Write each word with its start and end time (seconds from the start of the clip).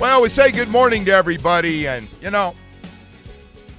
Well, 0.00 0.22
we 0.22 0.28
say 0.28 0.50
good 0.50 0.68
morning 0.68 1.04
to 1.04 1.12
everybody, 1.12 1.86
and 1.86 2.08
you 2.20 2.30
know, 2.30 2.54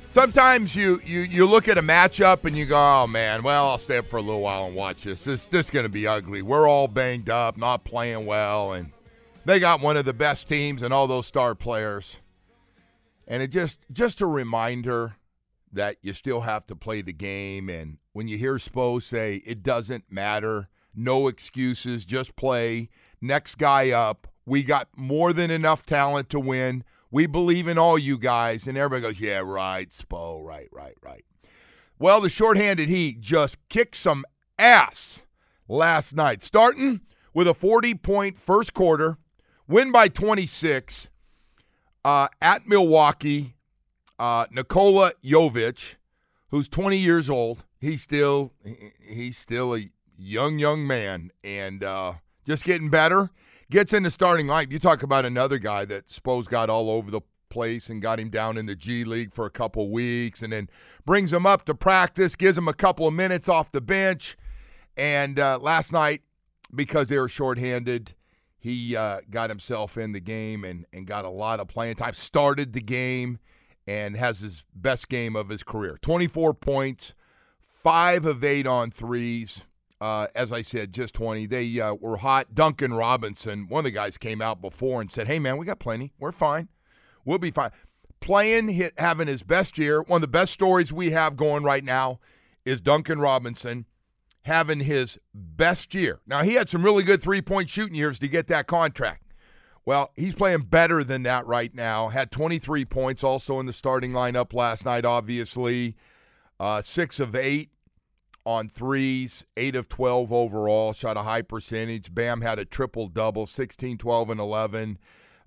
sometimes 0.10 0.74
you 0.74 1.02
you 1.06 1.20
you 1.20 1.46
look 1.46 1.68
at 1.68 1.78
a 1.78 1.82
matchup 1.82 2.46
and 2.46 2.58
you 2.58 2.66
go, 2.66 2.78
"Oh 2.78 3.06
man, 3.06 3.44
well, 3.44 3.68
I'll 3.68 3.78
stay 3.78 3.98
up 3.98 4.08
for 4.08 4.16
a 4.16 4.22
little 4.22 4.42
while 4.42 4.66
and 4.66 4.74
watch 4.74 5.04
this. 5.04 5.26
This 5.26 5.48
this 5.48 5.68
is 5.68 5.70
going 5.70 5.84
to 5.84 5.90
be 5.90 6.08
ugly. 6.08 6.42
We're 6.42 6.70
all 6.70 6.88
banged 6.88 7.30
up, 7.30 7.58
not 7.58 7.84
playing 7.84 8.26
well, 8.26 8.72
and 8.72 8.92
they 9.44 9.60
got 9.60 9.82
one 9.82 9.98
of 9.98 10.06
the 10.06 10.14
best 10.14 10.48
teams 10.48 10.82
and 10.82 10.94
all 10.94 11.06
those 11.06 11.28
star 11.28 11.54
players." 11.54 12.22
And 13.28 13.44
it 13.44 13.50
just 13.50 13.80
just 13.92 14.22
a 14.22 14.26
reminder 14.26 15.18
that 15.74 15.98
you 16.02 16.14
still 16.14 16.42
have 16.42 16.66
to 16.68 16.78
play 16.78 17.02
the 17.02 17.14
game. 17.14 17.70
And 17.70 17.98
when 18.14 18.30
you 18.30 18.38
hear 18.38 18.56
Spo 18.56 19.04
say 19.04 19.44
it 19.46 19.64
doesn't 19.64 20.06
matter, 20.10 20.70
no 20.96 21.28
excuses, 21.28 22.06
just 22.06 22.38
play. 22.38 22.90
Next 23.20 23.58
guy 23.58 23.92
up 23.92 24.28
we 24.46 24.64
got 24.64 24.90
more 24.96 25.34
than 25.34 25.52
enough 25.52 25.86
talent 25.86 26.30
to 26.30 26.40
win. 26.40 26.84
We 27.12 27.26
believe 27.26 27.68
in 27.68 27.78
all 27.78 27.98
you 27.98 28.18
guys. 28.18 28.68
And 28.68 28.78
everybody 28.78 29.02
goes, 29.02 29.20
yeah, 29.20 29.40
right, 29.40 29.90
Spo, 29.90 30.44
right, 30.44 30.70
right, 30.72 30.96
right. 31.02 31.26
Well, 31.98 32.22
the 32.22 32.30
shorthanded 32.30 32.90
Heat 32.90 33.22
just 33.22 33.58
kicked 33.70 33.96
some 33.96 34.26
ass 34.60 35.24
last 35.68 36.16
night, 36.16 36.44
starting 36.44 37.02
with 37.34 37.48
a 37.48 37.54
40 37.54 37.96
point 37.96 38.38
first 38.38 38.74
quarter, 38.74 39.18
win 39.68 39.92
by 39.92 40.08
26 40.08 41.10
uh, 42.04 42.28
at 42.42 42.68
Milwaukee. 42.68 43.56
Uh, 44.18 44.46
Nikola 44.50 45.12
Jovic, 45.24 45.96
who's 46.50 46.70
20 46.70 46.98
years 46.98 47.30
old, 47.30 47.66
he's 47.80 48.02
still 48.02 48.54
he's 49.06 49.38
still 49.38 49.76
a 49.76 49.90
young 50.18 50.58
young 50.58 50.88
man 50.88 51.32
and 51.44 51.84
uh, 51.84 52.14
just 52.46 52.64
getting 52.64 52.90
better 52.90 53.30
gets 53.70 53.94
in 53.94 54.04
the 54.04 54.12
starting 54.12 54.48
line. 54.48 54.72
You 54.72 54.80
talk 54.80 55.04
about 55.04 55.26
another 55.26 55.58
guy 55.58 55.86
that 55.86 56.12
Spo's 56.12 56.48
got 56.48 56.70
all 56.70 56.90
over 56.90 57.12
the 57.12 57.22
place 57.50 57.90
and 57.90 58.02
got 58.02 58.20
him 58.20 58.30
down 58.30 58.58
in 58.58 58.66
the 58.66 58.76
G 58.76 59.04
League 59.04 59.34
for 59.34 59.46
a 59.46 59.50
couple 59.50 59.90
weeks 59.90 60.42
and 60.42 60.52
then 60.52 60.70
brings 61.06 61.32
him 61.32 61.46
up 61.46 61.66
to 61.66 61.76
practice, 61.76 62.36
gives 62.36 62.58
him 62.58 62.68
a 62.68 62.74
couple 62.74 63.08
of 63.08 63.14
minutes 63.14 63.48
off 63.48 63.72
the 63.72 63.82
bench. 63.82 64.38
And 64.98 65.40
uh, 65.40 65.60
last 65.62 65.92
night, 65.92 66.22
because 66.74 67.08
they 67.08 67.18
were 67.18 67.30
shorthanded, 67.30 68.14
he 68.60 68.96
uh, 68.96 69.22
got 69.30 69.50
himself 69.50 69.98
in 69.98 70.12
the 70.12 70.20
game 70.20 70.64
and, 70.64 70.86
and 70.92 71.06
got 71.06 71.24
a 71.26 71.30
lot 71.30 71.60
of 71.60 71.68
playing 71.68 71.96
time, 71.96 72.14
started 72.14 72.74
the 72.74 72.82
game, 72.82 73.40
and 73.88 74.18
has 74.18 74.40
his 74.40 74.64
best 74.74 75.10
game 75.10 75.36
of 75.36 75.50
his 75.50 75.64
career 75.64 75.98
24 76.02 76.54
points, 76.56 77.14
five 77.68 78.26
of 78.26 78.44
eight 78.44 78.66
on 78.66 78.90
threes. 78.90 79.64
Uh, 80.02 80.28
as 80.36 80.52
I 80.52 80.62
said, 80.62 80.94
just 80.94 81.14
20. 81.14 81.46
They 81.46 81.80
uh, 81.80 81.94
were 81.94 82.18
hot. 82.18 82.54
Duncan 82.54 82.94
Robinson, 82.94 83.68
one 83.68 83.80
of 83.80 83.86
the 83.86 83.92
guys 83.92 84.18
came 84.18 84.42
out 84.42 84.62
before 84.62 85.00
and 85.02 85.12
said, 85.12 85.28
hey, 85.28 85.40
man, 85.40 85.58
we 85.58 85.66
got 85.66 85.80
plenty. 85.80 86.12
We're 86.20 86.34
fine. 86.34 86.68
We'll 87.24 87.40
be 87.40 87.52
fine. 87.52 87.72
Playing, 88.20 88.70
hit, 88.70 88.94
having 88.98 89.28
his 89.28 89.44
best 89.44 89.78
year. 89.78 90.02
One 90.02 90.18
of 90.18 90.22
the 90.22 90.28
best 90.28 90.52
stories 90.52 90.92
we 90.92 91.12
have 91.12 91.36
going 91.36 91.64
right 91.64 91.84
now 91.84 92.20
is 92.66 92.82
Duncan 92.82 93.20
Robinson 93.20 93.86
having 94.44 94.82
his 94.82 95.18
best 95.34 95.94
year. 95.94 96.20
Now, 96.28 96.44
he 96.44 96.54
had 96.54 96.70
some 96.70 96.84
really 96.84 97.04
good 97.04 97.22
three 97.22 97.42
point 97.42 97.70
shooting 97.70 97.96
years 97.96 98.20
to 98.20 98.28
get 98.28 98.48
that 98.48 98.68
contract. 98.68 99.24
Well, 99.86 100.12
he's 100.16 100.34
playing 100.34 100.64
better 100.64 101.04
than 101.04 101.24
that 101.24 101.46
right 101.46 101.74
now. 101.74 102.10
Had 102.10 102.32
23 102.32 102.86
points 102.86 103.24
also 103.24 103.60
in 103.60 103.68
the 103.68 103.74
starting 103.74 104.12
lineup 104.12 104.54
last 104.54 104.84
night, 104.84 105.06
obviously. 105.06 105.96
Uh, 106.60 106.82
six 106.82 107.20
of 107.20 107.36
eight 107.36 107.70
on 108.46 108.70
threes, 108.70 109.46
8 109.58 109.76
of 109.76 109.90
12 109.90 110.32
overall, 110.32 110.94
shot 110.94 111.18
a 111.18 111.24
high 111.24 111.42
percentage. 111.42 112.14
Bam 112.14 112.42
had 112.42 112.60
a 112.60 112.66
triple 112.66 113.08
double, 113.08 113.46
16, 113.46 113.98
12, 113.98 114.30
and 114.30 114.40
11. 114.40 115.00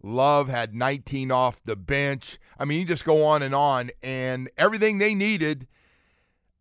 Love 0.02 0.48
had 0.48 0.74
19 0.74 1.30
off 1.30 1.62
the 1.64 1.76
bench. 1.76 2.38
I 2.58 2.64
mean, 2.64 2.80
you 2.80 2.86
just 2.86 3.04
go 3.04 3.24
on 3.24 3.42
and 3.42 3.54
on, 3.54 3.90
and 4.02 4.50
everything 4.56 4.98
they 4.98 5.14
needed 5.14 5.66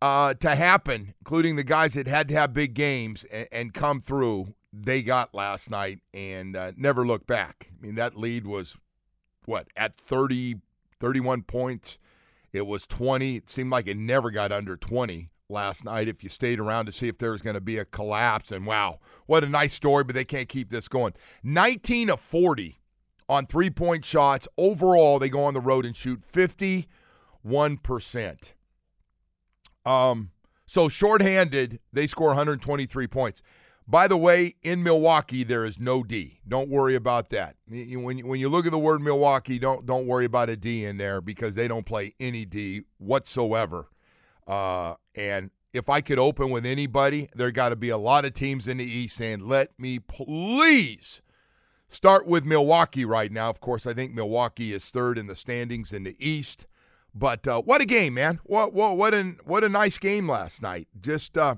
uh, 0.00 0.34
to 0.34 0.54
happen, 0.54 1.14
including 1.20 1.56
the 1.56 1.64
guys 1.64 1.94
that 1.94 2.06
had 2.06 2.28
to 2.28 2.34
have 2.34 2.54
big 2.54 2.74
games 2.74 3.24
and, 3.24 3.48
and 3.50 3.74
come 3.74 4.00
through, 4.00 4.54
they 4.72 5.02
got 5.02 5.34
last 5.34 5.70
night 5.70 6.00
and 6.14 6.56
uh, 6.56 6.72
never 6.76 7.06
looked 7.06 7.26
back. 7.26 7.70
I 7.72 7.84
mean, 7.84 7.96
that 7.96 8.16
lead 8.16 8.46
was, 8.46 8.76
what, 9.44 9.68
at 9.76 9.96
30, 9.96 10.56
31 11.00 11.42
points? 11.42 11.98
It 12.52 12.66
was 12.66 12.86
20. 12.86 13.36
It 13.36 13.50
seemed 13.50 13.70
like 13.70 13.88
it 13.88 13.96
never 13.96 14.30
got 14.30 14.52
under 14.52 14.76
20 14.76 15.30
last 15.48 15.84
night 15.84 16.08
if 16.08 16.22
you 16.22 16.28
stayed 16.28 16.60
around 16.60 16.86
to 16.86 16.92
see 16.92 17.08
if 17.08 17.18
there 17.18 17.32
was 17.32 17.42
going 17.42 17.54
to 17.54 17.60
be 17.60 17.78
a 17.78 17.84
collapse. 17.84 18.52
And 18.52 18.66
wow, 18.66 19.00
what 19.26 19.44
a 19.44 19.48
nice 19.48 19.72
story, 19.72 20.04
but 20.04 20.14
they 20.14 20.24
can't 20.24 20.48
keep 20.48 20.70
this 20.70 20.88
going. 20.88 21.14
19 21.42 22.10
of 22.10 22.20
40 22.20 22.78
on 23.28 23.46
three 23.46 23.70
point 23.70 24.04
shots. 24.04 24.46
Overall, 24.56 25.18
they 25.18 25.28
go 25.28 25.44
on 25.44 25.54
the 25.54 25.60
road 25.60 25.86
and 25.86 25.96
shoot 25.96 26.22
51%. 26.22 28.52
Um, 29.84 30.30
so 30.66 30.88
shorthanded, 30.88 31.80
they 31.92 32.06
score 32.06 32.28
123 32.28 33.06
points. 33.06 33.42
By 33.90 34.06
the 34.06 34.18
way, 34.18 34.54
in 34.62 34.82
Milwaukee, 34.82 35.44
there 35.44 35.64
is 35.64 35.78
no 35.78 36.02
D. 36.02 36.40
Don't 36.46 36.68
worry 36.68 36.94
about 36.94 37.30
that. 37.30 37.56
When 37.66 38.18
you, 38.18 38.26
when 38.26 38.38
you 38.38 38.50
look 38.50 38.66
at 38.66 38.72
the 38.72 38.78
word 38.78 39.00
Milwaukee, 39.00 39.58
don't 39.58 39.86
don't 39.86 40.06
worry 40.06 40.26
about 40.26 40.50
a 40.50 40.58
D 40.58 40.84
in 40.84 40.98
there 40.98 41.22
because 41.22 41.54
they 41.54 41.66
don't 41.66 41.86
play 41.86 42.12
any 42.20 42.44
D 42.44 42.82
whatsoever. 42.98 43.88
Uh, 44.46 44.96
and 45.18 45.50
if 45.72 45.88
I 45.88 46.00
could 46.00 46.18
open 46.18 46.50
with 46.50 46.64
anybody, 46.64 47.28
there 47.34 47.50
got 47.50 47.70
to 47.70 47.76
be 47.76 47.90
a 47.90 47.98
lot 47.98 48.24
of 48.24 48.34
teams 48.34 48.68
in 48.68 48.78
the 48.78 48.84
East 48.84 49.16
saying, 49.16 49.46
let 49.46 49.78
me 49.78 49.98
please 49.98 51.20
start 51.88 52.26
with 52.26 52.44
Milwaukee 52.44 53.04
right 53.04 53.30
now. 53.30 53.50
Of 53.50 53.60
course, 53.60 53.86
I 53.86 53.94
think 53.94 54.14
Milwaukee 54.14 54.72
is 54.72 54.84
third 54.84 55.18
in 55.18 55.26
the 55.26 55.36
standings 55.36 55.92
in 55.92 56.04
the 56.04 56.16
East. 56.18 56.66
But 57.14 57.48
uh, 57.48 57.62
what 57.62 57.80
a 57.80 57.84
game, 57.86 58.14
man! 58.14 58.38
What 58.44 58.72
what 58.74 58.96
what 58.96 59.12
an 59.14 59.38
what 59.44 59.64
a 59.64 59.68
nice 59.68 59.98
game 59.98 60.30
last 60.30 60.62
night. 60.62 60.88
Just 61.00 61.36
uh, 61.36 61.56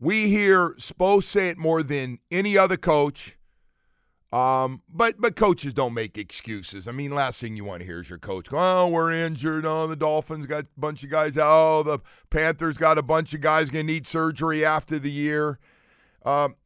we 0.00 0.28
hear 0.28 0.70
Spo 0.74 1.22
say 1.22 1.48
it 1.48 1.56
more 1.56 1.82
than 1.82 2.18
any 2.30 2.58
other 2.58 2.76
coach. 2.76 3.37
Um, 4.30 4.82
but 4.88 5.18
but 5.18 5.36
coaches 5.36 5.72
don't 5.72 5.94
make 5.94 6.18
excuses. 6.18 6.86
I 6.86 6.92
mean, 6.92 7.14
last 7.14 7.40
thing 7.40 7.56
you 7.56 7.64
want 7.64 7.80
to 7.80 7.86
hear 7.86 8.00
is 8.00 8.10
your 8.10 8.18
coach 8.18 8.50
go, 8.50 8.58
"Oh, 8.58 8.88
we're 8.88 9.10
injured. 9.10 9.64
Oh, 9.64 9.86
the 9.86 9.96
Dolphins 9.96 10.44
got 10.44 10.64
a 10.64 10.68
bunch 10.76 11.02
of 11.02 11.08
guys. 11.08 11.38
Oh, 11.40 11.82
the 11.82 12.00
Panthers 12.28 12.76
got 12.76 12.98
a 12.98 13.02
bunch 13.02 13.32
of 13.32 13.40
guys 13.40 13.70
going 13.70 13.86
to 13.86 13.92
need 13.92 14.06
surgery 14.06 14.66
after 14.66 14.98
the 14.98 15.10
year." 15.10 15.58
Um, 16.26 16.56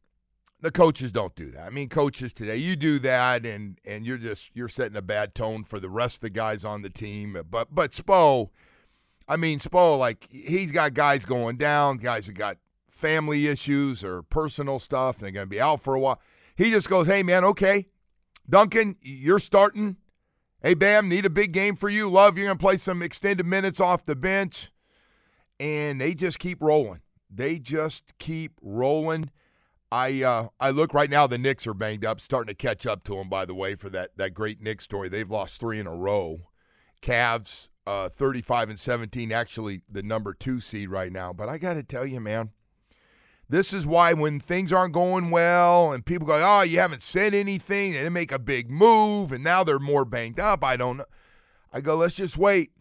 the 0.59 0.71
coaches 0.71 1.13
don't 1.13 1.35
do 1.35 1.51
that. 1.51 1.65
I 1.65 1.69
mean, 1.69 1.87
coaches 1.87 2.33
today, 2.33 2.57
you 2.57 2.75
do 2.75 2.99
that, 2.99 3.45
and 3.45 3.79
and 3.85 4.05
you're 4.05 4.17
just 4.17 4.51
you're 4.53 4.67
setting 4.67 4.97
a 4.97 5.01
bad 5.01 5.33
tone 5.33 5.63
for 5.63 5.79
the 5.79 5.89
rest 5.89 6.15
of 6.15 6.21
the 6.21 6.29
guys 6.31 6.65
on 6.65 6.81
the 6.81 6.89
team. 6.89 7.41
But 7.49 7.73
but 7.73 7.91
Spo, 7.91 8.49
I 9.25 9.37
mean, 9.37 9.59
Spo, 9.59 9.97
like 9.97 10.27
he's 10.29 10.73
got 10.73 10.93
guys 10.93 11.23
going 11.23 11.55
down, 11.55 11.97
guys 11.97 12.25
that 12.25 12.33
got 12.33 12.57
family 12.89 13.47
issues 13.47 14.03
or 14.03 14.21
personal 14.21 14.79
stuff, 14.79 15.15
and 15.15 15.23
they're 15.23 15.31
going 15.31 15.45
to 15.45 15.49
be 15.49 15.61
out 15.61 15.81
for 15.81 15.95
a 15.95 15.99
while 15.99 16.19
he 16.55 16.71
just 16.71 16.89
goes, 16.89 17.07
hey, 17.07 17.23
man, 17.23 17.43
okay. 17.43 17.87
Duncan, 18.49 18.97
you're 19.01 19.39
starting. 19.39 19.97
Hey, 20.61 20.73
Bam, 20.73 21.09
need 21.09 21.25
a 21.25 21.29
big 21.29 21.51
game 21.51 21.75
for 21.75 21.89
you. 21.89 22.09
Love, 22.09 22.37
you're 22.37 22.47
going 22.47 22.57
to 22.57 22.61
play 22.61 22.77
some 22.77 23.01
extended 23.01 23.45
minutes 23.45 23.79
off 23.79 24.05
the 24.05 24.15
bench. 24.15 24.71
And 25.59 25.99
they 25.99 26.13
just 26.13 26.39
keep 26.39 26.61
rolling. 26.61 27.01
They 27.29 27.59
just 27.59 28.17
keep 28.19 28.53
rolling. 28.61 29.31
I 29.91 30.23
uh, 30.23 30.47
I 30.59 30.71
look 30.71 30.93
right 30.95 31.09
now. 31.09 31.27
The 31.27 31.37
Knicks 31.37 31.67
are 31.67 31.73
banged 31.75 32.03
up, 32.03 32.19
starting 32.19 32.47
to 32.47 32.55
catch 32.55 32.87
up 32.87 33.03
to 33.03 33.15
them. 33.15 33.29
By 33.29 33.45
the 33.45 33.53
way, 33.53 33.75
for 33.75 33.91
that 33.91 34.17
that 34.17 34.33
great 34.33 34.59
Knicks 34.59 34.83
story, 34.83 35.07
they've 35.07 35.29
lost 35.29 35.59
three 35.59 35.79
in 35.79 35.85
a 35.85 35.95
row. 35.95 36.47
Cavs, 37.03 37.69
uh, 37.85 38.09
35 38.09 38.69
and 38.69 38.79
17, 38.79 39.31
actually 39.31 39.81
the 39.87 40.01
number 40.01 40.33
two 40.33 40.59
seed 40.59 40.89
right 40.89 41.11
now. 41.11 41.31
But 41.31 41.47
I 41.49 41.59
got 41.59 41.75
to 41.75 41.83
tell 41.83 42.07
you, 42.07 42.19
man, 42.19 42.51
this 43.49 43.73
is 43.73 43.85
why 43.85 44.13
when 44.13 44.39
things 44.39 44.71
aren't 44.71 44.93
going 44.93 45.29
well 45.29 45.91
and 45.91 46.05
people 46.05 46.27
go, 46.27 46.41
"Oh, 46.43 46.61
you 46.61 46.79
haven't 46.79 47.01
said 47.01 47.33
anything," 47.33 47.91
they 47.91 47.99
didn't 47.99 48.13
make 48.13 48.31
a 48.31 48.39
big 48.39 48.69
move, 48.69 49.31
and 49.31 49.43
now 49.43 49.63
they're 49.63 49.79
more 49.79 50.05
banged 50.05 50.39
up. 50.39 50.63
I 50.63 50.77
don't 50.77 50.97
know. 50.97 51.05
I 51.71 51.81
go, 51.81 51.95
let's 51.95 52.13
just 52.13 52.37
wait. 52.37 52.71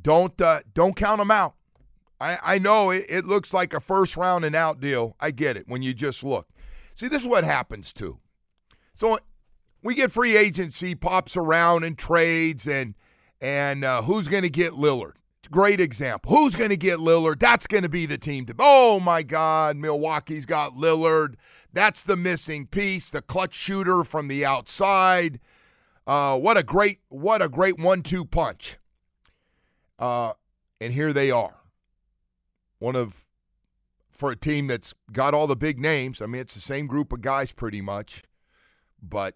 Don't 0.00 0.40
uh, 0.40 0.60
don't 0.72 0.96
count 0.96 1.18
them 1.18 1.30
out. 1.30 1.54
I, 2.20 2.38
I 2.42 2.58
know 2.58 2.90
it, 2.90 3.04
it 3.08 3.24
looks 3.26 3.52
like 3.52 3.74
a 3.74 3.80
first 3.80 4.16
round 4.16 4.44
and 4.44 4.54
out 4.54 4.80
deal. 4.80 5.16
I 5.20 5.30
get 5.30 5.56
it 5.56 5.68
when 5.68 5.82
you 5.82 5.94
just 5.94 6.22
look. 6.24 6.48
See, 6.94 7.08
this 7.08 7.22
is 7.22 7.28
what 7.28 7.44
happens 7.44 7.92
too. 7.92 8.18
So 8.94 9.18
we 9.82 9.94
get 9.94 10.10
free 10.10 10.36
agency 10.36 10.94
pops 10.94 11.36
around 11.36 11.84
and 11.84 11.96
trades 11.96 12.66
and 12.66 12.94
and 13.40 13.84
uh, 13.84 14.02
who's 14.02 14.28
going 14.28 14.42
to 14.42 14.50
get 14.50 14.72
Lillard? 14.72 15.14
Great 15.50 15.80
example. 15.80 16.30
Who's 16.30 16.54
going 16.54 16.70
to 16.70 16.76
get 16.76 16.98
Lillard? 16.98 17.40
That's 17.40 17.66
going 17.66 17.82
to 17.82 17.88
be 17.88 18.06
the 18.06 18.18
team 18.18 18.46
to. 18.46 18.54
Oh 18.58 19.00
my 19.00 19.22
God, 19.22 19.76
Milwaukee's 19.76 20.46
got 20.46 20.76
Lillard. 20.76 21.34
That's 21.72 22.02
the 22.02 22.16
missing 22.16 22.66
piece, 22.66 23.10
the 23.10 23.22
clutch 23.22 23.54
shooter 23.54 24.04
from 24.04 24.28
the 24.28 24.44
outside. 24.44 25.40
Uh, 26.06 26.38
what 26.38 26.56
a 26.56 26.62
great, 26.62 27.00
what 27.08 27.42
a 27.42 27.48
great 27.48 27.78
one-two 27.78 28.24
punch. 28.24 28.78
Uh, 29.98 30.32
and 30.80 30.92
here 30.92 31.12
they 31.12 31.30
are 31.30 31.56
one 32.78 32.96
of 32.96 33.26
for 34.10 34.30
a 34.30 34.36
team 34.36 34.66
that's 34.66 34.94
got 35.12 35.32
all 35.32 35.46
the 35.46 35.56
big 35.56 35.78
names. 35.78 36.20
I 36.20 36.26
mean, 36.26 36.42
it's 36.42 36.54
the 36.54 36.60
same 36.60 36.86
group 36.86 37.12
of 37.12 37.20
guys 37.22 37.52
pretty 37.52 37.80
much, 37.80 38.22
but 39.02 39.34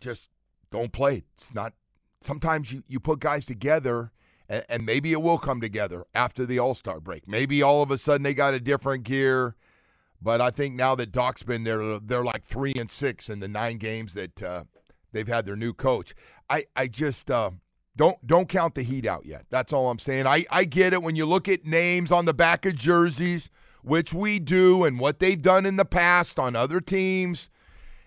just 0.00 0.28
don't 0.70 0.92
play. 0.92 1.24
It's 1.36 1.54
not. 1.54 1.74
Sometimes 2.20 2.72
you, 2.72 2.82
you 2.88 2.98
put 2.98 3.20
guys 3.20 3.44
together, 3.44 4.10
and, 4.48 4.64
and 4.68 4.86
maybe 4.86 5.12
it 5.12 5.22
will 5.22 5.38
come 5.38 5.60
together 5.60 6.04
after 6.14 6.46
the 6.46 6.58
All 6.58 6.74
Star 6.74 7.00
break. 7.00 7.26
Maybe 7.28 7.62
all 7.62 7.82
of 7.82 7.90
a 7.90 7.98
sudden 7.98 8.22
they 8.22 8.34
got 8.34 8.54
a 8.54 8.60
different 8.60 9.04
gear. 9.04 9.56
But 10.20 10.40
I 10.40 10.50
think 10.50 10.74
now 10.74 10.94
that 10.94 11.12
Doc's 11.12 11.42
been 11.42 11.64
there, 11.64 11.98
they're 11.98 12.24
like 12.24 12.44
three 12.44 12.72
and 12.74 12.90
six 12.90 13.28
in 13.28 13.40
the 13.40 13.48
nine 13.48 13.76
games 13.76 14.14
that 14.14 14.42
uh, 14.42 14.64
they've 15.12 15.28
had 15.28 15.44
their 15.44 15.56
new 15.56 15.72
coach. 15.72 16.14
I 16.48 16.66
I 16.74 16.88
just. 16.88 17.30
Uh, 17.30 17.50
don't 17.96 18.24
don't 18.26 18.48
count 18.48 18.74
the 18.74 18.82
heat 18.82 19.06
out 19.06 19.24
yet. 19.24 19.46
That's 19.50 19.72
all 19.72 19.90
I'm 19.90 19.98
saying. 19.98 20.26
I, 20.26 20.44
I 20.50 20.64
get 20.64 20.92
it 20.92 21.02
when 21.02 21.16
you 21.16 21.24
look 21.24 21.48
at 21.48 21.64
names 21.64 22.12
on 22.12 22.26
the 22.26 22.34
back 22.34 22.66
of 22.66 22.76
jerseys, 22.76 23.50
which 23.82 24.12
we 24.12 24.38
do, 24.38 24.84
and 24.84 25.00
what 25.00 25.18
they've 25.18 25.40
done 25.40 25.64
in 25.64 25.76
the 25.76 25.84
past 25.86 26.38
on 26.38 26.54
other 26.54 26.80
teams, 26.80 27.50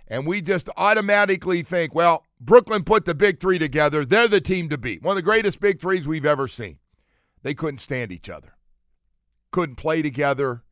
and 0.08 0.28
we 0.28 0.42
just 0.42 0.70
automatically 0.78 1.64
think, 1.64 1.96
well, 1.96 2.24
Brooklyn 2.40 2.84
put 2.84 3.06
the 3.06 3.16
big 3.16 3.40
three 3.40 3.60
together. 3.60 4.06
They're 4.06 4.28
the 4.28 4.42
team 4.42 4.70
to 4.70 4.78
beat. 4.78 5.02
One 5.02 5.14
of 5.14 5.16
the 5.18 5.22
greatest 5.22 5.60
big 5.60 5.80
threes 5.80 6.08
we've 6.08 6.26
ever 6.26 6.48
seen. 6.48 6.80
They 7.44 7.54
couldn't 7.54 7.80
stand 7.80 8.12
each 8.12 8.30
other, 8.30 8.54
couldn't 9.52 9.76
play 9.76 10.02
together. 10.02 10.64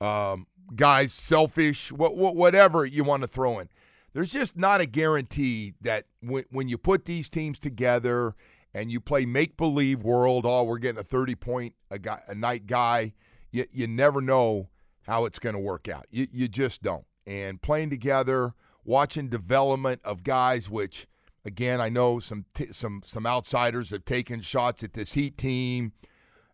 Um, 0.00 0.46
guys, 0.74 1.12
selfish, 1.12 1.92
what, 1.92 2.16
whatever 2.16 2.86
you 2.86 3.04
want 3.04 3.22
to 3.22 3.28
throw 3.28 3.58
in 3.58 3.68
there's 4.12 4.32
just 4.32 4.56
not 4.56 4.80
a 4.80 4.86
guarantee 4.86 5.74
that 5.80 6.06
when, 6.20 6.44
when 6.50 6.68
you 6.68 6.76
put 6.76 7.04
these 7.04 7.28
teams 7.28 7.58
together 7.58 8.34
and 8.74 8.90
you 8.90 9.00
play 9.00 9.24
make 9.24 9.56
believe 9.56 10.02
world, 10.02 10.44
oh, 10.46 10.64
we're 10.64 10.78
getting 10.78 11.00
a 11.00 11.04
30 11.04 11.34
point 11.36 11.74
a, 11.90 11.98
guy, 11.98 12.20
a 12.28 12.34
night 12.34 12.66
guy, 12.66 13.12
you, 13.50 13.66
you 13.72 13.86
never 13.86 14.20
know 14.20 14.68
how 15.06 15.24
it's 15.24 15.38
going 15.38 15.54
to 15.54 15.60
work 15.60 15.88
out. 15.88 16.06
You, 16.10 16.26
you 16.32 16.48
just 16.48 16.82
don't. 16.82 17.04
And 17.26 17.62
playing 17.62 17.90
together, 17.90 18.54
watching 18.90 19.28
development 19.28 20.00
of 20.04 20.24
guys, 20.24 20.68
which 20.68 21.06
again 21.44 21.80
I 21.80 21.88
know 21.88 22.18
some 22.18 22.44
t- 22.54 22.72
some 22.72 23.02
some 23.06 23.24
outsiders 23.24 23.90
have 23.90 24.04
taken 24.04 24.40
shots 24.40 24.82
at 24.82 24.94
this 24.94 25.12
Heat 25.12 25.38
team. 25.38 25.92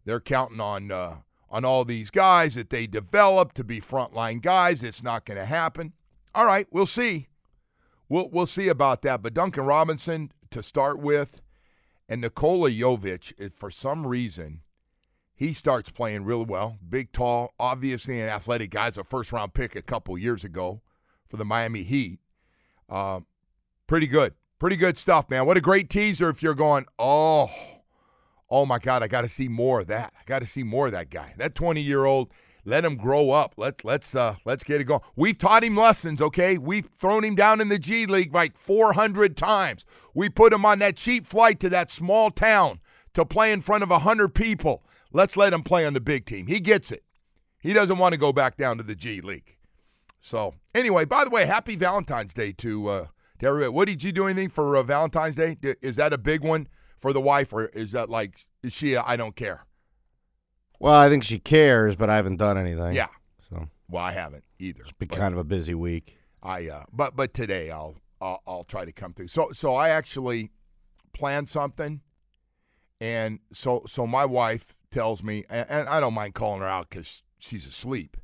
They're 0.04 0.20
counting 0.20 0.60
on 0.60 0.92
uh, 0.92 1.16
on 1.50 1.64
all 1.64 1.84
these 1.84 2.10
guys 2.10 2.54
that 2.54 2.70
they 2.70 2.86
develop 2.86 3.54
to 3.54 3.64
be 3.64 3.80
frontline 3.80 4.42
guys. 4.42 4.82
It's 4.82 5.02
not 5.02 5.24
going 5.24 5.38
to 5.38 5.46
happen. 5.46 5.94
All 6.34 6.44
right, 6.44 6.68
we'll 6.70 6.86
see. 6.86 7.28
We'll 8.08 8.28
we'll 8.28 8.46
see 8.46 8.68
about 8.68 9.00
that. 9.02 9.22
But 9.22 9.34
Duncan 9.34 9.64
Robinson 9.64 10.30
to 10.50 10.62
start 10.62 10.98
with, 10.98 11.40
and 12.06 12.20
Nikola 12.20 12.70
Jovic, 12.70 13.52
for 13.52 13.70
some 13.70 14.06
reason, 14.06 14.60
he 15.34 15.54
starts 15.54 15.90
playing 15.90 16.24
really 16.24 16.44
well. 16.44 16.76
Big, 16.86 17.12
tall, 17.12 17.54
obviously 17.58 18.20
an 18.20 18.28
athletic 18.28 18.70
guy. 18.70 18.88
a 18.88 19.02
first 19.02 19.32
round 19.32 19.54
pick 19.54 19.74
a 19.74 19.82
couple 19.82 20.16
years 20.18 20.44
ago 20.44 20.82
for 21.28 21.38
the 21.38 21.44
Miami 21.44 21.82
Heat. 21.82 22.20
Uh, 22.88 23.20
pretty 23.86 24.06
good. 24.06 24.34
Pretty 24.58 24.76
good 24.76 24.96
stuff, 24.96 25.28
man. 25.28 25.46
What 25.46 25.56
a 25.56 25.60
great 25.60 25.90
teaser 25.90 26.30
if 26.30 26.42
you're 26.42 26.54
going, 26.54 26.86
oh, 26.98 27.50
oh 28.48 28.64
my 28.64 28.78
God, 28.78 29.02
I 29.02 29.08
got 29.08 29.22
to 29.22 29.28
see 29.28 29.48
more 29.48 29.80
of 29.80 29.86
that. 29.88 30.14
I 30.18 30.22
got 30.24 30.40
to 30.40 30.48
see 30.48 30.62
more 30.62 30.86
of 30.86 30.92
that 30.92 31.10
guy. 31.10 31.34
That 31.36 31.54
20 31.54 31.80
year 31.82 32.04
old 32.04 32.30
let 32.66 32.84
him 32.84 32.96
grow 32.96 33.30
up. 33.30 33.54
Let 33.56 33.84
let's 33.84 34.14
uh 34.14 34.36
let's 34.44 34.64
get 34.64 34.80
it 34.80 34.84
going. 34.84 35.00
We've 35.14 35.38
taught 35.38 35.62
him 35.62 35.76
lessons, 35.76 36.20
okay? 36.20 36.58
We've 36.58 36.88
thrown 36.98 37.24
him 37.24 37.36
down 37.36 37.60
in 37.60 37.68
the 37.68 37.78
G 37.78 38.06
League 38.06 38.34
like 38.34 38.58
400 38.58 39.36
times. 39.36 39.84
We 40.14 40.28
put 40.28 40.52
him 40.52 40.64
on 40.64 40.80
that 40.80 40.96
cheap 40.96 41.26
flight 41.26 41.60
to 41.60 41.68
that 41.70 41.90
small 41.90 42.30
town 42.30 42.80
to 43.14 43.24
play 43.24 43.52
in 43.52 43.60
front 43.60 43.84
of 43.84 43.90
100 43.90 44.34
people. 44.34 44.84
Let's 45.12 45.36
let 45.36 45.52
him 45.52 45.62
play 45.62 45.86
on 45.86 45.94
the 45.94 46.00
big 46.00 46.26
team. 46.26 46.48
He 46.48 46.60
gets 46.60 46.90
it. 46.90 47.04
He 47.60 47.72
doesn't 47.72 47.98
want 47.98 48.12
to 48.12 48.18
go 48.18 48.32
back 48.32 48.56
down 48.56 48.78
to 48.78 48.82
the 48.82 48.96
G 48.96 49.20
League. 49.20 49.55
So, 50.20 50.54
anyway, 50.74 51.04
by 51.04 51.24
the 51.24 51.30
way, 51.30 51.46
happy 51.46 51.76
Valentine's 51.76 52.34
Day 52.34 52.52
to 52.52 52.88
uh 52.88 53.06
to 53.38 53.46
everybody. 53.46 53.70
What 53.70 53.86
did 53.86 54.02
you 54.02 54.12
do 54.12 54.26
anything 54.26 54.48
for 54.48 54.76
uh, 54.76 54.82
Valentine's 54.82 55.36
Day? 55.36 55.56
Is 55.82 55.96
that 55.96 56.12
a 56.12 56.18
big 56.18 56.42
one 56.42 56.68
for 56.98 57.12
the 57.12 57.20
wife 57.20 57.52
or 57.52 57.66
is 57.66 57.92
that 57.92 58.08
like 58.08 58.46
is 58.62 58.72
she 58.72 58.96
I 58.96 59.16
don't 59.16 59.36
care? 59.36 59.66
Well, 60.78 60.94
I 60.94 61.08
think 61.08 61.24
she 61.24 61.38
cares, 61.38 61.96
but 61.96 62.10
I 62.10 62.16
haven't 62.16 62.36
done 62.36 62.58
anything. 62.58 62.94
Yeah. 62.94 63.08
So 63.48 63.68
well, 63.88 64.02
I 64.02 64.12
haven't 64.12 64.44
either. 64.58 64.82
It's 64.82 64.92
been 64.92 65.08
kind 65.08 65.32
of 65.32 65.38
a 65.38 65.44
busy 65.44 65.74
week. 65.74 66.18
I 66.42 66.68
uh, 66.68 66.84
but 66.92 67.16
but 67.16 67.32
today 67.34 67.70
I'll, 67.70 67.96
I'll 68.20 68.42
I'll 68.46 68.64
try 68.64 68.84
to 68.84 68.92
come 68.92 69.14
through. 69.14 69.28
So 69.28 69.50
so 69.52 69.74
I 69.74 69.90
actually 69.90 70.50
planned 71.12 71.48
something, 71.48 72.00
and 73.00 73.40
so 73.52 73.84
so 73.86 74.06
my 74.06 74.24
wife 74.24 74.76
tells 74.90 75.22
me, 75.22 75.44
and, 75.48 75.66
and 75.68 75.88
I 75.88 76.00
don't 76.00 76.14
mind 76.14 76.34
calling 76.34 76.60
her 76.60 76.66
out 76.66 76.90
because 76.90 77.22
she's 77.38 77.66
asleep. 77.66 78.16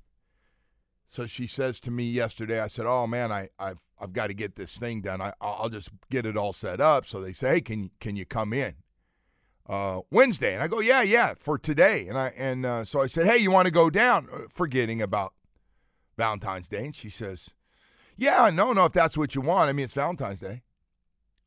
So 1.13 1.27
she 1.27 1.47
says 1.47 1.79
to 1.81 1.91
me 1.91 2.05
yesterday, 2.05 2.61
I 2.61 2.69
said, 2.69 2.87
"Oh 2.87 3.07
man, 3.07 3.31
I 3.31 3.51
I've 3.59 3.85
I've 4.01 4.13
got 4.13 4.29
to 4.29 4.35
get 4.35 4.55
this 4.55 4.79
thing 4.79 5.03
done. 5.03 5.21
I 5.21 5.33
I'll 5.41 5.69
just 5.69 5.91
get 6.11 6.25
it 6.25 6.37
all 6.37 6.55
set 6.55 6.81
up." 6.81 7.07
So 7.07 7.21
they 7.21 7.33
say, 7.33 7.51
"Hey, 7.51 7.61
can 7.61 7.91
can 8.01 8.17
you 8.17 8.25
come 8.25 8.55
in?" 8.55 8.77
uh, 9.69 10.01
Wednesday, 10.11 10.55
and 10.55 10.63
I 10.63 10.69
go, 10.69 10.81
yeah, 10.81 11.03
yeah, 11.03 11.35
for 11.39 11.59
today, 11.59 12.09
and 12.09 12.19
I 12.19 12.33
and 12.37 12.67
uh, 12.67 12.85
so 12.85 13.01
I 13.01 13.07
said, 13.07 13.27
hey, 13.27 13.39
you 13.39 13.51
want 13.51 13.67
to 13.67 13.73
go 13.73 13.91
down? 13.91 14.29
Uh, 14.33 14.39
forgetting 14.51 15.01
about 15.01 15.35
Valentine's 16.17 16.69
Day, 16.69 16.87
and 16.87 16.97
she 16.97 17.09
says, 17.09 17.51
yeah, 18.17 18.51
no, 18.51 18.73
no, 18.73 18.87
if 18.87 18.93
that's 18.93 19.17
what 19.17 19.35
you 19.35 19.41
want. 19.41 19.69
I 19.69 19.73
mean, 19.73 19.85
it's 19.85 19.95
Valentine's 19.95 20.41
Day. 20.41 20.63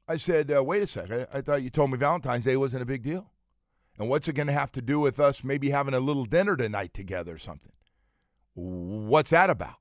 I 0.08 0.18
said, 0.18 0.52
uh, 0.56 0.64
wait 0.64 0.84
a 0.84 0.88
second, 0.88 1.28
I, 1.34 1.40
I 1.40 1.42
thought 1.42 1.62
you 1.62 1.70
told 1.70 1.92
me 1.92 1.98
Valentine's 1.98 2.46
Day 2.46 2.56
wasn't 2.56 2.84
a 2.84 2.86
big 2.86 3.04
deal, 3.04 3.32
and 4.00 4.10
what's 4.10 4.28
it 4.28 4.34
going 4.34 4.48
to 4.48 4.54
have 4.54 4.72
to 4.74 4.82
do 4.82 5.00
with 5.00 5.20
us 5.20 5.44
maybe 5.44 5.72
having 5.72 5.94
a 5.94 6.00
little 6.00 6.26
dinner 6.26 6.56
tonight 6.56 6.94
together 6.94 7.36
or 7.36 7.40
something? 7.40 7.72
What's 8.56 9.32
that 9.32 9.50
about? 9.50 9.76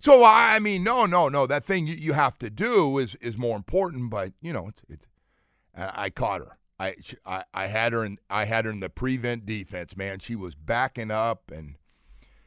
So 0.00 0.24
I 0.24 0.58
mean, 0.60 0.82
no, 0.82 1.04
no, 1.04 1.28
no. 1.28 1.46
That 1.46 1.64
thing 1.64 1.86
you, 1.86 2.14
have 2.14 2.38
to 2.38 2.48
do 2.48 2.98
is 2.98 3.16
is 3.16 3.36
more 3.36 3.56
important. 3.56 4.10
But 4.10 4.32
you 4.40 4.52
know, 4.52 4.70
it's, 4.88 5.06
I 5.74 6.10
caught 6.10 6.40
her. 6.40 6.58
I, 6.78 6.94
I, 7.26 7.44
I 7.52 7.66
had 7.66 7.92
her 7.92 8.04
in 8.04 8.18
I 8.30 8.46
had 8.46 8.64
her 8.64 8.70
in 8.70 8.80
the 8.80 8.88
prevent 8.88 9.44
defense, 9.44 9.96
man. 9.96 10.18
She 10.18 10.34
was 10.34 10.54
backing 10.54 11.10
up, 11.10 11.50
and 11.54 11.76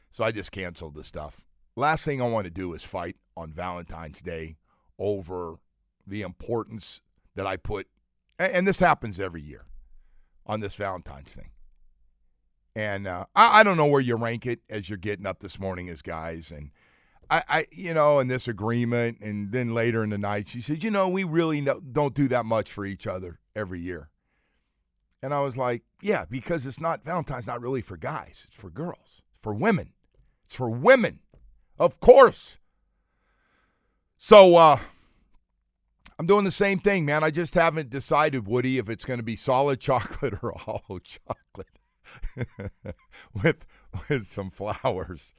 so 0.09 0.23
I 0.23 0.31
just 0.31 0.51
canceled 0.51 0.95
the 0.95 1.03
stuff. 1.03 1.41
Last 1.75 2.03
thing 2.03 2.21
I 2.21 2.27
want 2.27 2.45
to 2.45 2.51
do 2.51 2.73
is 2.73 2.83
fight 2.83 3.17
on 3.37 3.53
Valentine's 3.53 4.21
Day 4.21 4.57
over 4.97 5.55
the 6.05 6.23
importance 6.23 7.01
that 7.35 7.45
I 7.45 7.57
put, 7.57 7.87
and 8.39 8.67
this 8.67 8.79
happens 8.79 9.19
every 9.19 9.41
year 9.41 9.65
on 10.45 10.59
this 10.59 10.75
Valentine's 10.75 11.33
thing. 11.33 11.51
And 12.75 13.07
uh, 13.07 13.25
I, 13.35 13.59
I 13.59 13.63
don't 13.63 13.77
know 13.77 13.85
where 13.85 14.01
you 14.01 14.15
rank 14.15 14.45
it 14.45 14.61
as 14.69 14.89
you're 14.89 14.97
getting 14.97 15.27
up 15.27 15.39
this 15.39 15.59
morning 15.59 15.89
as 15.89 16.01
guys, 16.01 16.51
and 16.51 16.71
I, 17.29 17.43
I, 17.47 17.67
you 17.71 17.93
know, 17.93 18.19
in 18.19 18.27
this 18.27 18.47
agreement, 18.47 19.19
and 19.21 19.51
then 19.51 19.73
later 19.73 20.03
in 20.03 20.09
the 20.09 20.17
night, 20.17 20.47
she 20.49 20.61
said, 20.61 20.83
you 20.83 20.91
know, 20.91 21.07
we 21.07 21.23
really 21.23 21.61
no, 21.61 21.79
don't 21.79 22.13
do 22.13 22.27
that 22.27 22.45
much 22.45 22.71
for 22.71 22.85
each 22.85 23.07
other 23.07 23.39
every 23.55 23.79
year. 23.79 24.09
And 25.21 25.33
I 25.33 25.39
was 25.39 25.55
like, 25.55 25.83
yeah, 26.01 26.25
because 26.29 26.65
it's 26.65 26.81
not 26.81 27.05
Valentine's 27.05 27.47
not 27.47 27.61
really 27.61 27.81
for 27.81 27.95
guys. 27.95 28.43
It's 28.47 28.55
for 28.55 28.69
girls. 28.69 29.21
It's 29.33 29.41
for 29.41 29.53
women. 29.53 29.93
It's 30.45 30.55
for 30.55 30.69
women. 30.69 31.19
Of 31.79 31.99
course. 31.99 32.57
So 34.17 34.57
uh 34.57 34.79
I'm 36.19 36.27
doing 36.27 36.43
the 36.43 36.51
same 36.51 36.77
thing, 36.77 37.05
man. 37.05 37.23
I 37.23 37.31
just 37.31 37.55
haven't 37.55 37.89
decided, 37.89 38.47
Woody, 38.47 38.77
if 38.77 38.89
it's 38.89 39.05
going 39.05 39.17
to 39.17 39.23
be 39.23 39.35
solid 39.35 39.79
chocolate 39.79 40.35
or 40.43 40.53
hollow 40.55 40.99
chocolate 40.99 41.67
with 43.43 43.65
with 44.09 44.25
some 44.25 44.49
flowers. 44.51 45.33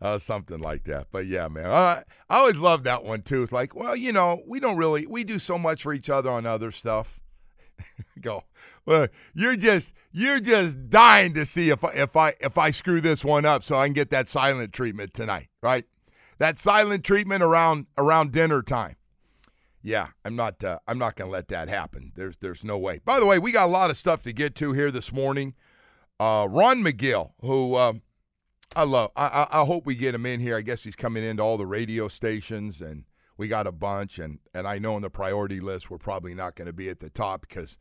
uh, 0.00 0.18
something 0.18 0.58
like 0.58 0.84
that. 0.84 1.08
But 1.10 1.26
yeah, 1.26 1.48
man, 1.48 1.66
uh, 1.66 2.02
I 2.28 2.38
always 2.38 2.56
love 2.58 2.84
that 2.84 3.04
one 3.04 3.22
too. 3.22 3.42
It's 3.42 3.52
like, 3.52 3.74
well, 3.74 3.96
you 3.96 4.12
know, 4.12 4.42
we 4.46 4.60
don't 4.60 4.76
really 4.76 5.06
we 5.06 5.24
do 5.24 5.38
so 5.38 5.58
much 5.58 5.82
for 5.82 5.92
each 5.92 6.10
other 6.10 6.30
on 6.30 6.46
other 6.46 6.70
stuff. 6.70 7.20
Go, 8.20 8.44
well, 8.84 9.08
you're 9.34 9.56
just 9.56 9.92
you're 10.12 10.40
just 10.40 10.90
dying 10.90 11.34
to 11.34 11.46
see 11.46 11.70
if 11.70 11.82
I, 11.84 11.90
if 11.90 12.16
I 12.16 12.34
if 12.40 12.58
I 12.58 12.70
screw 12.70 13.00
this 13.00 13.24
one 13.24 13.44
up 13.44 13.64
so 13.64 13.76
I 13.76 13.86
can 13.86 13.94
get 13.94 14.10
that 14.10 14.28
silent 14.28 14.72
treatment 14.72 15.14
tonight, 15.14 15.48
right? 15.62 15.84
That 16.38 16.58
silent 16.58 17.04
treatment 17.04 17.42
around 17.42 17.86
around 17.96 18.32
dinner 18.32 18.62
time. 18.62 18.96
Yeah, 19.82 20.08
I'm 20.24 20.36
not 20.36 20.62
uh, 20.64 20.80
I'm 20.86 20.98
not 20.98 21.16
going 21.16 21.28
to 21.28 21.32
let 21.32 21.48
that 21.48 21.68
happen. 21.68 22.12
There's 22.16 22.36
there's 22.38 22.64
no 22.64 22.76
way. 22.76 23.00
By 23.04 23.20
the 23.20 23.26
way, 23.26 23.38
we 23.38 23.52
got 23.52 23.66
a 23.66 23.72
lot 23.72 23.90
of 23.90 23.96
stuff 23.96 24.20
to 24.22 24.32
get 24.32 24.54
to 24.56 24.72
here 24.72 24.90
this 24.90 25.12
morning. 25.12 25.54
Uh, 26.18 26.46
Ron 26.50 26.82
McGill, 26.82 27.32
who 27.42 27.76
um, 27.76 28.02
I 28.74 28.84
love. 28.84 29.10
I, 29.16 29.46
I, 29.50 29.64
hope 29.64 29.84
we 29.84 29.94
get 29.94 30.14
him 30.14 30.24
in 30.24 30.40
here. 30.40 30.56
I 30.56 30.62
guess 30.62 30.84
he's 30.84 30.96
coming 30.96 31.22
into 31.22 31.42
all 31.42 31.58
the 31.58 31.66
radio 31.66 32.08
stations, 32.08 32.80
and 32.80 33.04
we 33.36 33.48
got 33.48 33.66
a 33.66 33.72
bunch. 33.72 34.18
And 34.18 34.38
and 34.54 34.66
I 34.66 34.78
know 34.78 34.94
on 34.94 35.02
the 35.02 35.10
priority 35.10 35.60
list 35.60 35.90
we're 35.90 35.98
probably 35.98 36.34
not 36.34 36.54
going 36.54 36.66
to 36.66 36.72
be 36.72 36.88
at 36.88 37.00
the 37.00 37.10
top 37.10 37.42
because 37.42 37.76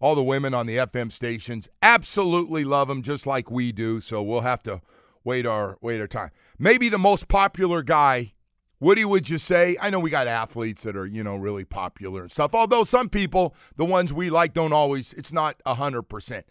all 0.00 0.14
the 0.14 0.22
women 0.22 0.54
on 0.54 0.66
the 0.66 0.76
FM 0.76 1.10
stations 1.10 1.68
absolutely 1.82 2.64
love 2.64 2.90
him 2.90 3.02
just 3.02 3.26
like 3.26 3.50
we 3.50 3.72
do. 3.72 4.00
So 4.00 4.22
we'll 4.22 4.42
have 4.42 4.62
to 4.64 4.82
wait 5.24 5.46
our 5.46 5.78
wait 5.80 6.00
our 6.00 6.06
time. 6.06 6.30
Maybe 6.58 6.88
the 6.88 6.98
most 6.98 7.28
popular 7.28 7.82
guy. 7.82 8.34
Woody, 8.80 9.04
would 9.04 9.28
you 9.28 9.38
say? 9.38 9.76
I 9.80 9.90
know 9.90 9.98
we 9.98 10.08
got 10.08 10.28
athletes 10.28 10.84
that 10.84 10.96
are, 10.96 11.04
you 11.04 11.24
know, 11.24 11.34
really 11.34 11.64
popular 11.64 12.22
and 12.22 12.30
stuff. 12.30 12.54
Although 12.54 12.84
some 12.84 13.08
people, 13.08 13.56
the 13.76 13.84
ones 13.84 14.12
we 14.12 14.30
like, 14.30 14.54
don't 14.54 14.72
always, 14.72 15.12
it's 15.14 15.32
not 15.32 15.60
100%. 15.66 16.44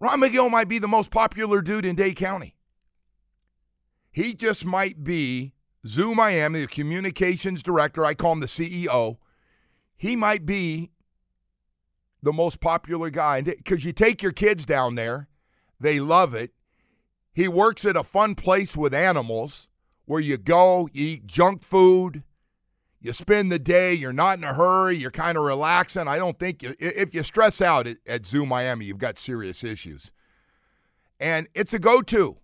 Ron 0.00 0.22
McGill 0.22 0.50
might 0.50 0.68
be 0.68 0.78
the 0.78 0.88
most 0.88 1.10
popular 1.10 1.60
dude 1.60 1.84
in 1.84 1.94
Dade 1.94 2.16
County. 2.16 2.56
He 4.10 4.34
just 4.34 4.64
might 4.64 5.04
be 5.04 5.52
Zoo 5.86 6.14
Miami, 6.14 6.62
the 6.62 6.66
communications 6.66 7.62
director. 7.62 8.04
I 8.04 8.14
call 8.14 8.32
him 8.32 8.40
the 8.40 8.46
CEO. 8.46 9.18
He 9.98 10.16
might 10.16 10.46
be 10.46 10.90
the 12.22 12.32
most 12.32 12.60
popular 12.60 13.10
guy 13.10 13.42
because 13.42 13.84
you 13.84 13.92
take 13.92 14.22
your 14.22 14.32
kids 14.32 14.64
down 14.64 14.94
there, 14.94 15.28
they 15.78 16.00
love 16.00 16.34
it. 16.34 16.52
He 17.32 17.48
works 17.48 17.84
at 17.84 17.96
a 17.96 18.04
fun 18.04 18.34
place 18.34 18.76
with 18.76 18.94
animals 18.94 19.68
where 20.06 20.20
you 20.20 20.36
go, 20.36 20.88
you 20.92 21.06
eat 21.06 21.26
junk 21.26 21.62
food, 21.62 22.24
you 23.00 23.12
spend 23.12 23.50
the 23.50 23.58
day, 23.58 23.94
you're 23.94 24.12
not 24.12 24.38
in 24.38 24.44
a 24.44 24.54
hurry, 24.54 24.96
you're 24.96 25.10
kind 25.10 25.38
of 25.38 25.44
relaxing. 25.44 26.06
I 26.06 26.18
don't 26.18 26.38
think 26.38 26.62
you, 26.62 26.74
if 26.78 27.14
you 27.14 27.22
stress 27.22 27.60
out 27.60 27.86
at, 27.86 27.96
at 28.06 28.26
Zoo 28.26 28.44
Miami, 28.44 28.84
you've 28.84 28.98
got 28.98 29.18
serious 29.18 29.64
issues. 29.64 30.10
And 31.18 31.48
it's 31.54 31.72
a 31.72 31.78
go 31.78 32.02
to. 32.02 32.38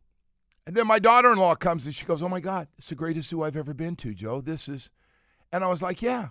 And 0.67 0.75
then 0.75 0.87
my 0.87 0.99
daughter 0.99 1.31
in 1.31 1.39
law 1.39 1.55
comes 1.55 1.85
and 1.85 1.95
she 1.95 2.05
goes, 2.05 2.23
Oh 2.23 2.29
my 2.29 2.41
God, 2.41 2.69
it's 2.77 2.89
the 2.89 2.95
greatest 2.95 3.29
zoo 3.29 3.43
I've 3.43 3.57
ever 3.57 3.73
been 3.73 3.97
to, 3.97 4.15
Joe. 4.15 4.41
This 4.41 4.69
is. 4.69 4.91
And 5.53 5.63
I 5.63 5.69
was 5.69 5.83
like, 5.83 6.03
Yeah. 6.03 6.29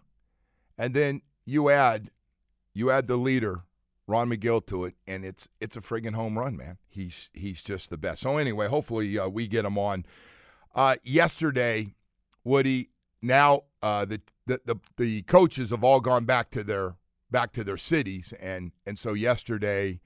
And 0.78 0.94
then 0.94 1.22
you 1.46 1.70
add, 1.70 2.12
you 2.74 2.92
add 2.92 3.08
the 3.08 3.16
leader, 3.16 3.64
Ron 4.08 4.30
McGill, 4.30 4.66
to 4.68 4.86
it, 4.86 4.96
and 5.08 5.24
it's 5.24 5.48
it's 5.62 5.78
a 5.78 5.82
friggin' 5.82 6.14
home 6.14 6.38
run, 6.38 6.58
man. 6.58 6.78
He's 6.90 7.30
he's 7.34 7.62
just 7.62 7.90
the 7.90 7.98
best. 7.98 8.22
So 8.22 8.38
anyway, 8.38 8.68
hopefully 8.68 9.18
uh, 9.18 9.30
we 9.30 9.48
get 9.48 9.66
him 9.66 9.78
on. 9.78 10.06
Uh, 10.76 10.98
yesterday, 11.04 11.96
Woody. 12.44 12.90
Now 13.26 13.64
uh, 13.82 14.06
the, 14.06 14.22
the 14.46 14.62
the 14.66 14.76
the 14.98 15.22
coaches 15.24 15.72
have 15.72 15.84
all 15.84 16.00
gone 16.00 16.26
back 16.26 16.52
to 16.52 16.64
their 16.64 16.96
back 17.32 17.52
to 17.54 17.64
their 17.64 17.78
cities, 17.78 18.34
and 18.40 18.72
and 18.86 19.00
so 19.00 19.14
yesterday 19.14 20.00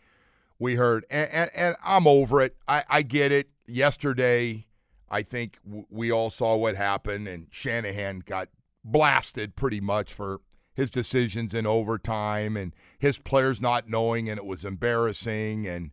we 0.59 0.75
heard, 0.75 1.05
and, 1.09 1.29
and, 1.31 1.49
and 1.55 1.75
I'm 1.83 2.05
over 2.05 2.41
it. 2.41 2.57
I, 2.67 2.83
I 2.89 3.01
get 3.01 3.31
it 3.31 3.49
yesterday, 3.65 4.67
I 5.09 5.21
think 5.21 5.57
w- 5.65 5.85
we 5.89 6.11
all 6.11 6.29
saw 6.29 6.55
what 6.57 6.75
happened, 6.75 7.27
and 7.27 7.47
Shanahan 7.49 8.23
got 8.25 8.49
blasted 8.83 9.55
pretty 9.55 9.79
much 9.79 10.13
for 10.13 10.41
his 10.73 10.89
decisions 10.89 11.53
in 11.53 11.65
overtime 11.65 12.55
and 12.57 12.73
his 12.99 13.17
players 13.17 13.61
not 13.61 13.89
knowing, 13.89 14.29
and 14.29 14.38
it 14.38 14.45
was 14.45 14.65
embarrassing. 14.65 15.65
And 15.65 15.91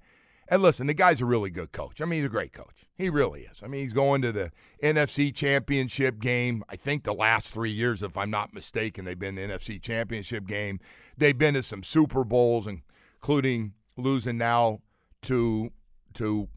and 0.49 0.63
listen, 0.63 0.87
the 0.87 0.95
guy's 0.95 1.21
a 1.21 1.25
really 1.25 1.51
good 1.51 1.73
coach. 1.73 2.01
I 2.01 2.05
mean, 2.05 2.21
he's 2.21 2.27
a 2.27 2.31
great 2.31 2.53
coach. 2.53 2.87
He 2.97 3.09
really 3.11 3.43
is. 3.43 3.63
I 3.63 3.67
mean, 3.67 3.83
he's 3.83 3.93
going 3.93 4.23
to 4.23 4.33
the 4.33 4.53
NFC 4.83 5.35
Championship 5.35 6.19
game. 6.19 6.65
I 6.69 6.77
think 6.77 7.05
the 7.05 7.13
last 7.13 7.53
three 7.53 7.71
years, 7.71 8.03
if 8.03 8.17
I'm 8.17 8.31
not 8.31 8.55
mistaken, 8.55 9.05
they've 9.05 9.19
been 9.19 9.35
the 9.35 9.43
NFC 9.43 9.81
Championship 9.81 10.47
game. 10.47 10.81
They've 11.17 11.37
been 11.37 11.55
to 11.55 11.63
some 11.63 11.83
Super 11.83 12.25
Bowls, 12.25 12.67
including 12.67 13.75
losing 13.97 14.39
now 14.39 14.81
to 15.23 15.71
to 16.15 16.49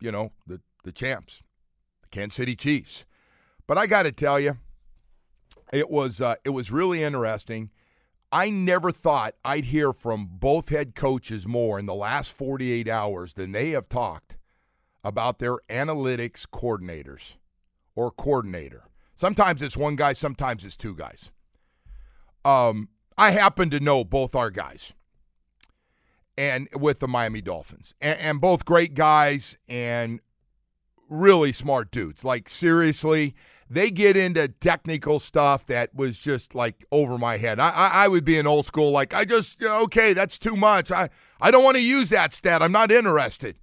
you 0.00 0.12
know, 0.12 0.32
the, 0.46 0.60
the 0.84 0.92
champs, 0.92 1.42
the 2.02 2.08
Kansas 2.08 2.36
City 2.36 2.56
Chiefs. 2.56 3.04
But 3.66 3.78
I 3.78 3.86
got 3.86 4.04
to 4.04 4.12
tell 4.12 4.38
you, 4.40 4.58
it 5.72 5.90
was 5.90 6.20
uh, 6.20 6.36
it 6.44 6.50
was 6.50 6.70
really 6.70 7.02
interesting. 7.02 7.70
I 8.30 8.50
never 8.50 8.90
thought 8.90 9.34
I'd 9.44 9.66
hear 9.66 9.92
from 9.92 10.28
both 10.30 10.68
head 10.68 10.94
coaches 10.94 11.46
more 11.46 11.78
in 11.78 11.86
the 11.86 11.94
last 11.94 12.30
48 12.32 12.88
hours 12.88 13.34
than 13.34 13.52
they 13.52 13.70
have 13.70 13.88
talked 13.88 14.36
about 15.02 15.38
their 15.38 15.58
analytics 15.70 16.46
coordinators 16.46 17.34
or 17.94 18.10
coordinator. 18.10 18.84
Sometimes 19.14 19.62
it's 19.62 19.76
one 19.76 19.96
guy, 19.96 20.12
sometimes 20.12 20.64
it's 20.64 20.76
two 20.76 20.94
guys. 20.94 21.30
Um, 22.44 22.88
I 23.16 23.30
happen 23.30 23.70
to 23.70 23.80
know 23.80 24.04
both 24.04 24.34
our 24.34 24.50
guys 24.50 24.92
and 26.36 26.68
with 26.74 27.00
the 27.00 27.08
Miami 27.08 27.40
Dolphins. 27.40 27.94
And, 28.00 28.18
and, 28.20 28.40
both 28.40 28.64
great 28.64 28.94
guys 28.94 29.58
and 29.68 30.20
really 31.08 31.52
smart 31.52 31.90
dudes. 31.90 32.22
Like, 32.22 32.48
seriously, 32.48 33.34
they 33.70 33.90
get 33.90 34.16
into 34.16 34.48
technical 34.48 35.18
stuff 35.18 35.66
that 35.66 35.94
was 35.94 36.18
just 36.18 36.54
like 36.54 36.84
over 36.90 37.18
my 37.18 37.36
head. 37.36 37.60
I, 37.60 37.70
I, 37.70 37.88
I 38.04 38.08
would 38.08 38.24
be 38.24 38.38
an 38.38 38.46
old 38.46 38.66
school, 38.66 38.90
like, 38.90 39.12
I 39.14 39.24
just, 39.24 39.62
okay, 39.62 40.12
that's 40.12 40.38
too 40.38 40.56
much. 40.56 40.90
I, 40.90 41.10
I 41.40 41.50
don't 41.50 41.64
want 41.64 41.76
to 41.76 41.82
use 41.82 42.10
that 42.10 42.32
stat. 42.32 42.62
I'm 42.62 42.72
not 42.72 42.90
interested. 42.90 43.58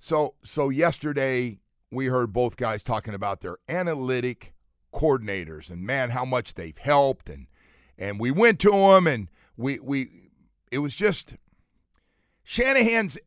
So, 0.00 0.34
so 0.42 0.68
yesterday, 0.68 1.58
we 1.90 2.06
heard 2.06 2.32
both 2.32 2.56
guys 2.56 2.82
talking 2.82 3.14
about 3.14 3.40
their 3.40 3.58
analytic 3.68 4.54
coordinators 4.92 5.70
and 5.70 5.82
man, 5.82 6.10
how 6.10 6.24
much 6.24 6.54
they've 6.54 6.76
helped. 6.76 7.28
And, 7.28 7.46
and 7.96 8.18
we 8.18 8.30
went 8.30 8.58
to 8.60 8.70
them 8.70 9.06
and 9.06 9.28
we, 9.56 9.78
we, 9.78 10.30
it 10.70 10.78
was 10.78 10.94
just 10.94 11.34
Shanahan's 12.42 13.18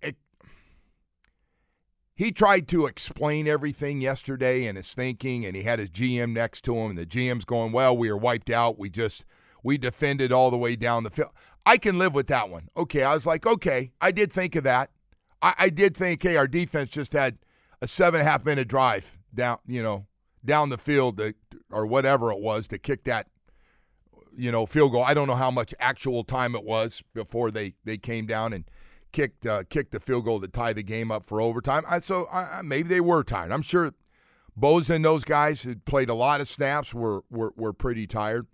he 2.22 2.32
tried 2.32 2.68
to 2.68 2.86
explain 2.86 3.48
everything 3.48 4.00
yesterday 4.00 4.68
and 4.68 4.78
his 4.78 4.94
thinking, 4.94 5.44
and 5.44 5.56
he 5.56 5.64
had 5.64 5.80
his 5.80 5.90
GM 5.90 6.34
next 6.34 6.64
to 6.66 6.78
him, 6.78 6.92
and 6.92 7.00
the 7.00 7.06
GM's 7.08 7.46
going, 7.46 7.72
"Well, 7.72 7.98
we 7.98 8.10
are 8.10 8.18
wiped 8.18 8.52
out. 8.52 8.78
We 8.78 8.92
just 8.92 9.26
we 9.64 9.80
defended 9.80 10.32
all 10.32 10.52
the 10.52 10.58
way 10.58 10.76
down 10.76 11.04
the 11.04 11.10
field." 11.10 11.32
I 11.66 11.78
can 11.78 11.98
live 11.98 12.14
with 12.14 12.28
that 12.28 12.48
one. 12.48 12.70
Okay, 12.78 13.02
I 13.02 13.16
was 13.16 13.26
like, 13.26 13.48
okay, 13.48 13.94
I 14.00 14.12
did 14.12 14.32
think 14.32 14.56
of 14.56 14.64
that. 14.66 14.92
I, 15.42 15.56
I 15.58 15.70
did 15.70 15.98
think, 15.98 16.22
hey, 16.22 16.36
our 16.36 16.48
defense 16.48 16.92
just 16.92 17.14
had 17.14 17.40
a 17.82 17.88
seven 17.88 18.20
and 18.20 18.28
a 18.28 18.32
half 18.32 18.46
minute 18.46 18.68
drive 18.68 19.18
down, 19.34 19.58
you 19.66 19.82
know, 19.82 20.06
down 20.46 20.70
the 20.70 20.78
field 20.78 21.18
to, 21.18 21.34
or 21.72 21.88
whatever 21.88 22.32
it 22.32 22.40
was 22.40 22.68
to 22.68 22.78
kick 22.78 23.04
that, 23.06 23.30
you 24.38 24.52
know, 24.52 24.68
field 24.68 24.92
goal. 24.92 25.04
I 25.04 25.16
don't 25.16 25.28
know 25.28 25.34
how 25.34 25.50
much 25.50 25.74
actual 25.80 26.24
time 26.24 26.54
it 26.54 26.64
was 26.64 27.02
before 27.16 27.50
they 27.50 27.74
they 27.84 27.98
came 27.98 28.28
down 28.28 28.54
and 28.54 28.66
kicked 29.12 29.46
uh, 29.46 29.64
kicked 29.70 29.92
the 29.92 30.00
field 30.00 30.26
goal 30.26 30.40
to 30.42 30.48
tie 30.48 30.74
the 30.74 30.84
game 30.84 31.12
up 31.12 31.26
for 31.26 31.42
overtime. 31.42 31.84
I, 31.88 32.00
so 32.00 32.28
I, 32.32 32.62
maybe 32.62 32.90
they 32.90 33.02
were 33.02 33.24
tired. 33.24 33.52
I'm 33.52 33.62
sure 33.62 33.94
Bosa 34.60 34.96
and 34.96 35.06
those 35.06 35.24
guys 35.24 35.62
who 35.62 35.76
played 35.76 36.10
a 36.10 36.14
lot 36.14 36.42
of 36.42 36.48
snaps 36.48 36.94
were 36.94 37.24
were, 37.30 37.54
were 37.56 37.74
pretty 37.74 38.08
tired. 38.08 38.48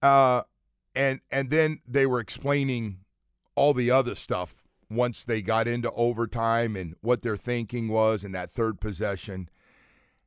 Uh, 0.00 0.42
and 0.94 1.20
and 1.30 1.50
then 1.50 1.80
they 1.86 2.06
were 2.06 2.20
explaining 2.20 2.98
all 3.54 3.74
the 3.74 3.90
other 3.90 4.14
stuff 4.14 4.64
once 4.90 5.24
they 5.24 5.40
got 5.40 5.66
into 5.66 5.90
overtime 5.92 6.76
and 6.76 6.94
what 7.00 7.22
their 7.22 7.36
thinking 7.36 7.88
was 7.88 8.24
in 8.24 8.32
that 8.32 8.50
third 8.50 8.80
possession. 8.80 9.48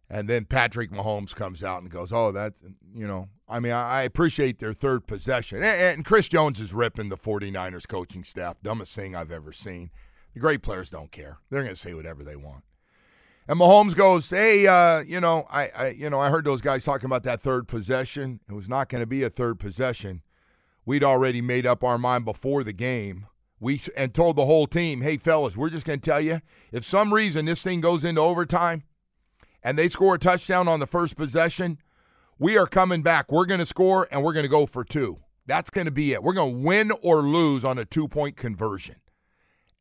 And 0.10 0.28
then 0.30 0.46
Patrick 0.46 0.92
Mahomes 0.92 1.36
comes 1.36 1.64
out 1.64 1.82
and 1.82 1.92
goes, 1.92 2.14
"Oh, 2.14 2.32
that's 2.32 2.60
you 2.94 3.08
know, 3.08 3.30
I 3.48 3.60
mean, 3.60 3.74
I, 3.74 4.02
appreciate 4.02 4.58
their 4.58 4.74
third 4.74 5.06
possession. 5.06 5.62
And, 5.62 6.04
Chris 6.04 6.28
Jones 6.28 6.60
is 6.60 6.74
ripping 6.74 7.10
the 7.10 7.18
49ers 7.18 7.88
coaching 7.88 8.24
staff. 8.24 8.56
Dumbest 8.64 8.96
thing 8.96 9.16
I've 9.16 9.32
ever 9.32 9.52
seen. 9.52 9.92
The 10.34 10.40
great 10.40 10.64
players 10.64 10.90
don't 10.90 11.12
care. 11.12 11.38
They're 11.50 11.62
going 11.62 11.76
to 11.76 11.80
say 11.80 11.94
whatever 11.94 12.24
they 12.24 12.36
want. 12.36 12.64
And 13.48 13.60
Mahomes 13.60 13.96
goes, 13.96 14.28
"Hey, 14.30 14.66
uh, 14.66 15.02
you 15.02 15.20
know, 15.20 15.46
I, 15.52 15.68
I, 15.68 15.88
you 15.90 16.10
know, 16.10 16.20
I 16.20 16.32
heard 16.32 16.46
those 16.46 16.62
guys 16.62 16.84
talking 16.84 17.06
about 17.06 17.22
that 17.24 17.42
third 17.42 17.68
possession. 17.68 18.40
It 18.50 18.54
was 18.54 18.68
not 18.68 18.90
going 18.90 19.02
to 19.02 19.08
be 19.08 19.22
a 19.22 19.30
third 19.30 19.60
possession. 19.60 20.24
We'd 20.84 21.04
already 21.04 21.42
made 21.42 21.68
up 21.68 21.84
our 21.84 22.00
mind 22.00 22.26
before 22.26 22.64
the 22.64 22.74
game. 22.74 23.28
We 23.60 23.82
and 23.96 24.16
told 24.16 24.36
the 24.36 24.46
whole 24.46 24.66
team, 24.66 25.02
"Hey, 25.02 25.18
fellas, 25.18 25.56
we're 25.56 25.70
just 25.70 25.86
going 25.86 26.00
to 26.00 26.10
tell 26.10 26.22
you, 26.22 26.42
if 26.72 26.84
some 26.84 27.14
reason 27.14 27.46
this 27.46 27.62
thing 27.62 27.82
goes 27.82 28.04
into 28.04 28.20
overtime, 28.20 28.82
and 29.62 29.78
they 29.78 29.90
score 29.90 30.16
a 30.16 30.20
touchdown 30.20 30.68
on 30.68 30.80
the 30.80 30.88
first 30.88 31.16
possession, 31.16 31.78
we 32.38 32.58
are 32.58 32.68
coming 32.68 33.02
back. 33.02 33.32
We're 33.32 33.46
going 33.46 33.60
to 33.60 33.66
score 33.66 34.08
and 34.12 34.24
we're 34.24 34.34
going 34.34 34.44
to 34.44 34.50
go 34.50 34.66
for 34.66 34.84
two. 34.84 35.20
That's 35.46 35.70
going 35.70 35.86
to 35.86 35.92
be 35.92 36.14
it. 36.14 36.24
We're 36.24 36.34
going 36.34 36.54
to 36.54 36.60
win 36.60 36.92
or 37.04 37.18
lose 37.22 37.64
on 37.64 37.78
a 37.78 37.86
two 37.86 38.08
point 38.08 38.36
conversion. 38.36 38.96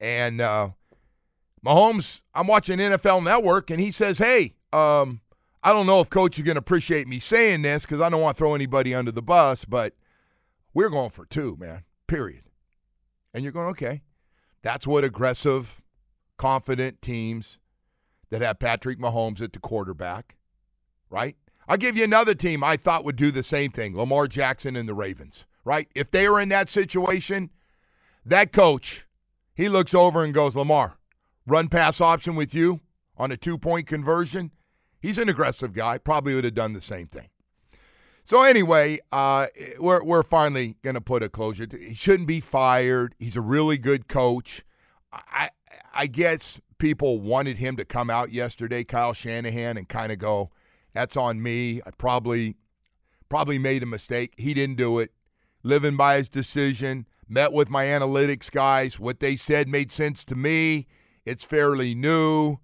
And 0.01 0.41
uh, 0.41 0.71
Mahomes, 1.65 2.21
I'm 2.35 2.47
watching 2.47 2.79
NFL 2.79 3.25
Network, 3.25 3.71
and 3.71 3.81
he 3.81 3.91
says, 3.91 4.19
hey, 4.19 4.55
um, 4.73 5.21
I 5.63 5.73
don't 5.73 5.87
know 5.87 6.01
if 6.01 6.11
coach 6.11 6.39
is 6.39 6.45
going 6.45 6.57
to 6.57 6.61
appreciate 6.61 7.09
me 7.09 7.19
saying 7.19 7.63
this 7.63 7.87
because 7.87 8.01
I 8.01 8.11
don't 8.11 8.21
want 8.21 8.37
to 8.37 8.39
throw 8.39 8.55
anybody 8.55 8.95
under 8.95 9.11
the 9.11 9.23
bus, 9.23 9.65
but 9.65 9.95
we're 10.75 10.91
going 10.91 11.11
for 11.11 11.25
two, 11.25 11.57
man. 11.59 11.85
Period. 12.07 12.43
And 13.33 13.43
you're 13.43 13.53
going, 13.53 13.69
okay. 13.69 14.03
That's 14.63 14.87
what 14.87 15.05
aggressive, 15.05 15.83
confident 16.37 17.01
teams 17.01 17.59
that 18.31 18.43
have 18.43 18.59
Patrick 18.59 18.99
Mahomes 18.99 19.41
at 19.41 19.53
the 19.53 19.59
quarterback, 19.59 20.37
right? 21.09 21.37
I'll 21.68 21.76
give 21.76 21.97
you 21.97 22.04
another 22.04 22.35
team 22.35 22.62
I 22.62 22.76
thought 22.76 23.04
would 23.04 23.16
do 23.16 23.30
the 23.30 23.42
same 23.42 23.71
thing 23.71 23.97
Lamar 23.97 24.26
Jackson 24.26 24.76
and 24.76 24.88
the 24.88 24.94
Ravens, 24.94 25.47
right? 25.64 25.88
If 25.94 26.11
they 26.11 26.28
were 26.28 26.40
in 26.40 26.49
that 26.50 26.68
situation, 26.68 27.50
that 28.25 28.52
coach, 28.52 29.06
he 29.54 29.68
looks 29.68 29.94
over 29.94 30.25
and 30.25 30.35
goes, 30.35 30.56
Lamar, 30.56 30.99
run 31.47 31.68
pass 31.68 32.00
option 32.00 32.35
with 32.35 32.54
you 32.54 32.80
on 33.16 33.30
a 33.30 33.37
two 33.37 33.59
point 33.59 33.87
conversion. 33.87 34.50
He's 35.00 35.18
an 35.18 35.28
aggressive 35.28 35.73
guy, 35.73 35.99
probably 35.99 36.35
would 36.35 36.44
have 36.44 36.54
done 36.54 36.73
the 36.73 36.80
same 36.80 37.06
thing. 37.06 37.28
So 38.25 38.42
anyway, 38.42 39.00
uh, 39.12 39.49
we're 39.78 40.02
we're 40.02 40.23
finally 40.23 40.76
going 40.83 40.94
to 40.94 41.00
put 41.00 41.23
a 41.23 41.28
closure. 41.28 41.66
To, 41.66 41.78
he 41.78 41.94
shouldn't 41.94 42.26
be 42.26 42.40
fired. 42.40 43.14
He's 43.18 43.37
a 43.37 43.42
really 43.42 43.76
good 43.76 44.09
coach. 44.09 44.64
I 45.12 45.50
I 45.92 46.06
guess 46.06 46.61
people 46.78 47.21
wanted 47.21 47.59
him 47.59 47.76
to 47.76 47.85
come 47.85 48.09
out 48.09 48.33
yesterday, 48.33 48.83
Kyle 48.83 49.12
Shanahan, 49.12 49.76
and 49.76 49.88
kind 49.88 50.11
of 50.11 50.18
go, 50.18 50.50
"That's 50.95 51.17
on 51.17 51.43
me. 51.43 51.83
I 51.85 51.91
probably 51.91 52.57
probably 53.29 53.59
made 53.59 53.83
a 53.83 53.87
mistake. 53.87 54.33
He 54.37 54.55
didn't 54.55 54.77
do 54.77 54.99
it. 54.99 55.13
Living 55.63 55.97
by 55.97 56.17
his 56.17 56.29
decision. 56.29 57.07
Met 57.29 57.53
with 57.53 57.69
my 57.69 57.85
analytics 57.85 58.51
guys. 58.51 58.99
What 58.99 59.21
they 59.21 59.37
said 59.37 59.69
made 59.69 59.91
sense 59.91 60.25
to 60.27 60.37
me. 60.37 60.87
It's 61.25 61.45
fairly 61.45 61.95
new." 61.95 62.59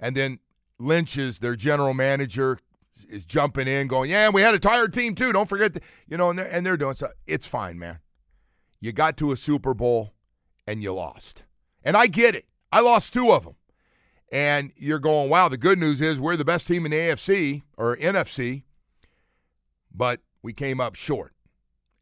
And 0.00 0.16
then 0.16 0.38
Lynch 0.78 1.16
is 1.16 1.40
their 1.40 1.56
general 1.56 1.92
manager, 1.92 2.58
is 3.08 3.24
jumping 3.24 3.66
in, 3.66 3.88
going, 3.88 4.10
"Yeah, 4.10 4.28
we 4.28 4.42
had 4.42 4.54
a 4.54 4.60
tired 4.60 4.92
team 4.92 5.14
too. 5.14 5.32
Don't 5.32 5.48
forget, 5.48 5.74
the, 5.74 5.80
you 6.06 6.16
know." 6.16 6.30
And 6.30 6.38
they're, 6.38 6.52
and 6.52 6.64
they're 6.64 6.76
doing 6.76 6.94
so. 6.94 7.08
It's 7.26 7.46
fine, 7.46 7.78
man. 7.78 7.98
You 8.80 8.92
got 8.92 9.16
to 9.16 9.32
a 9.32 9.36
Super 9.36 9.74
Bowl 9.74 10.14
and 10.66 10.82
you 10.82 10.92
lost, 10.94 11.44
and 11.82 11.96
I 11.96 12.06
get 12.06 12.36
it. 12.36 12.44
I 12.70 12.80
lost 12.80 13.12
two 13.12 13.32
of 13.32 13.44
them, 13.44 13.56
and 14.30 14.72
you're 14.76 14.98
going, 14.98 15.30
"Wow." 15.30 15.48
The 15.48 15.56
good 15.56 15.78
news 15.78 16.00
is 16.00 16.20
we're 16.20 16.36
the 16.36 16.44
best 16.44 16.66
team 16.66 16.84
in 16.84 16.90
the 16.90 16.96
AFC 16.98 17.62
or 17.76 17.96
NFC, 17.96 18.62
but 19.94 20.20
we 20.42 20.52
came 20.52 20.80
up 20.80 20.94
short. 20.94 21.34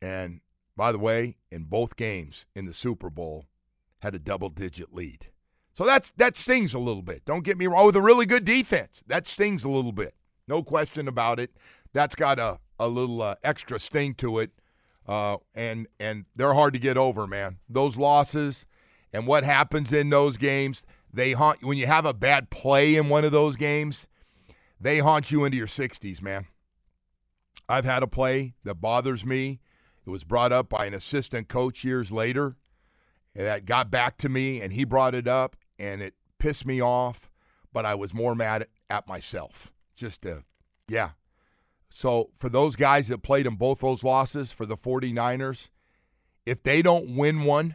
And 0.03 0.41
by 0.77 0.93
the 0.93 0.99
way, 0.99 1.37
in 1.51 1.65
both 1.65 1.97
games 1.97 2.47
in 2.55 2.67
the 2.67 2.75
Super 2.75 3.11
Bowl, 3.11 3.47
had 4.01 4.15
a 4.15 4.19
double-digit 4.19 4.95
lead. 4.95 5.29
So 5.73 5.85
that's 5.85 6.11
that 6.13 6.37
stings 6.37 6.75
a 6.75 6.79
little 6.79 7.03
bit. 7.03 7.25
Don't 7.25 7.45
get 7.45 7.59
me 7.59 7.67
wrong. 7.67 7.87
With 7.87 7.97
a 7.97 8.01
really 8.01 8.25
good 8.25 8.45
defense, 8.45 9.03
that 9.07 9.27
stings 9.27 9.63
a 9.65 9.69
little 9.69 9.93
bit. 9.93 10.15
No 10.49 10.63
question 10.63 11.09
about 11.09 11.39
it. 11.39 11.51
That's 11.93 12.15
got 12.15 12.39
a, 12.39 12.61
a 12.79 12.89
little 12.89 13.21
uh, 13.21 13.35
extra 13.43 13.79
sting 13.79 14.15
to 14.15 14.39
it. 14.39 14.53
Uh, 15.07 15.37
and 15.55 15.87
and 16.01 16.25
they're 16.35 16.55
hard 16.55 16.73
to 16.75 16.81
get 16.81 16.97
over, 16.97 17.27
man. 17.27 17.59
Those 17.69 17.97
losses 17.97 18.65
and 19.13 19.27
what 19.27 19.45
happens 19.45 19.93
in 19.93 20.11
those 20.11 20.37
games, 20.37 20.85
they 21.17 21.33
haunt 21.33 21.65
when 21.65 21.79
you 21.79 21.87
have 21.87 22.05
a 22.05 22.15
bad 22.15 22.51
play 22.51 22.95
in 22.95 23.09
one 23.09 23.25
of 23.25 23.33
those 23.33 23.57
games, 23.57 24.07
they 24.79 24.99
haunt 24.99 25.31
you 25.31 25.45
into 25.45 25.57
your 25.57 25.67
60s, 25.67 26.21
man. 26.21 26.47
I've 27.69 27.87
had 27.87 28.03
a 28.03 28.07
play 28.07 28.55
that 28.65 28.77
bothers 28.77 29.25
me. 29.25 29.61
It 30.07 30.11
was 30.11 30.25
brought 30.25 30.53
up 30.53 30.69
by 30.69 30.85
an 30.85 30.95
assistant 30.95 31.49
coach 31.49 31.83
years 31.83 32.13
later 32.13 32.57
that 33.35 33.65
got 33.65 33.91
back 33.91 34.19
to 34.19 34.29
me 34.29 34.61
and 34.61 34.73
he 34.73 34.85
brought 34.85 35.15
it 35.15 35.27
up 35.27 35.57
and 35.79 36.01
it 36.01 36.15
pissed 36.39 36.67
me 36.67 36.81
off, 36.81 37.31
but 37.73 37.85
I 37.85 37.95
was 37.95 38.15
more 38.15 38.35
mad 38.35 38.67
at 38.89 39.09
myself 39.09 39.73
just 39.97 40.23
to, 40.23 40.45
yeah. 40.87 41.11
So 41.89 42.31
for 42.37 42.51
those 42.51 42.77
guys 42.77 43.09
that 43.09 43.23
played 43.23 43.47
in 43.47 43.57
both 43.57 43.81
those 43.81 44.05
losses 44.05 44.53
for 44.53 44.67
the 44.67 44.77
49ers, 44.77 45.71
if 46.45 46.63
they 46.63 46.83
don't 46.83 47.17
win 47.17 47.43
one, 47.45 47.75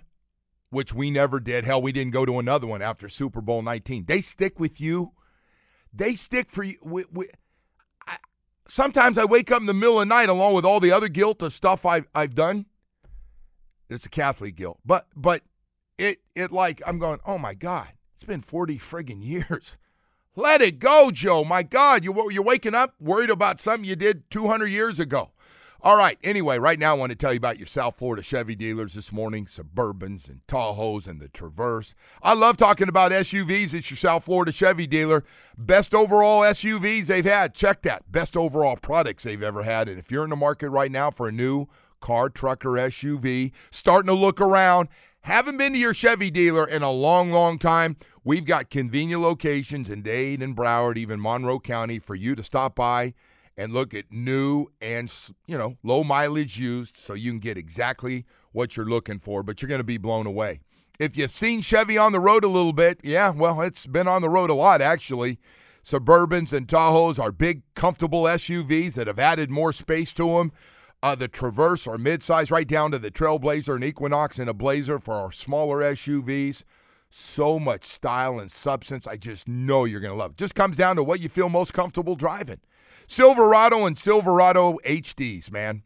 which 0.72 0.94
we 0.94 1.12
never 1.12 1.40
did, 1.40 1.66
hell, 1.66 1.82
we 1.82 1.92
didn't 1.92 2.14
go 2.14 2.26
to 2.26 2.40
another 2.40 2.66
one 2.66 2.82
after 2.82 3.08
Super 3.08 3.42
Bowl 3.42 3.62
19. 3.62 4.06
They 4.06 4.22
stick 4.22 4.60
with 4.60 4.82
you. 4.82 5.12
They 5.94 6.16
stick 6.16 6.50
for 6.50 6.64
you. 6.64 6.78
We, 6.82 7.06
we, 7.12 7.28
I, 8.08 8.18
sometimes 8.68 9.18
I 9.18 9.26
wake 9.26 9.52
up 9.52 9.60
in 9.60 9.68
the 9.68 9.74
middle 9.74 10.00
of 10.00 10.08
the 10.08 10.16
night 10.16 10.30
along 10.30 10.56
with 10.56 10.66
all 10.66 10.80
the 10.80 10.92
other 10.92 11.10
guilt 11.10 11.42
of 11.44 11.54
stuff 11.54 11.86
I've, 11.86 12.08
I've 12.16 12.34
done. 12.34 12.66
It's 13.90 14.06
a 14.06 14.10
Catholic 14.10 14.56
guilt, 14.56 14.80
but 14.86 15.08
but 15.18 15.44
it 15.98 16.20
it 16.34 16.54
like 16.54 16.82
I'm 16.88 16.98
going. 16.98 17.20
Oh 17.26 17.38
my 17.38 17.54
God, 17.54 17.90
it's 18.16 18.24
been 18.24 18.42
40 18.42 18.78
friggin' 18.80 19.22
years. 19.22 19.76
Let 20.34 20.62
it 20.62 20.80
go, 20.80 21.12
Joe. 21.12 21.44
My 21.44 21.62
God, 21.62 22.06
you, 22.06 22.32
you're 22.32 22.42
waking 22.42 22.74
up 22.74 22.96
worried 23.02 23.30
about 23.30 23.60
something 23.60 23.84
you 23.84 23.98
did 23.98 24.30
200 24.32 24.68
years 24.68 24.98
ago. 24.98 25.32
All 25.84 25.98
right. 25.98 26.20
Anyway, 26.24 26.60
right 26.60 26.78
now 26.78 26.92
I 26.92 26.98
want 26.98 27.10
to 27.10 27.16
tell 27.16 27.34
you 27.34 27.38
about 27.38 27.58
your 27.58 27.66
South 27.66 27.96
Florida 27.96 28.22
Chevy 28.22 28.56
dealers 28.56 28.94
this 28.94 29.12
morning 29.12 29.48
Suburbans 29.48 30.30
and 30.30 30.46
Tahoes 30.46 31.08
and 31.08 31.20
the 31.20 31.28
Traverse. 31.28 31.96
I 32.22 32.34
love 32.34 32.56
talking 32.56 32.88
about 32.88 33.12
SUVs. 33.12 33.74
It's 33.74 33.90
your 33.90 33.98
South 33.98 34.26
Florida 34.26 34.52
Chevy 34.52 34.86
dealer. 34.86 35.24
Best 35.58 35.96
overall 35.96 36.42
SUVs 36.42 37.08
they've 37.08 37.26
had. 37.26 37.56
Check 37.56 37.82
that. 37.82 38.12
Best 38.12 38.38
overall 38.38 38.76
products 38.76 39.24
they've 39.24 39.42
ever 39.42 39.64
had. 39.64 39.90
And 39.90 39.98
if 39.98 40.12
you're 40.12 40.24
in 40.24 40.30
the 40.30 40.36
market 40.36 40.70
right 40.70 40.92
now 40.92 41.10
for 41.10 41.28
a 41.28 41.32
new 41.32 41.66
car, 42.00 42.30
truck, 42.30 42.64
or 42.64 42.74
SUV, 42.74 43.52
starting 43.72 44.08
to 44.08 44.14
look 44.14 44.40
around, 44.40 44.88
haven't 45.22 45.58
been 45.58 45.74
to 45.74 45.80
your 45.80 45.96
Chevy 45.96 46.30
dealer 46.30 46.68
in 46.68 46.84
a 46.84 46.92
long, 46.92 47.32
long 47.32 47.58
time, 47.58 47.98
we've 48.24 48.46
got 48.46 48.70
convenient 48.70 49.24
locations 49.24 49.90
in 49.90 50.04
Dade 50.04 50.44
and 50.44 50.56
Broward, 50.56 50.98
even 50.98 51.20
Monroe 51.20 51.60
County, 51.60 51.98
for 51.98 52.14
you 52.14 52.36
to 52.36 52.44
stop 52.44 52.76
by 52.76 53.16
and 53.58 53.74
look 53.74 53.94
at 53.94 54.12
new 54.12 54.68
and 54.82 55.14
you 55.46 55.58
know 55.58 55.78
low 55.84 56.04
mileage 56.04 56.58
used, 56.58 56.98
so 56.98 57.14
you 57.14 57.32
can 57.32 57.40
get 57.40 57.58
exactly 57.58 58.26
what 58.52 58.76
you're 58.76 58.86
looking 58.86 59.20
for. 59.20 59.44
But 59.44 59.62
you're 59.62 59.70
going 59.70 59.80
to 59.80 59.84
be 59.84 59.98
blown 59.98 60.26
away. 60.26 60.62
If 61.00 61.18
you've 61.18 61.32
seen 61.32 61.62
Chevy 61.62 61.98
on 61.98 62.12
the 62.12 62.20
road 62.20 62.44
a 62.44 62.48
little 62.48 62.74
bit, 62.74 63.00
yeah, 63.04 63.32
well, 63.32 63.62
it's 63.62 63.88
been 63.88 64.08
on 64.08 64.22
the 64.22 64.30
road 64.30 64.50
a 64.50 64.54
lot 64.56 64.82
actually. 64.82 65.40
Suburbans 65.84 66.54
and 66.54 66.68
Tahoes 66.68 67.18
are 67.18 67.32
big, 67.32 67.64
comfortable 67.74 68.24
SUVs 68.24 68.94
that 68.94 69.08
have 69.08 69.18
added 69.18 69.50
more 69.50 69.74
space 69.74 70.14
to 70.14 70.38
them. 70.38 70.52
Uh, 71.04 71.16
the 71.16 71.28
Traverse 71.28 71.88
or 71.88 71.98
midsize, 71.98 72.52
right 72.52 72.68
down 72.68 72.92
to 72.92 73.00
the 73.00 73.10
Trailblazer 73.10 73.74
and 73.74 73.84
Equinox 73.84 74.38
and 74.38 74.48
a 74.48 74.54
Blazer 74.54 75.00
for 75.00 75.16
our 75.16 75.32
smaller 75.32 75.80
SUVs. 75.80 76.64
So 77.12 77.60
much 77.60 77.86
style 77.86 78.40
and 78.40 78.52
substance. 78.52 79.06
I 79.06 79.18
just 79.18 79.48
know 79.48 79.86
you're 79.86 80.00
going 80.00 80.14
to 80.14 80.18
love 80.18 80.32
it. 80.32 80.38
Just 80.38 80.56
comes 80.56 80.78
down 80.78 80.96
to 80.96 81.04
what 81.04 81.20
you 81.20 81.30
feel 81.30 81.50
most 81.50 81.74
comfortable 81.74 82.16
driving. 82.16 82.62
Silverado 83.06 83.86
and 83.86 83.98
Silverado 83.98 84.80
HDs, 84.86 85.52
man. 85.52 85.84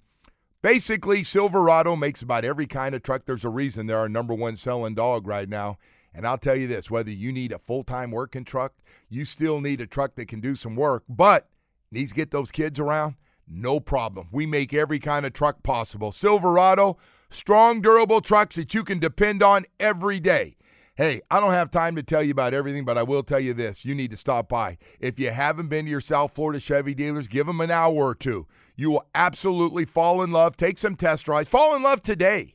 Basically, 0.61 1.23
Silverado 1.23 1.95
makes 1.95 2.21
about 2.21 2.45
every 2.45 2.67
kind 2.67 2.95
of 2.95 3.03
truck. 3.03 3.25
There's 3.25 3.43
a 3.43 3.49
reason 3.49 3.87
they're 3.87 3.97
our 3.97 4.07
number 4.07 4.33
one 4.33 4.55
selling 4.55 4.95
dog 4.95 5.27
right 5.27 5.49
now. 5.49 5.77
And 6.13 6.25
I'll 6.25 6.37
tell 6.37 6.55
you 6.55 6.67
this 6.67 6.89
whether 6.89 7.11
you 7.11 7.31
need 7.33 7.51
a 7.51 7.59
full 7.59 7.83
time 7.83 8.11
working 8.11 8.45
truck, 8.45 8.73
you 9.09 9.25
still 9.25 9.59
need 9.59 9.81
a 9.81 9.87
truck 9.87 10.15
that 10.15 10.27
can 10.27 10.39
do 10.39 10.55
some 10.55 10.75
work, 10.75 11.03
but 11.09 11.49
needs 11.91 12.11
to 12.11 12.15
get 12.15 12.31
those 12.31 12.51
kids 12.51 12.79
around 12.79 13.15
no 13.47 13.79
problem. 13.79 14.27
We 14.31 14.45
make 14.45 14.73
every 14.73 14.99
kind 14.99 15.25
of 15.25 15.33
truck 15.33 15.63
possible. 15.63 16.11
Silverado, 16.11 16.97
strong, 17.29 17.81
durable 17.81 18.21
trucks 18.21 18.55
that 18.55 18.73
you 18.73 18.83
can 18.83 18.99
depend 18.99 19.43
on 19.43 19.65
every 19.79 20.19
day. 20.19 20.57
Hey, 20.97 21.19
I 21.29 21.41
don't 21.41 21.51
have 21.51 21.71
time 21.71 21.97
to 21.97 22.03
tell 22.03 22.23
you 22.23 22.31
about 22.31 22.53
everything, 22.53 22.85
but 22.85 22.97
I 22.97 23.03
will 23.03 23.21
tell 23.21 23.41
you 23.41 23.53
this. 23.53 23.83
You 23.83 23.93
need 23.93 24.11
to 24.11 24.17
stop 24.17 24.47
by. 24.47 24.77
If 24.97 25.19
you 25.19 25.29
haven't 25.29 25.67
been 25.67 25.83
to 25.83 25.91
your 25.91 25.99
South 25.99 26.33
Florida 26.33 26.57
Chevy 26.57 26.93
dealers, 26.93 27.27
give 27.27 27.47
them 27.47 27.59
an 27.59 27.69
hour 27.69 27.93
or 27.93 28.15
two. 28.15 28.47
You 28.77 28.91
will 28.91 29.05
absolutely 29.13 29.83
fall 29.83 30.21
in 30.21 30.31
love. 30.31 30.55
Take 30.55 30.77
some 30.77 30.95
test 30.95 31.25
drives. 31.25 31.49
Fall 31.49 31.75
in 31.75 31.83
love 31.83 32.01
today. 32.01 32.54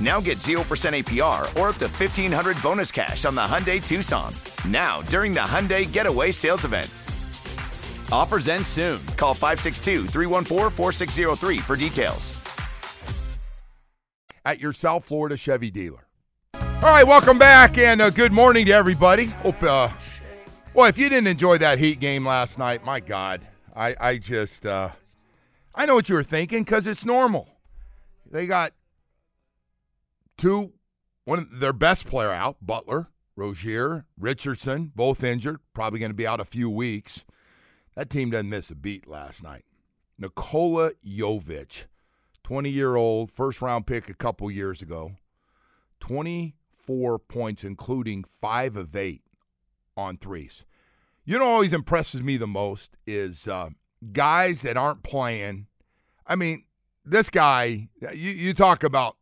Now 0.00 0.20
get 0.20 0.38
0% 0.38 0.62
APR 0.62 1.42
or 1.60 1.70
up 1.70 1.76
to 1.76 1.86
1500 1.86 2.62
bonus 2.62 2.92
cash 2.92 3.24
on 3.24 3.34
the 3.34 3.40
Hyundai 3.40 3.84
Tucson. 3.84 4.32
Now, 4.66 5.02
during 5.02 5.32
the 5.32 5.40
Hyundai 5.40 5.90
Getaway 5.90 6.30
Sales 6.30 6.64
Event. 6.64 6.90
Offers 8.12 8.48
end 8.48 8.66
soon. 8.66 9.04
Call 9.16 9.34
562 9.34 10.06
314 10.06 10.70
4603 10.70 11.58
for 11.58 11.76
details. 11.76 12.40
At 14.44 14.60
your 14.60 14.72
South 14.72 15.04
Florida 15.04 15.36
Chevy 15.36 15.70
dealer. 15.70 16.06
All 16.54 16.94
right, 16.94 17.06
welcome 17.06 17.38
back 17.38 17.76
and 17.76 18.00
uh, 18.00 18.10
good 18.10 18.32
morning 18.32 18.66
to 18.66 18.72
everybody. 18.72 19.24
Hope, 19.26 19.62
uh, 19.64 19.88
well, 20.74 20.86
if 20.86 20.96
you 20.96 21.08
didn't 21.08 21.26
enjoy 21.26 21.58
that 21.58 21.80
Heat 21.80 21.98
game 21.98 22.24
last 22.24 22.56
night, 22.56 22.84
my 22.84 23.00
God, 23.00 23.40
I, 23.74 23.96
I 24.00 24.18
just, 24.18 24.64
uh, 24.64 24.90
I 25.74 25.86
know 25.86 25.96
what 25.96 26.08
you 26.08 26.14
were 26.14 26.22
thinking 26.22 26.62
because 26.62 26.86
it's 26.86 27.04
normal. 27.04 27.48
They 28.30 28.46
got 28.46 28.72
two, 30.38 30.72
one 31.24 31.38
of 31.38 31.60
their 31.60 31.74
best 31.74 32.06
player 32.06 32.32
out, 32.32 32.56
Butler, 32.62 33.08
Rozier, 33.36 34.06
Richardson, 34.18 34.92
both 34.96 35.22
injured, 35.22 35.60
probably 35.74 36.00
going 36.00 36.10
to 36.10 36.16
be 36.16 36.26
out 36.26 36.40
a 36.40 36.44
few 36.44 36.70
weeks. 36.70 37.24
That 37.94 38.08
team 38.08 38.30
doesn't 38.30 38.48
miss 38.48 38.70
a 38.70 38.74
beat 38.74 39.06
last 39.06 39.42
night. 39.42 39.64
Nikola 40.18 40.92
Jovic, 41.06 41.84
20 42.44 42.70
year 42.70 42.96
old, 42.96 43.30
first 43.30 43.60
round 43.60 43.86
pick 43.86 44.08
a 44.08 44.14
couple 44.14 44.50
years 44.50 44.80
ago, 44.80 45.12
24 46.00 47.18
points, 47.18 47.62
including 47.62 48.24
five 48.24 48.76
of 48.76 48.96
eight 48.96 49.22
on 49.96 50.16
threes. 50.16 50.64
You 51.24 51.38
know, 51.38 51.44
always 51.44 51.72
impresses 51.74 52.22
me 52.22 52.38
the 52.38 52.46
most 52.46 52.96
is 53.06 53.46
uh, 53.46 53.68
guys 54.12 54.62
that 54.62 54.78
aren't 54.78 55.02
playing. 55.02 55.66
I 56.26 56.36
mean, 56.36 56.64
this 57.04 57.28
guy, 57.28 57.90
you, 58.00 58.30
you 58.30 58.54
talk 58.54 58.82
about 58.82 59.17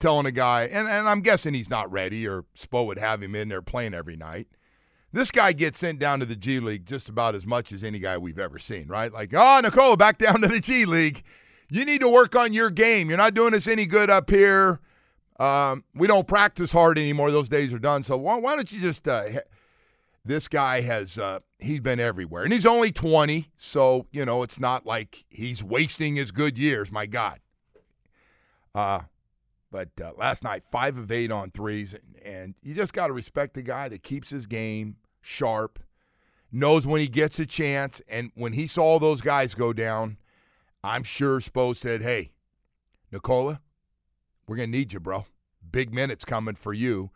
telling 0.00 0.26
a 0.26 0.32
guy, 0.32 0.62
and, 0.62 0.88
and 0.88 1.08
I'm 1.08 1.20
guessing 1.20 1.54
he's 1.54 1.70
not 1.70 1.90
ready, 1.90 2.26
or 2.26 2.44
Spo 2.58 2.86
would 2.86 2.98
have 2.98 3.22
him 3.22 3.34
in 3.34 3.48
there 3.48 3.62
playing 3.62 3.94
every 3.94 4.16
night. 4.16 4.48
This 5.12 5.30
guy 5.30 5.52
gets 5.52 5.78
sent 5.78 5.98
down 5.98 6.20
to 6.20 6.26
the 6.26 6.36
G 6.36 6.60
League 6.60 6.86
just 6.86 7.08
about 7.08 7.34
as 7.34 7.46
much 7.46 7.72
as 7.72 7.82
any 7.82 7.98
guy 7.98 8.16
we've 8.16 8.38
ever 8.38 8.58
seen, 8.58 8.88
right? 8.88 9.12
Like, 9.12 9.32
oh, 9.34 9.60
Nikola, 9.62 9.96
back 9.96 10.18
down 10.18 10.40
to 10.40 10.48
the 10.48 10.60
G 10.60 10.84
League. 10.84 11.22
You 11.68 11.84
need 11.84 12.00
to 12.00 12.08
work 12.08 12.34
on 12.34 12.52
your 12.52 12.70
game. 12.70 13.08
You're 13.08 13.18
not 13.18 13.34
doing 13.34 13.54
us 13.54 13.66
any 13.68 13.86
good 13.86 14.10
up 14.10 14.30
here. 14.30 14.80
Um, 15.38 15.84
we 15.94 16.06
don't 16.06 16.26
practice 16.26 16.72
hard 16.72 16.98
anymore. 16.98 17.30
Those 17.30 17.48
days 17.48 17.72
are 17.72 17.78
done. 17.78 18.02
So 18.02 18.16
why, 18.16 18.36
why 18.36 18.56
don't 18.56 18.70
you 18.70 18.80
just? 18.80 19.06
Uh, 19.06 19.24
this 20.24 20.48
guy 20.48 20.82
has 20.82 21.16
uh, 21.18 21.40
he's 21.58 21.80
been 21.80 21.98
everywhere, 21.98 22.44
and 22.44 22.52
he's 22.52 22.66
only 22.66 22.92
20, 22.92 23.48
so 23.56 24.06
you 24.12 24.24
know 24.24 24.42
it's 24.42 24.60
not 24.60 24.84
like 24.84 25.24
he's 25.28 25.62
wasting 25.62 26.16
his 26.16 26.30
good 26.30 26.58
years. 26.58 26.92
My 26.92 27.06
God. 27.06 27.40
Uh, 28.74 29.00
but 29.70 29.88
uh, 30.02 30.12
last 30.16 30.42
night, 30.42 30.64
five 30.70 30.98
of 30.98 31.10
eight 31.12 31.30
on 31.30 31.50
threes, 31.50 31.94
and 32.24 32.54
you 32.62 32.74
just 32.74 32.92
got 32.92 33.06
to 33.06 33.12
respect 33.12 33.54
the 33.54 33.62
guy 33.62 33.88
that 33.88 34.02
keeps 34.02 34.30
his 34.30 34.46
game 34.46 34.96
sharp, 35.20 35.78
knows 36.50 36.86
when 36.86 37.00
he 37.00 37.08
gets 37.08 37.38
a 37.38 37.46
chance, 37.46 38.02
and 38.08 38.32
when 38.34 38.54
he 38.54 38.66
saw 38.66 38.98
those 38.98 39.20
guys 39.20 39.54
go 39.54 39.72
down, 39.72 40.16
I'm 40.82 41.04
sure 41.04 41.40
Spo 41.40 41.76
said, 41.76 42.02
"Hey, 42.02 42.32
Nikola, 43.12 43.60
we're 44.46 44.56
gonna 44.56 44.68
need 44.68 44.92
you, 44.92 45.00
bro. 45.00 45.26
Big 45.70 45.94
minutes 45.94 46.24
coming 46.24 46.56
for 46.56 46.72
you, 46.72 47.10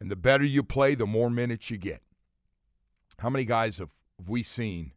and 0.00 0.10
the 0.10 0.16
better 0.16 0.44
you 0.44 0.62
play, 0.62 0.94
the 0.94 1.06
more 1.06 1.30
minutes 1.30 1.70
you 1.70 1.78
get." 1.78 2.02
How 3.18 3.30
many 3.30 3.44
guys 3.44 3.78
have, 3.78 3.92
have 4.18 4.28
we 4.28 4.42
seen 4.42 4.92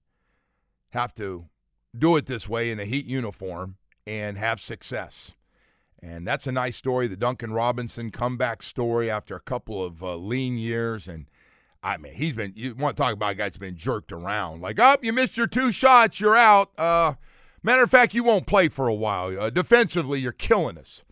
have 0.91 1.13
to 1.15 1.49
do 1.95 2.15
it 2.15 2.25
this 2.25 2.47
way 2.47 2.71
in 2.71 2.79
a 2.79 2.85
Heat 2.85 3.05
uniform 3.05 3.75
and 4.07 4.37
have 4.37 4.59
success? 4.61 5.33
And 6.05 6.27
that's 6.27 6.47
a 6.47 6.51
nice 6.51 6.75
story, 6.75 7.07
the 7.07 7.15
Duncan 7.15 7.53
Robinson 7.53 8.11
comeback 8.11 8.61
story 8.61 9.09
after 9.09 9.37
a 9.37 9.39
couple 9.39 9.81
of 9.81 10.03
uh, 10.03 10.17
lean 10.17 10.57
years. 10.57 11.07
And 11.07 11.27
I 11.81 11.95
mean, 11.95 12.13
he's 12.13 12.33
been, 12.33 12.51
you 12.57 12.75
want 12.75 12.97
to 12.97 13.01
talk 13.01 13.13
about 13.13 13.31
a 13.31 13.35
guy 13.35 13.45
that's 13.45 13.57
been 13.57 13.77
jerked 13.77 14.11
around. 14.11 14.61
Like, 14.61 14.79
up, 14.79 14.99
oh, 15.01 15.05
you 15.05 15.13
missed 15.13 15.37
your 15.37 15.47
two 15.47 15.71
shots, 15.71 16.19
you're 16.19 16.35
out. 16.35 16.77
Uh, 16.77 17.13
matter 17.63 17.83
of 17.83 17.89
fact, 17.89 18.13
you 18.13 18.21
won't 18.21 18.47
play 18.47 18.67
for 18.67 18.89
a 18.89 18.93
while. 18.93 19.39
Uh, 19.39 19.49
defensively, 19.49 20.19
you're 20.19 20.33
killing 20.33 20.77
us. 20.77 21.03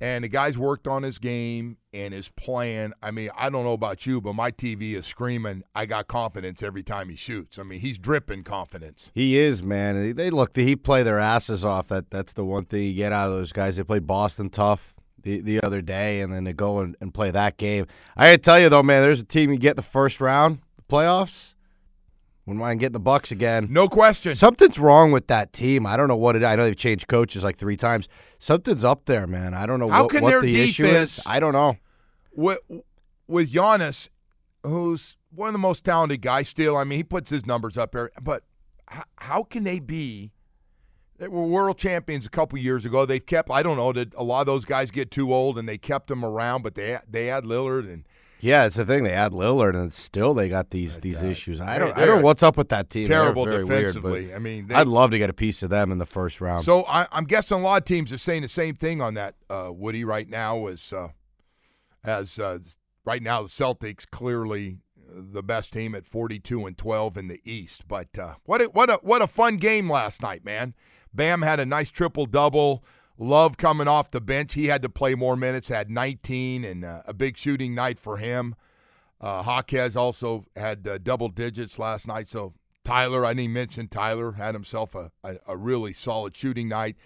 And 0.00 0.22
the 0.24 0.28
guy's 0.28 0.56
worked 0.56 0.86
on 0.86 1.02
his 1.02 1.18
game 1.18 1.78
and 1.92 2.14
his 2.14 2.28
plan. 2.28 2.92
I 3.02 3.10
mean, 3.10 3.30
I 3.36 3.50
don't 3.50 3.64
know 3.64 3.72
about 3.72 4.06
you, 4.06 4.20
but 4.20 4.34
my 4.34 4.50
TV 4.50 4.94
is 4.94 5.06
screaming, 5.06 5.64
I 5.74 5.86
got 5.86 6.06
confidence 6.06 6.62
every 6.62 6.82
time 6.82 7.08
he 7.08 7.16
shoots. 7.16 7.58
I 7.58 7.64
mean, 7.64 7.80
he's 7.80 7.98
dripping 7.98 8.44
confidence. 8.44 9.10
He 9.14 9.36
is, 9.36 9.62
man. 9.62 10.14
They 10.14 10.30
look, 10.30 10.56
he 10.56 10.76
play 10.76 11.02
their 11.02 11.18
asses 11.18 11.64
off. 11.64 11.88
That 11.88 12.10
That's 12.10 12.32
the 12.32 12.44
one 12.44 12.64
thing 12.64 12.82
you 12.82 12.94
get 12.94 13.12
out 13.12 13.28
of 13.28 13.36
those 13.36 13.52
guys. 13.52 13.76
They 13.76 13.82
played 13.82 14.06
Boston 14.06 14.50
tough 14.50 14.94
the, 15.22 15.40
the 15.40 15.60
other 15.62 15.82
day, 15.82 16.20
and 16.20 16.32
then 16.32 16.44
they 16.44 16.52
go 16.52 16.78
and, 16.80 16.96
and 17.00 17.12
play 17.12 17.30
that 17.30 17.56
game. 17.56 17.86
I 18.16 18.26
got 18.26 18.32
to 18.32 18.38
tell 18.38 18.60
you, 18.60 18.68
though, 18.68 18.82
man, 18.82 19.02
there's 19.02 19.20
a 19.20 19.24
team 19.24 19.52
you 19.52 19.58
get 19.58 19.76
the 19.76 19.82
first 19.82 20.20
round, 20.20 20.60
the 20.76 20.82
playoffs. 20.82 21.54
Wouldn't 22.48 22.62
mind 22.62 22.80
getting 22.80 22.94
the 22.94 22.98
Bucks 22.98 23.30
again. 23.30 23.66
No 23.68 23.88
question. 23.88 24.34
Something's 24.34 24.78
wrong 24.78 25.12
with 25.12 25.26
that 25.26 25.52
team. 25.52 25.84
I 25.84 25.98
don't 25.98 26.08
know 26.08 26.16
what 26.16 26.34
it. 26.34 26.42
I 26.42 26.56
know 26.56 26.64
they've 26.64 26.74
changed 26.74 27.06
coaches 27.06 27.44
like 27.44 27.58
three 27.58 27.76
times. 27.76 28.08
Something's 28.38 28.84
up 28.84 29.04
there, 29.04 29.26
man. 29.26 29.52
I 29.52 29.66
don't 29.66 29.78
know 29.78 29.90
How 29.90 30.04
what, 30.04 30.12
can 30.12 30.22
what 30.22 30.30
their 30.30 30.40
the 30.40 30.52
defense, 30.52 30.70
issue 30.70 30.86
is. 30.86 31.20
I 31.26 31.40
don't 31.40 31.52
know. 31.52 31.76
With 32.32 32.60
with 33.26 33.52
Giannis, 33.52 34.08
who's 34.62 35.18
one 35.28 35.48
of 35.48 35.52
the 35.52 35.58
most 35.58 35.84
talented 35.84 36.22
guys 36.22 36.48
still. 36.48 36.74
I 36.74 36.84
mean, 36.84 36.96
he 36.96 37.04
puts 37.04 37.28
his 37.28 37.44
numbers 37.44 37.76
up 37.76 37.92
there. 37.92 38.12
But 38.18 38.44
how, 38.86 39.04
how 39.16 39.42
can 39.42 39.64
they 39.64 39.78
be? 39.78 40.32
They 41.18 41.28
were 41.28 41.44
world 41.44 41.76
champions 41.76 42.24
a 42.24 42.30
couple 42.30 42.58
years 42.58 42.86
ago. 42.86 43.04
They've 43.04 43.26
kept. 43.26 43.50
I 43.50 43.62
don't 43.62 43.76
know. 43.76 43.92
Did 43.92 44.14
a 44.16 44.24
lot 44.24 44.40
of 44.40 44.46
those 44.46 44.64
guys 44.64 44.90
get 44.90 45.10
too 45.10 45.34
old 45.34 45.58
and 45.58 45.68
they 45.68 45.76
kept 45.76 46.06
them 46.06 46.24
around? 46.24 46.62
But 46.62 46.76
they 46.76 46.96
they 47.06 47.26
had 47.26 47.44
Lillard 47.44 47.92
and 47.92 48.07
yeah, 48.40 48.66
it's 48.66 48.76
the 48.76 48.84
thing. 48.84 49.04
They 49.04 49.12
add 49.12 49.32
Lillard, 49.32 49.74
and 49.74 49.92
still 49.92 50.34
they 50.34 50.48
got 50.48 50.70
these 50.70 51.00
these 51.00 51.22
issues. 51.22 51.60
I 51.60 51.78
don't 51.78 51.96
I 51.96 52.04
don't 52.04 52.18
know 52.18 52.24
what's 52.24 52.42
up 52.42 52.56
with 52.56 52.68
that 52.68 52.90
team. 52.90 53.06
Terrible 53.06 53.44
very 53.44 53.64
weird, 53.64 53.86
defensively. 53.86 54.34
I 54.34 54.38
mean, 54.38 54.68
they, 54.68 54.74
I'd 54.74 54.86
love 54.86 55.10
to 55.10 55.18
get 55.18 55.30
a 55.30 55.34
piece 55.34 55.62
of 55.62 55.70
them 55.70 55.90
in 55.90 55.98
the 55.98 56.06
first 56.06 56.40
round. 56.40 56.64
So 56.64 56.84
I, 56.86 57.06
I'm 57.12 57.24
guessing 57.24 57.58
a 57.58 57.62
lot 57.62 57.82
of 57.82 57.84
teams 57.84 58.12
are 58.12 58.18
saying 58.18 58.42
the 58.42 58.48
same 58.48 58.74
thing 58.74 59.00
on 59.00 59.14
that. 59.14 59.34
Uh, 59.50 59.70
Woody 59.72 60.04
right 60.04 60.28
now 60.28 60.66
is 60.66 60.92
uh, 60.92 61.08
as 62.04 62.38
uh, 62.38 62.58
right 63.04 63.22
now 63.22 63.42
the 63.42 63.48
Celtics 63.48 64.08
clearly 64.10 64.78
the 65.10 65.42
best 65.42 65.72
team 65.72 65.94
at 65.94 66.06
42 66.06 66.66
and 66.66 66.76
12 66.76 67.16
in 67.16 67.28
the 67.28 67.40
East. 67.44 67.88
But 67.88 68.18
uh, 68.18 68.34
what 68.44 68.60
a, 68.60 68.66
what 68.66 68.90
a 68.90 69.00
what 69.02 69.22
a 69.22 69.26
fun 69.26 69.56
game 69.56 69.90
last 69.90 70.22
night, 70.22 70.44
man. 70.44 70.74
Bam 71.12 71.42
had 71.42 71.58
a 71.58 71.66
nice 71.66 71.90
triple 71.90 72.26
double. 72.26 72.84
Love 73.18 73.56
coming 73.56 73.88
off 73.88 74.12
the 74.12 74.20
bench. 74.20 74.54
He 74.54 74.66
had 74.66 74.80
to 74.82 74.88
play 74.88 75.14
more 75.16 75.36
minutes. 75.36 75.68
Had 75.68 75.90
19 75.90 76.64
and 76.64 76.84
uh, 76.84 77.02
a 77.04 77.12
big 77.12 77.36
shooting 77.36 77.74
night 77.74 77.98
for 77.98 78.18
him. 78.18 78.54
Uh, 79.20 79.42
Hawkes 79.42 79.96
also 79.96 80.44
had 80.54 80.86
uh, 80.86 80.98
double 80.98 81.28
digits 81.28 81.78
last 81.78 82.06
night. 82.06 82.28
So 82.28 82.54
Tyler, 82.84 83.26
I 83.26 83.34
didn't 83.34 83.52
mention 83.52 83.88
Tyler 83.88 84.32
had 84.32 84.54
himself 84.54 84.94
a, 84.94 85.10
a, 85.24 85.36
a 85.48 85.56
really 85.56 85.92
solid 85.92 86.36
shooting 86.36 86.68
night. 86.68 86.96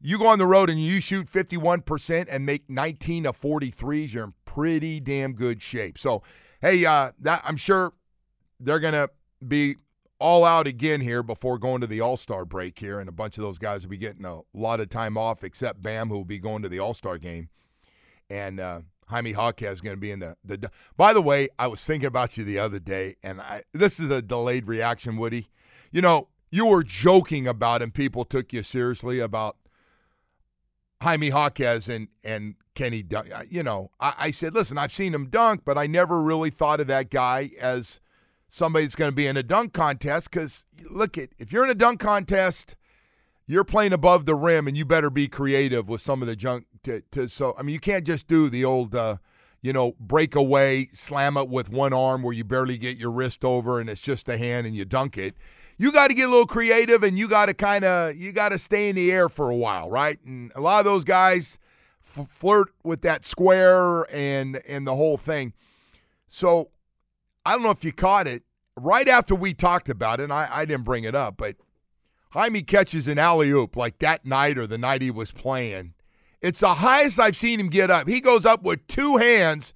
you 0.00 0.18
go 0.18 0.26
on 0.26 0.38
the 0.38 0.46
road 0.46 0.68
and 0.68 0.82
you 0.82 1.00
shoot 1.00 1.26
51% 1.26 2.26
and 2.28 2.44
make 2.44 2.68
19 2.68 3.26
of 3.26 3.40
43s, 3.40 4.12
you're 4.12 4.24
in 4.24 4.34
pretty 4.44 4.98
damn 4.98 5.32
good 5.32 5.62
shape. 5.62 5.96
So, 5.96 6.24
hey, 6.60 6.84
uh, 6.84 7.12
that 7.20 7.40
I'm 7.44 7.56
sure 7.56 7.92
they're 8.58 8.80
going 8.80 8.94
to 8.94 9.08
be 9.46 9.76
all 10.22 10.44
out 10.44 10.66
again 10.66 11.00
here 11.00 11.22
before 11.22 11.58
going 11.58 11.80
to 11.80 11.86
the 11.86 12.00
All 12.00 12.16
Star 12.16 12.44
break 12.44 12.78
here, 12.78 13.00
and 13.00 13.08
a 13.08 13.12
bunch 13.12 13.36
of 13.36 13.42
those 13.42 13.58
guys 13.58 13.82
will 13.82 13.90
be 13.90 13.98
getting 13.98 14.24
a 14.24 14.40
lot 14.54 14.80
of 14.80 14.88
time 14.88 15.18
off, 15.18 15.42
except 15.42 15.82
Bam, 15.82 16.08
who 16.08 16.14
will 16.14 16.24
be 16.24 16.38
going 16.38 16.62
to 16.62 16.68
the 16.68 16.78
All 16.78 16.94
Star 16.94 17.18
game, 17.18 17.48
and 18.30 18.60
uh, 18.60 18.80
Jaime 19.08 19.32
Jaquez 19.32 19.74
is 19.74 19.80
going 19.80 19.96
to 19.96 20.00
be 20.00 20.12
in 20.12 20.20
the 20.20 20.36
the. 20.44 20.70
By 20.96 21.12
the 21.12 21.20
way, 21.20 21.48
I 21.58 21.66
was 21.66 21.84
thinking 21.84 22.06
about 22.06 22.36
you 22.36 22.44
the 22.44 22.58
other 22.58 22.78
day, 22.78 23.16
and 23.22 23.40
I 23.40 23.64
this 23.72 23.98
is 23.98 24.10
a 24.10 24.22
delayed 24.22 24.68
reaction, 24.68 25.16
Woody. 25.16 25.48
You 25.90 26.00
know, 26.00 26.28
you 26.50 26.66
were 26.66 26.84
joking 26.84 27.48
about, 27.48 27.82
and 27.82 27.92
people 27.92 28.24
took 28.24 28.52
you 28.52 28.62
seriously 28.62 29.18
about 29.18 29.56
Jaime 31.02 31.28
Jaquez 31.28 31.88
and 31.88 32.08
and 32.22 32.54
Kenny 32.74 33.02
Dunk. 33.02 33.30
You 33.50 33.62
know, 33.62 33.90
I, 33.98 34.14
I 34.18 34.30
said, 34.30 34.54
listen, 34.54 34.78
I've 34.78 34.92
seen 34.92 35.14
him 35.14 35.28
dunk, 35.28 35.62
but 35.64 35.76
I 35.76 35.86
never 35.86 36.22
really 36.22 36.50
thought 36.50 36.80
of 36.80 36.86
that 36.86 37.10
guy 37.10 37.50
as 37.60 38.00
somebody 38.52 38.84
that's 38.84 38.94
going 38.94 39.10
to 39.10 39.14
be 39.14 39.26
in 39.26 39.36
a 39.36 39.42
dunk 39.42 39.72
contest 39.72 40.30
because 40.30 40.64
look 40.90 41.16
at 41.16 41.30
if 41.38 41.52
you're 41.52 41.64
in 41.64 41.70
a 41.70 41.74
dunk 41.74 41.98
contest 41.98 42.76
you're 43.46 43.64
playing 43.64 43.92
above 43.92 44.26
the 44.26 44.34
rim 44.34 44.68
and 44.68 44.76
you 44.76 44.84
better 44.84 45.10
be 45.10 45.26
creative 45.26 45.88
with 45.88 46.00
some 46.00 46.20
of 46.20 46.28
the 46.28 46.36
junk 46.36 46.66
to, 46.82 47.00
to 47.10 47.28
so 47.28 47.54
i 47.58 47.62
mean 47.62 47.72
you 47.72 47.80
can't 47.80 48.04
just 48.04 48.28
do 48.28 48.50
the 48.50 48.64
old 48.64 48.94
uh, 48.94 49.16
you 49.62 49.72
know 49.72 49.94
break 49.98 50.34
away 50.34 50.88
slam 50.92 51.36
it 51.36 51.48
with 51.48 51.70
one 51.70 51.94
arm 51.94 52.22
where 52.22 52.34
you 52.34 52.44
barely 52.44 52.76
get 52.76 52.98
your 52.98 53.10
wrist 53.10 53.44
over 53.44 53.80
and 53.80 53.88
it's 53.88 54.00
just 54.00 54.28
a 54.28 54.36
hand 54.36 54.66
and 54.66 54.76
you 54.76 54.84
dunk 54.84 55.16
it. 55.16 55.36
You 55.78 55.90
got 55.90 56.08
to 56.08 56.14
get 56.14 56.28
a 56.28 56.30
little 56.30 56.46
creative 56.46 57.02
and 57.02 57.18
you 57.18 57.28
got 57.28 57.46
to 57.46 57.54
kind 57.54 57.84
of 57.84 58.16
you 58.16 58.32
got 58.32 58.50
to 58.50 58.58
stay 58.58 58.90
in 58.90 58.96
the 58.96 59.10
air 59.10 59.28
for 59.28 59.48
a 59.48 59.56
while 59.56 59.88
right? 59.88 60.18
And 60.26 60.52
a 60.54 60.60
lot 60.60 60.80
of 60.80 60.84
those 60.84 61.04
guys 61.04 61.58
f- 62.04 62.28
flirt 62.28 62.68
with 62.82 63.00
that 63.02 63.24
square 63.24 64.02
and 64.14 64.60
and 64.68 64.86
the 64.86 64.96
whole 64.96 65.16
thing. 65.16 65.54
So 66.28 66.70
I 67.44 67.52
don't 67.52 67.62
know 67.62 67.70
if 67.70 67.84
you 67.84 67.92
caught 67.92 68.26
it 68.26 68.42
right 68.76 69.08
after 69.08 69.34
we 69.34 69.54
talked 69.54 69.88
about 69.88 70.20
it. 70.20 70.24
And 70.24 70.32
I, 70.32 70.48
I 70.50 70.64
didn't 70.64 70.84
bring 70.84 71.04
it 71.04 71.14
up, 71.14 71.36
but 71.36 71.56
Jaime 72.30 72.62
catches 72.62 73.08
an 73.08 73.18
alley 73.18 73.50
oop 73.50 73.76
like 73.76 73.98
that 73.98 74.24
night 74.24 74.58
or 74.58 74.66
the 74.66 74.78
night 74.78 75.02
he 75.02 75.10
was 75.10 75.32
playing. 75.32 75.94
It's 76.40 76.60
the 76.60 76.74
highest 76.74 77.20
I've 77.20 77.36
seen 77.36 77.60
him 77.60 77.68
get 77.68 77.90
up. 77.90 78.08
He 78.08 78.20
goes 78.20 78.46
up 78.46 78.62
with 78.62 78.86
two 78.86 79.16
hands. 79.18 79.74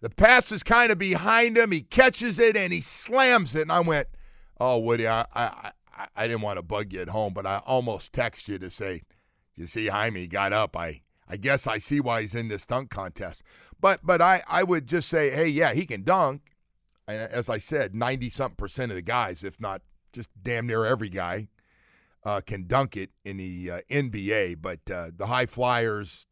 The 0.00 0.10
pass 0.10 0.52
is 0.52 0.62
kind 0.62 0.92
of 0.92 0.98
behind 0.98 1.58
him. 1.58 1.72
He 1.72 1.82
catches 1.82 2.38
it 2.38 2.56
and 2.56 2.72
he 2.72 2.80
slams 2.80 3.54
it. 3.54 3.62
And 3.62 3.72
I 3.72 3.80
went, 3.80 4.08
"Oh, 4.60 4.78
Woody, 4.78 5.08
I 5.08 5.26
I 5.34 5.72
I, 5.96 6.06
I 6.14 6.28
didn't 6.28 6.42
want 6.42 6.58
to 6.58 6.62
bug 6.62 6.92
you 6.92 7.00
at 7.00 7.08
home, 7.08 7.32
but 7.32 7.46
I 7.46 7.58
almost 7.66 8.12
text 8.12 8.48
you 8.48 8.58
to 8.58 8.70
say, 8.70 9.02
you 9.54 9.66
see, 9.66 9.86
Jaime 9.86 10.26
got 10.26 10.52
up. 10.52 10.76
I 10.76 11.02
I 11.28 11.36
guess 11.36 11.66
I 11.66 11.78
see 11.78 11.98
why 12.00 12.20
he's 12.20 12.34
in 12.34 12.48
this 12.48 12.66
dunk 12.66 12.90
contest. 12.90 13.42
But 13.80 14.00
but 14.04 14.20
I 14.22 14.42
I 14.48 14.62
would 14.62 14.86
just 14.86 15.08
say, 15.08 15.30
hey, 15.30 15.48
yeah, 15.48 15.72
he 15.72 15.86
can 15.86 16.02
dunk 16.02 16.42
as 17.08 17.48
I 17.48 17.58
said, 17.58 17.94
90 17.94 18.30
something 18.30 18.56
percent 18.56 18.92
of 18.92 18.96
the 18.96 19.02
guys, 19.02 19.44
if 19.44 19.60
not 19.60 19.82
just 20.12 20.30
damn 20.42 20.66
near 20.66 20.84
every 20.84 21.08
guy, 21.08 21.48
uh, 22.24 22.40
can 22.40 22.66
dunk 22.66 22.96
it 22.96 23.10
in 23.24 23.36
the 23.36 23.70
uh, 23.70 23.80
NBA. 23.90 24.56
But 24.60 24.90
uh, 24.90 25.10
the 25.16 25.26
high 25.26 25.46
flyers, 25.46 26.26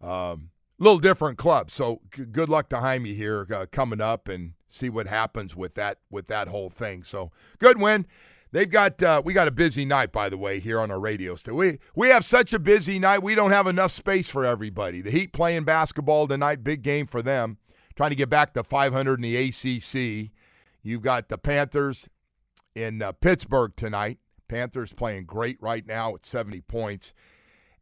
a 0.00 0.08
um, 0.08 0.50
little 0.78 0.98
different 0.98 1.36
club. 1.36 1.70
So 1.70 2.00
g- 2.14 2.24
good 2.24 2.48
luck 2.48 2.68
to 2.70 2.78
Jaime 2.78 3.14
here 3.14 3.46
uh, 3.52 3.66
coming 3.70 4.00
up 4.00 4.28
and 4.28 4.52
see 4.66 4.88
what 4.88 5.06
happens 5.06 5.54
with 5.54 5.74
that 5.74 5.98
with 6.10 6.26
that 6.28 6.48
whole 6.48 6.70
thing. 6.70 7.02
So 7.02 7.30
good 7.58 7.80
win. 7.80 8.06
They've 8.50 8.70
got 8.70 9.02
uh, 9.02 9.20
we 9.22 9.34
got 9.34 9.48
a 9.48 9.50
busy 9.50 9.84
night 9.84 10.10
by 10.10 10.30
the 10.30 10.38
way 10.38 10.58
here 10.58 10.80
on 10.80 10.90
our 10.90 10.98
radio. 10.98 11.36
We 11.46 11.78
we 11.94 12.08
have 12.08 12.24
such 12.24 12.54
a 12.54 12.58
busy 12.58 12.98
night. 12.98 13.22
We 13.22 13.34
don't 13.34 13.50
have 13.50 13.66
enough 13.66 13.92
space 13.92 14.30
for 14.30 14.46
everybody. 14.46 15.02
The 15.02 15.10
Heat 15.10 15.34
playing 15.34 15.64
basketball 15.64 16.26
tonight, 16.26 16.64
big 16.64 16.80
game 16.80 17.04
for 17.06 17.20
them 17.20 17.58
trying 17.98 18.10
to 18.10 18.16
get 18.16 18.30
back 18.30 18.54
to 18.54 18.62
500 18.62 19.14
in 19.14 19.22
the 19.22 19.36
ACC. 19.36 20.30
You've 20.84 21.02
got 21.02 21.28
the 21.28 21.36
Panthers 21.36 22.08
in 22.76 23.02
uh, 23.02 23.10
Pittsburgh 23.10 23.72
tonight. 23.76 24.18
Panthers 24.46 24.92
playing 24.92 25.24
great 25.24 25.60
right 25.60 25.84
now 25.84 26.14
at 26.14 26.24
70 26.24 26.60
points. 26.60 27.12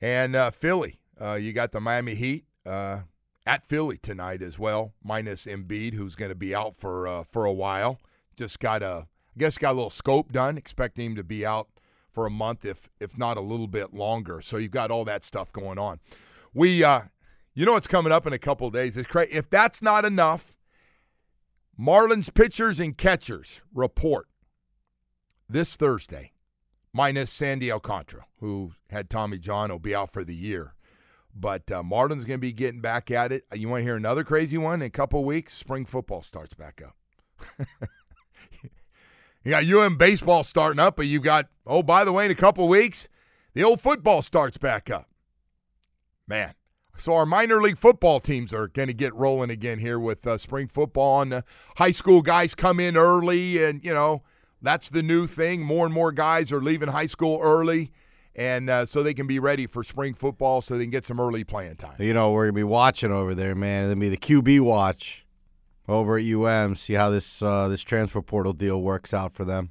And 0.00 0.34
uh, 0.34 0.52
Philly, 0.52 1.00
uh, 1.20 1.34
you 1.34 1.52
got 1.52 1.72
the 1.72 1.82
Miami 1.82 2.14
Heat 2.14 2.46
uh, 2.64 3.00
at 3.46 3.66
Philly 3.66 3.98
tonight 3.98 4.40
as 4.40 4.58
well, 4.58 4.94
minus 5.04 5.44
Embiid, 5.44 5.92
who's 5.92 6.14
going 6.14 6.30
to 6.30 6.34
be 6.34 6.54
out 6.54 6.78
for 6.78 7.06
uh, 7.06 7.22
for 7.22 7.44
a 7.44 7.52
while. 7.52 8.00
Just 8.38 8.58
got 8.58 8.82
a, 8.82 9.08
I 9.36 9.38
guess, 9.38 9.58
got 9.58 9.72
a 9.72 9.76
little 9.76 9.90
scope 9.90 10.32
done, 10.32 10.56
expecting 10.56 11.10
him 11.10 11.16
to 11.16 11.24
be 11.24 11.44
out 11.44 11.68
for 12.10 12.24
a 12.24 12.30
month, 12.30 12.64
if 12.64 12.88
if 13.00 13.18
not 13.18 13.36
a 13.36 13.42
little 13.42 13.68
bit 13.68 13.92
longer. 13.92 14.40
So 14.40 14.56
you've 14.56 14.70
got 14.70 14.90
all 14.90 15.04
that 15.04 15.24
stuff 15.24 15.52
going 15.52 15.78
on. 15.78 16.00
We 16.54 16.82
uh, 16.82 17.02
you 17.56 17.64
know 17.64 17.72
what's 17.72 17.86
coming 17.86 18.12
up 18.12 18.26
in 18.26 18.34
a 18.34 18.38
couple 18.38 18.70
days? 18.70 18.98
It's 18.98 19.08
crazy. 19.08 19.32
If 19.32 19.48
that's 19.48 19.80
not 19.80 20.04
enough, 20.04 20.54
Marlins 21.80 22.32
pitchers 22.32 22.78
and 22.78 22.96
catchers 22.96 23.62
report 23.74 24.28
this 25.48 25.74
Thursday, 25.74 26.32
minus 26.92 27.32
Sandy 27.32 27.72
Alcantara, 27.72 28.26
who 28.40 28.72
had 28.90 29.08
Tommy 29.08 29.38
John, 29.38 29.70
will 29.70 29.78
be 29.78 29.94
out 29.94 30.12
for 30.12 30.22
the 30.22 30.34
year. 30.34 30.74
But 31.34 31.70
uh, 31.72 31.82
Marlins 31.82 32.26
going 32.26 32.26
to 32.26 32.38
be 32.38 32.52
getting 32.52 32.82
back 32.82 33.10
at 33.10 33.32
it. 33.32 33.44
You 33.54 33.70
want 33.70 33.80
to 33.80 33.84
hear 33.84 33.96
another 33.96 34.22
crazy 34.22 34.58
one? 34.58 34.82
In 34.82 34.86
a 34.86 34.90
couple 34.90 35.24
weeks, 35.24 35.54
spring 35.54 35.86
football 35.86 36.20
starts 36.20 36.52
back 36.52 36.82
up. 36.86 36.96
you 39.44 39.50
got 39.50 39.64
UM 39.64 39.96
baseball 39.96 40.44
starting 40.44 40.80
up, 40.80 40.96
but 40.96 41.06
you've 41.06 41.22
got, 41.22 41.48
oh, 41.66 41.82
by 41.82 42.04
the 42.04 42.12
way, 42.12 42.26
in 42.26 42.30
a 42.30 42.34
couple 42.34 42.68
weeks, 42.68 43.08
the 43.54 43.64
old 43.64 43.80
football 43.80 44.20
starts 44.20 44.58
back 44.58 44.90
up. 44.90 45.08
Man, 46.28 46.54
so 46.98 47.14
our 47.14 47.26
minor 47.26 47.60
league 47.60 47.78
football 47.78 48.20
teams 48.20 48.52
are 48.52 48.68
going 48.68 48.88
to 48.88 48.94
get 48.94 49.14
rolling 49.14 49.50
again 49.50 49.78
here 49.78 49.98
with 49.98 50.26
uh, 50.26 50.38
spring 50.38 50.68
football, 50.68 51.22
and 51.22 51.32
uh, 51.32 51.42
high 51.76 51.90
school 51.90 52.22
guys 52.22 52.54
come 52.54 52.80
in 52.80 52.96
early, 52.96 53.62
and 53.62 53.84
you 53.84 53.92
know 53.92 54.22
that's 54.62 54.90
the 54.90 55.02
new 55.02 55.26
thing. 55.26 55.62
More 55.62 55.84
and 55.86 55.94
more 55.94 56.12
guys 56.12 56.52
are 56.52 56.60
leaving 56.60 56.88
high 56.88 57.06
school 57.06 57.38
early, 57.42 57.92
and 58.34 58.70
uh, 58.70 58.86
so 58.86 59.02
they 59.02 59.14
can 59.14 59.26
be 59.26 59.38
ready 59.38 59.66
for 59.66 59.84
spring 59.84 60.14
football, 60.14 60.60
so 60.60 60.76
they 60.76 60.84
can 60.84 60.90
get 60.90 61.04
some 61.04 61.20
early 61.20 61.44
playing 61.44 61.76
time. 61.76 61.96
You 61.98 62.14
know, 62.14 62.32
we're 62.32 62.46
gonna 62.46 62.54
be 62.54 62.64
watching 62.64 63.12
over 63.12 63.34
there, 63.34 63.54
man. 63.54 63.84
It'll 63.84 64.00
be 64.00 64.08
the 64.08 64.16
QB 64.16 64.60
watch 64.60 65.24
over 65.88 66.18
at 66.18 66.24
UM. 66.24 66.74
See 66.74 66.94
how 66.94 67.10
this 67.10 67.42
uh, 67.42 67.68
this 67.68 67.82
transfer 67.82 68.22
portal 68.22 68.52
deal 68.52 68.80
works 68.80 69.12
out 69.12 69.34
for 69.34 69.44
them. 69.44 69.70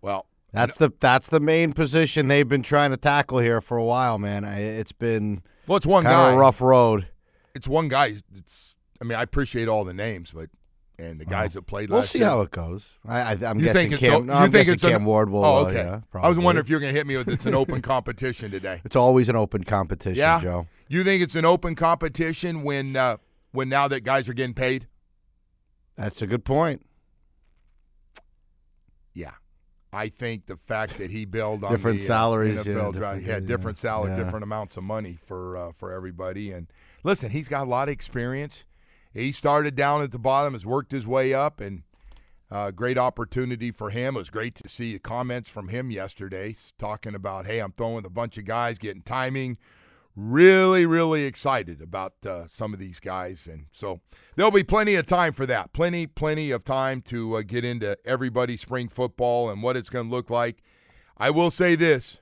Well, 0.00 0.26
that's 0.52 0.76
the 0.76 0.92
that's 1.00 1.28
the 1.28 1.40
main 1.40 1.72
position 1.72 2.28
they've 2.28 2.48
been 2.48 2.62
trying 2.62 2.90
to 2.92 2.96
tackle 2.96 3.40
here 3.40 3.60
for 3.60 3.76
a 3.76 3.84
while, 3.84 4.18
man. 4.18 4.44
It's 4.44 4.92
been 4.92 5.42
well, 5.66 5.76
it's 5.76 5.86
one 5.86 6.04
guy. 6.04 6.34
rough 6.34 6.60
road. 6.60 7.08
It's 7.54 7.68
one 7.68 7.88
guy. 7.88 8.14
It's. 8.36 8.74
I 9.00 9.04
mean, 9.04 9.18
I 9.18 9.22
appreciate 9.22 9.68
all 9.68 9.84
the 9.84 9.94
names, 9.94 10.30
but 10.32 10.50
and 10.98 11.20
the 11.20 11.24
guys 11.24 11.54
that 11.54 11.62
played 11.62 11.90
We'll 11.90 12.00
last 12.00 12.12
see 12.12 12.20
year. 12.20 12.28
how 12.28 12.40
it 12.42 12.52
goes. 12.52 12.84
I, 13.06 13.20
I, 13.20 13.30
I'm 13.46 13.58
you 13.58 13.64
guessing 13.66 13.90
think 13.90 13.92
it's 13.94 14.00
Cam. 14.00 14.12
o- 14.14 14.20
no, 14.20 14.32
you 14.32 14.38
I'm 14.38 14.50
think 14.52 14.68
it's 14.68 14.84
an- 14.84 14.90
Cam 14.90 15.04
Ward 15.04 15.28
will. 15.28 15.44
Oh, 15.44 15.64
uh, 15.64 15.68
okay. 15.68 15.74
yeah, 15.76 16.00
I 16.14 16.28
was 16.28 16.38
wondering 16.38 16.64
if 16.64 16.70
you're 16.70 16.78
going 16.80 16.92
to 16.92 16.96
hit 16.98 17.06
me 17.06 17.16
with 17.16 17.28
it's 17.28 17.46
an 17.46 17.54
open 17.54 17.82
competition 17.82 18.50
today. 18.52 18.80
It's 18.84 18.94
always 18.96 19.28
an 19.28 19.34
open 19.36 19.64
competition, 19.64 20.16
Yeah, 20.18 20.40
Joe. 20.40 20.66
You 20.88 21.02
think 21.02 21.22
it's 21.22 21.34
an 21.34 21.44
open 21.44 21.74
competition 21.74 22.62
when 22.62 22.94
uh, 22.96 23.16
when 23.50 23.68
now 23.68 23.88
that 23.88 24.00
guys 24.04 24.28
are 24.28 24.34
getting 24.34 24.54
paid? 24.54 24.86
That's 25.96 26.22
a 26.22 26.26
good 26.28 26.44
point. 26.44 26.86
Yeah. 29.12 29.32
I 29.94 30.08
think 30.08 30.46
the 30.46 30.56
fact 30.56 30.98
that 30.98 31.10
he 31.10 31.24
billed 31.24 31.64
on 31.64 31.70
Different 31.70 31.98
the, 31.98 32.04
uh, 32.04 32.08
salaries, 32.08 32.58
NFL 32.58 32.66
yeah, 32.66 32.72
drive, 32.72 32.92
different- 32.92 33.22
he 33.22 33.30
had 33.30 33.42
yeah, 33.42 33.48
different 33.48 33.78
salary, 33.78 34.10
yeah. 34.10 34.16
different 34.24 34.42
amounts 34.42 34.76
of 34.76 34.82
money 34.84 35.18
for 35.26 35.56
uh, 35.56 35.72
for 35.72 35.92
everybody. 35.92 36.50
And 36.50 36.66
listen, 37.04 37.30
he's 37.30 37.48
got 37.48 37.66
a 37.66 37.70
lot 37.70 37.88
of 37.88 37.92
experience. 37.92 38.64
He 39.12 39.30
started 39.30 39.76
down 39.76 40.02
at 40.02 40.10
the 40.10 40.18
bottom, 40.18 40.54
has 40.54 40.66
worked 40.66 40.90
his 40.90 41.06
way 41.06 41.32
up, 41.32 41.60
and 41.60 41.84
uh, 42.50 42.72
great 42.72 42.98
opportunity 42.98 43.70
for 43.70 43.90
him. 43.90 44.16
It 44.16 44.18
was 44.18 44.30
great 44.30 44.56
to 44.56 44.68
see 44.68 44.92
the 44.92 44.98
comments 44.98 45.48
from 45.48 45.68
him 45.68 45.90
yesterday, 45.90 46.54
talking 46.78 47.14
about, 47.14 47.46
"Hey, 47.46 47.60
I'm 47.60 47.72
throwing 47.72 47.94
with 47.94 48.06
a 48.06 48.10
bunch 48.10 48.36
of 48.38 48.44
guys, 48.44 48.78
getting 48.78 49.02
timing." 49.02 49.58
Really, 50.16 50.86
really 50.86 51.24
excited 51.24 51.82
about 51.82 52.14
uh, 52.24 52.46
some 52.46 52.72
of 52.72 52.78
these 52.78 53.00
guys, 53.00 53.48
and 53.50 53.66
so 53.72 54.00
there'll 54.36 54.52
be 54.52 54.62
plenty 54.62 54.94
of 54.94 55.06
time 55.06 55.32
for 55.32 55.44
that. 55.46 55.72
Plenty, 55.72 56.06
plenty 56.06 56.52
of 56.52 56.64
time 56.64 57.02
to 57.02 57.38
uh, 57.38 57.42
get 57.42 57.64
into 57.64 57.98
everybody's 58.04 58.60
spring 58.60 58.88
football 58.88 59.50
and 59.50 59.60
what 59.60 59.76
it's 59.76 59.90
going 59.90 60.08
to 60.08 60.14
look 60.14 60.30
like. 60.30 60.62
I 61.16 61.30
will 61.30 61.50
say 61.50 61.74
this: 61.74 62.18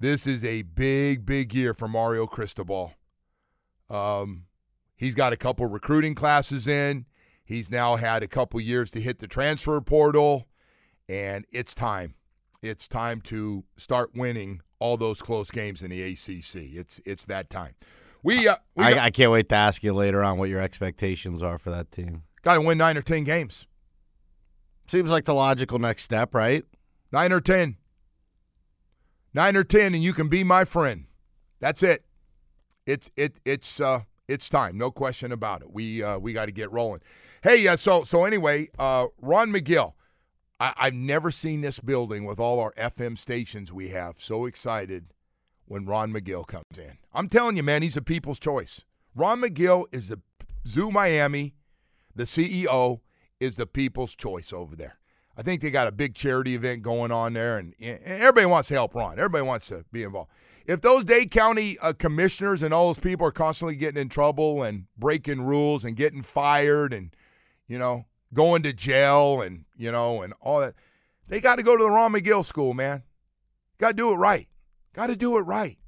this 0.00 0.26
is 0.26 0.42
a 0.44 0.62
big, 0.62 1.26
big 1.26 1.54
year 1.54 1.74
for 1.74 1.88
Mario 1.88 2.26
Cristobal. 2.26 2.94
Um, 3.90 4.44
he's 4.96 5.14
got 5.14 5.34
a 5.34 5.36
couple 5.36 5.66
recruiting 5.66 6.14
classes 6.14 6.66
in. 6.66 7.04
He's 7.44 7.70
now 7.70 7.96
had 7.96 8.22
a 8.22 8.28
couple 8.28 8.60
years 8.62 8.88
to 8.90 9.00
hit 9.00 9.18
the 9.18 9.28
transfer 9.28 9.78
portal, 9.82 10.48
and 11.06 11.44
it's 11.52 11.74
time. 11.74 12.14
It's 12.64 12.88
time 12.88 13.20
to 13.22 13.64
start 13.76 14.12
winning 14.14 14.62
all 14.78 14.96
those 14.96 15.20
close 15.20 15.50
games 15.50 15.82
in 15.82 15.90
the 15.90 16.02
ACC. 16.02 16.74
It's 16.74 16.98
it's 17.04 17.26
that 17.26 17.50
time. 17.50 17.74
We, 18.22 18.48
uh, 18.48 18.56
we 18.74 18.84
I, 18.84 19.06
I 19.06 19.10
can't 19.10 19.30
wait 19.30 19.50
to 19.50 19.54
ask 19.54 19.84
you 19.84 19.92
later 19.92 20.24
on 20.24 20.38
what 20.38 20.48
your 20.48 20.62
expectations 20.62 21.42
are 21.42 21.58
for 21.58 21.68
that 21.70 21.92
team. 21.92 22.22
got 22.40 22.54
to 22.54 22.62
win 22.62 22.78
nine 22.78 22.96
or 22.96 23.02
ten 23.02 23.22
games. 23.24 23.66
Seems 24.86 25.10
like 25.10 25.26
the 25.26 25.34
logical 25.34 25.78
next 25.78 26.04
step, 26.04 26.34
right? 26.34 26.64
Nine 27.12 27.32
or 27.32 27.42
ten. 27.42 27.76
Nine 29.34 29.56
or 29.56 29.64
ten, 29.64 29.94
and 29.94 30.02
you 30.02 30.14
can 30.14 30.28
be 30.28 30.42
my 30.42 30.64
friend. 30.64 31.04
That's 31.60 31.82
it. 31.82 32.06
It's 32.86 33.10
it 33.14 33.40
it's 33.44 33.78
uh 33.78 34.04
it's 34.26 34.48
time, 34.48 34.78
no 34.78 34.90
question 34.90 35.32
about 35.32 35.60
it. 35.60 35.70
We 35.70 36.02
uh, 36.02 36.18
we 36.18 36.32
got 36.32 36.46
to 36.46 36.52
get 36.52 36.72
rolling. 36.72 37.02
Hey, 37.42 37.68
uh, 37.68 37.76
so 37.76 38.04
so 38.04 38.24
anyway, 38.24 38.70
uh, 38.78 39.08
Ron 39.20 39.52
McGill. 39.52 39.92
I, 40.64 40.72
I've 40.78 40.94
never 40.94 41.30
seen 41.30 41.60
this 41.60 41.78
building 41.78 42.24
with 42.24 42.38
all 42.38 42.58
our 42.58 42.72
FM 42.72 43.18
stations 43.18 43.70
we 43.70 43.90
have 43.90 44.16
so 44.18 44.46
excited 44.46 45.12
when 45.66 45.84
Ron 45.84 46.10
McGill 46.10 46.46
comes 46.46 46.78
in. 46.78 46.96
I'm 47.12 47.28
telling 47.28 47.58
you, 47.58 47.62
man, 47.62 47.82
he's 47.82 47.98
a 47.98 48.02
people's 48.02 48.38
choice. 48.38 48.80
Ron 49.14 49.42
McGill 49.42 49.84
is 49.92 50.08
the 50.08 50.20
Zoo 50.66 50.90
Miami, 50.90 51.54
the 52.16 52.24
CEO 52.24 53.00
is 53.40 53.56
the 53.56 53.66
people's 53.66 54.14
choice 54.14 54.54
over 54.54 54.74
there. 54.74 54.98
I 55.36 55.42
think 55.42 55.60
they 55.60 55.70
got 55.70 55.86
a 55.86 55.92
big 55.92 56.14
charity 56.14 56.54
event 56.54 56.82
going 56.82 57.12
on 57.12 57.34
there, 57.34 57.58
and, 57.58 57.74
and 57.78 58.00
everybody 58.02 58.46
wants 58.46 58.68
to 58.68 58.74
help 58.74 58.94
Ron. 58.94 59.18
Everybody 59.18 59.42
wants 59.42 59.66
to 59.68 59.84
be 59.92 60.02
involved. 60.02 60.30
If 60.64 60.80
those 60.80 61.04
Dade 61.04 61.30
County 61.30 61.76
uh, 61.80 61.92
commissioners 61.92 62.62
and 62.62 62.72
all 62.72 62.86
those 62.86 62.98
people 62.98 63.26
are 63.26 63.32
constantly 63.32 63.76
getting 63.76 64.00
in 64.00 64.08
trouble 64.08 64.62
and 64.62 64.86
breaking 64.96 65.42
rules 65.42 65.84
and 65.84 65.94
getting 65.94 66.22
fired 66.22 66.94
and, 66.94 67.14
you 67.68 67.76
know, 67.76 68.06
going 68.34 68.62
to 68.64 68.72
jail 68.72 69.40
and, 69.40 69.64
you 69.76 69.90
know, 69.90 70.22
and 70.22 70.34
all 70.40 70.60
that, 70.60 70.74
they 71.28 71.40
got 71.40 71.56
to 71.56 71.62
go 71.62 71.76
to 71.76 71.82
the 71.82 71.90
Ron 71.90 72.12
Magill 72.12 72.44
school, 72.44 72.74
man. 72.74 73.02
Got 73.78 73.88
to 73.88 73.94
do 73.94 74.12
it 74.12 74.16
right. 74.16 74.48
Got 74.92 75.06
to 75.06 75.16
do 75.16 75.36
it 75.38 75.42
right. 75.42 75.78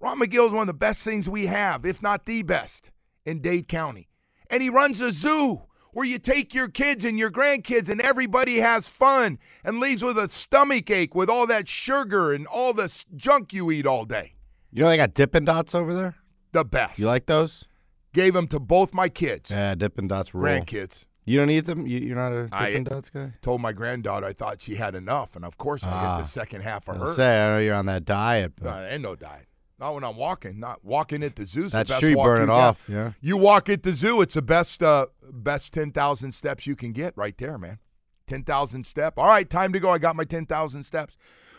Ron 0.00 0.18
Magill 0.18 0.46
is 0.46 0.52
one 0.52 0.62
of 0.62 0.66
the 0.66 0.74
best 0.74 1.02
things 1.02 1.28
we 1.28 1.46
have, 1.46 1.86
if 1.86 2.02
not 2.02 2.26
the 2.26 2.42
best, 2.42 2.90
in 3.24 3.40
Dade 3.40 3.68
County. 3.68 4.08
And 4.50 4.62
he 4.62 4.68
runs 4.68 5.00
a 5.00 5.12
zoo 5.12 5.62
where 5.92 6.06
you 6.06 6.18
take 6.18 6.54
your 6.54 6.68
kids 6.68 7.04
and 7.04 7.18
your 7.18 7.30
grandkids 7.30 7.88
and 7.88 8.00
everybody 8.00 8.58
has 8.58 8.88
fun 8.88 9.38
and 9.62 9.78
leaves 9.78 10.02
with 10.02 10.18
a 10.18 10.28
stomach 10.28 10.90
ache 10.90 11.14
with 11.14 11.28
all 11.30 11.46
that 11.46 11.68
sugar 11.68 12.32
and 12.32 12.46
all 12.46 12.72
the 12.72 13.04
junk 13.14 13.52
you 13.52 13.70
eat 13.70 13.86
all 13.86 14.04
day. 14.04 14.34
You 14.72 14.82
know 14.82 14.88
they 14.88 14.96
got 14.96 15.14
Dippin' 15.14 15.44
Dots 15.44 15.74
over 15.74 15.94
there? 15.94 16.16
The 16.52 16.64
best. 16.64 16.98
You 16.98 17.06
like 17.06 17.26
those? 17.26 17.64
Gave 18.12 18.34
them 18.34 18.46
to 18.48 18.58
both 18.58 18.92
my 18.92 19.08
kids. 19.08 19.50
Yeah, 19.50 19.74
Dippin' 19.74 20.08
Dots 20.08 20.34
rule. 20.34 20.44
Grandkids. 20.44 21.04
You 21.24 21.38
don't 21.38 21.50
eat 21.50 21.60
them? 21.66 21.86
You, 21.86 22.12
are 22.12 22.16
not 22.16 22.32
a 22.32 22.48
I 22.52 22.78
Dots 22.82 23.10
guy? 23.10 23.32
told 23.42 23.60
my 23.60 23.72
granddaughter 23.72 24.26
I 24.26 24.32
thought 24.32 24.60
she 24.60 24.74
had 24.74 24.94
enough, 24.94 25.36
and 25.36 25.44
of 25.44 25.56
course 25.56 25.84
I 25.84 25.90
Ah. 25.90 26.16
hit 26.16 26.24
the 26.24 26.28
second 26.28 26.62
half 26.62 26.88
of 26.88 26.96
her. 26.98 27.14
say, 27.14 27.42
I 27.42 27.46
know 27.54 27.58
you're 27.58 27.74
on 27.76 27.86
that 27.86 28.04
diet, 28.04 28.54
but 28.60 28.64
No, 28.80 28.86
ain't 28.88 29.02
no 29.02 29.14
diet. 29.14 29.46
Not 29.78 29.94
when 29.94 30.04
I'm 30.04 30.16
walking. 30.16 30.58
Not 30.60 30.84
walking 30.84 31.22
at 31.22 31.36
the 31.36 31.44
zoo. 31.46 31.68
That's 31.68 31.72
the 31.88 31.94
best 31.94 32.00
true, 32.00 32.14
walk 32.16 32.26
burn 32.26 32.42
it 32.42 32.50
off, 32.50 32.84
yeah. 32.88 33.12
You 33.20 33.36
walk 33.36 33.68
at 33.68 33.82
the 33.82 33.92
zoo. 33.92 34.20
It's 34.20 34.34
the 34.34 34.42
best, 34.42 34.82
uh, 34.82 35.06
best 35.30 35.72
ten 35.72 35.90
thousand 35.92 36.32
steps 36.32 36.66
you 36.66 36.74
can 36.76 36.92
get 36.92 37.16
right 37.16 37.36
there, 37.38 37.56
man. 37.58 37.78
Ten 38.26 38.44
thousand 38.44 38.84
step. 38.86 39.14
All 39.16 39.26
right, 39.26 39.48
time 39.48 39.72
to 39.72 39.80
go. 39.80 39.90
I 39.90 39.98
got 39.98 40.14
my 40.16 40.24
ten 40.24 40.46
thousand 40.46 40.84
steps. 40.84 41.16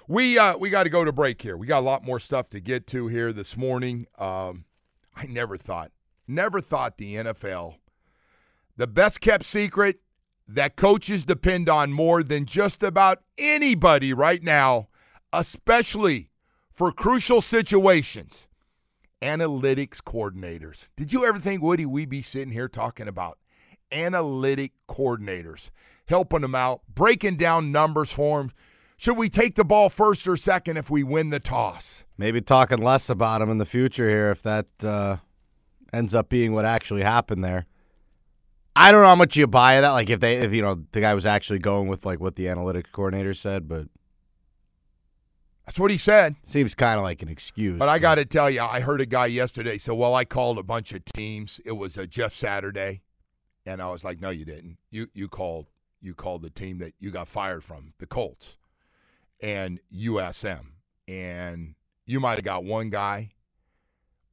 We 0.07 0.37
uh, 0.37 0.57
we 0.57 0.69
got 0.69 0.83
to 0.83 0.89
go 0.89 1.03
to 1.05 1.11
break 1.11 1.41
here. 1.41 1.55
We 1.57 1.67
got 1.67 1.79
a 1.79 1.85
lot 1.85 2.03
more 2.03 2.19
stuff 2.19 2.49
to 2.49 2.59
get 2.59 2.87
to 2.87 3.07
here 3.07 3.31
this 3.33 3.55
morning. 3.57 4.07
Um, 4.17 4.65
I 5.15 5.25
never 5.25 5.57
thought, 5.57 5.91
never 6.27 6.59
thought 6.61 6.97
the 6.97 7.15
NFL, 7.15 7.75
the 8.77 8.87
best 8.87 9.21
kept 9.21 9.45
secret 9.45 9.99
that 10.47 10.75
coaches 10.75 11.23
depend 11.23 11.69
on 11.69 11.93
more 11.93 12.23
than 12.23 12.45
just 12.45 12.83
about 12.83 13.21
anybody 13.37 14.13
right 14.13 14.43
now, 14.43 14.89
especially 15.31 16.29
for 16.71 16.91
crucial 16.91 17.41
situations. 17.41 18.47
Analytics 19.21 20.01
coordinators. 20.01 20.89
Did 20.97 21.13
you 21.13 21.25
ever 21.25 21.39
think, 21.39 21.61
Woody, 21.61 21.85
we'd 21.85 22.09
be 22.09 22.21
sitting 22.21 22.51
here 22.51 22.67
talking 22.67 23.07
about 23.07 23.37
analytic 23.91 24.73
coordinators, 24.89 25.69
helping 26.07 26.41
them 26.41 26.55
out, 26.55 26.81
breaking 26.93 27.37
down 27.37 27.71
numbers 27.71 28.11
for 28.11 28.39
them? 28.39 28.51
Should 28.97 29.17
we 29.17 29.29
take 29.29 29.55
the 29.55 29.63
ball 29.63 29.89
first 29.89 30.27
or 30.27 30.35
second 30.35 30.77
if 30.77 30.89
we 30.89 31.03
win 31.03 31.29
the 31.29 31.39
toss? 31.39 32.03
maybe 32.17 32.41
talking 32.41 32.77
less 32.77 33.09
about 33.09 33.39
them 33.39 33.49
in 33.49 33.57
the 33.57 33.65
future 33.65 34.09
here 34.09 34.31
if 34.31 34.41
that 34.43 34.67
uh, 34.81 35.17
ends 35.91 36.13
up 36.13 36.29
being 36.29 36.53
what 36.53 36.65
actually 36.65 37.03
happened 37.03 37.43
there. 37.43 37.65
I 38.75 38.91
don't 38.91 39.01
know 39.01 39.07
how 39.07 39.15
much 39.15 39.35
you 39.35 39.45
buy 39.47 39.73
of 39.75 39.83
that. 39.83 39.91
Like 39.91 40.09
if 40.09 40.19
they, 40.19 40.35
if 40.37 40.51
you 40.53 40.61
know, 40.61 40.83
the 40.91 41.01
guy 41.01 41.13
was 41.13 41.25
actually 41.25 41.59
going 41.59 41.87
with 41.87 42.05
like 42.05 42.19
what 42.19 42.35
the 42.35 42.45
analytics 42.45 42.91
coordinator 42.91 43.33
said, 43.33 43.67
but 43.67 43.87
That's 45.65 45.77
what 45.79 45.91
he 45.91 45.97
said. 45.97 46.35
seems 46.45 46.73
kind 46.75 46.97
of 46.97 47.03
like 47.03 47.21
an 47.21 47.29
excuse. 47.29 47.77
But 47.77 47.89
I 47.89 47.99
got 47.99 48.15
to 48.15 48.25
tell 48.25 48.49
you, 48.49 48.61
I 48.61 48.79
heard 48.81 48.99
a 48.99 49.05
guy 49.05 49.27
yesterday 49.27 49.77
say, 49.77 49.91
"Well, 49.93 50.15
I 50.15 50.25
called 50.25 50.57
a 50.57 50.63
bunch 50.63 50.91
of 50.91 51.05
teams. 51.05 51.61
It 51.65 51.73
was 51.73 51.97
a 51.97 52.07
Jeff 52.07 52.33
Saturday," 52.33 53.01
and 53.65 53.81
I 53.81 53.89
was 53.89 54.03
like, 54.03 54.19
"No, 54.19 54.29
you 54.31 54.43
didn't. 54.45 54.77
You 54.89 55.07
you 55.13 55.27
called 55.27 55.67
you 56.01 56.13
called 56.15 56.41
the 56.41 56.49
team 56.49 56.79
that 56.79 56.93
you 56.99 57.11
got 57.11 57.27
fired 57.27 57.63
from, 57.63 57.93
the 57.99 58.07
Colts, 58.07 58.57
and 59.39 59.79
USM, 59.95 60.71
and 61.07 61.75
you 62.05 62.19
might 62.19 62.37
have 62.39 62.43
got 62.43 62.63
one 62.63 62.89
guy." 62.89 63.29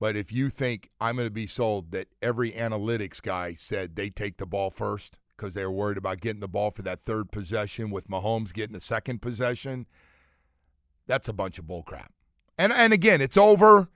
But 0.00 0.16
if 0.16 0.32
you 0.32 0.48
think 0.48 0.90
I'm 0.98 1.16
going 1.16 1.26
to 1.26 1.30
be 1.30 1.46
sold 1.46 1.92
that 1.92 2.08
every 2.22 2.52
analytics 2.52 3.20
guy 3.20 3.54
said 3.54 3.94
they 3.94 4.08
take 4.08 4.38
the 4.38 4.46
ball 4.46 4.70
first 4.70 5.18
because 5.36 5.52
they 5.54 5.62
were 5.64 5.70
worried 5.70 5.98
about 5.98 6.20
getting 6.20 6.40
the 6.40 6.48
ball 6.48 6.70
for 6.70 6.82
that 6.82 6.98
third 6.98 7.30
possession 7.30 7.90
with 7.90 8.08
Mahomes 8.08 8.52
getting 8.52 8.72
the 8.72 8.80
second 8.80 9.20
possession, 9.20 9.86
that's 11.06 11.28
a 11.28 11.32
bunch 11.34 11.58
of 11.58 11.66
bullcrap. 11.66 12.08
And 12.58 12.72
and 12.72 12.92
again, 12.92 13.20
it's 13.20 13.36
over. 13.36 13.90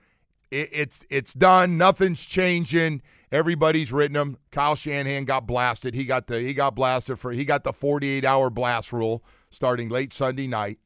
It, 0.51 0.69
it's 0.71 1.05
it's 1.09 1.33
done. 1.33 1.77
Nothing's 1.77 2.23
changing. 2.23 3.01
Everybody's 3.31 3.91
written 3.91 4.13
them. 4.13 4.37
Kyle 4.51 4.75
Shanahan 4.75 5.25
got 5.25 5.47
blasted. 5.47 5.95
He 5.95 6.05
got 6.05 6.27
the 6.27 6.39
he 6.39 6.53
got 6.53 6.75
blasted 6.75 7.19
for 7.19 7.31
he 7.31 7.45
got 7.45 7.63
the 7.63 7.73
48 7.73 8.23
hour 8.23 8.51
blast 8.51 8.93
rule 8.93 9.23
starting 9.49 9.89
late 9.89 10.13
Sunday 10.13 10.47
night. 10.47 10.77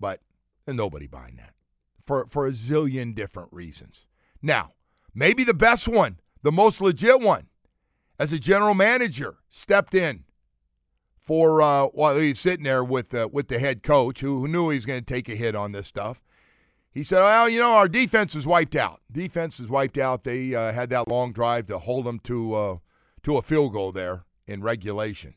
But 0.00 0.20
nobody 0.66 1.06
buying 1.06 1.36
that 1.36 1.54
for 2.04 2.26
for 2.26 2.46
a 2.46 2.50
zillion 2.50 3.14
different 3.14 3.52
reasons. 3.52 4.06
Now, 4.42 4.72
maybe 5.14 5.44
the 5.44 5.54
best 5.54 5.86
one, 5.86 6.18
the 6.42 6.52
most 6.52 6.80
legit 6.80 7.20
one, 7.20 7.46
as 8.18 8.32
a 8.32 8.38
general 8.38 8.74
manager, 8.74 9.36
stepped 9.48 9.94
in 9.94 10.24
for 11.22 11.62
uh, 11.62 11.86
while 11.86 12.18
he's 12.18 12.40
sitting 12.40 12.64
there 12.64 12.82
with 12.82 13.14
uh, 13.14 13.28
with 13.32 13.48
the 13.48 13.58
head 13.58 13.82
coach 13.82 14.20
who, 14.20 14.40
who 14.40 14.48
knew 14.48 14.70
he 14.70 14.76
was 14.76 14.86
going 14.86 15.00
to 15.00 15.14
take 15.14 15.28
a 15.28 15.36
hit 15.36 15.54
on 15.54 15.72
this 15.72 15.86
stuff. 15.86 16.20
He 16.90 17.04
said, 17.04 17.20
"Well, 17.20 17.48
you 17.48 17.60
know, 17.60 17.72
our 17.72 17.88
defense 17.88 18.34
is 18.34 18.46
wiped 18.46 18.74
out. 18.74 19.00
Defense 19.10 19.60
is 19.60 19.68
wiped 19.68 19.96
out. 19.96 20.24
They 20.24 20.54
uh, 20.54 20.72
had 20.72 20.90
that 20.90 21.08
long 21.08 21.32
drive 21.32 21.66
to 21.66 21.78
hold 21.78 22.04
them 22.06 22.18
to 22.20 22.54
uh, 22.54 22.76
to 23.22 23.36
a 23.36 23.42
field 23.42 23.72
goal 23.72 23.92
there 23.92 24.24
in 24.46 24.62
regulation. 24.62 25.34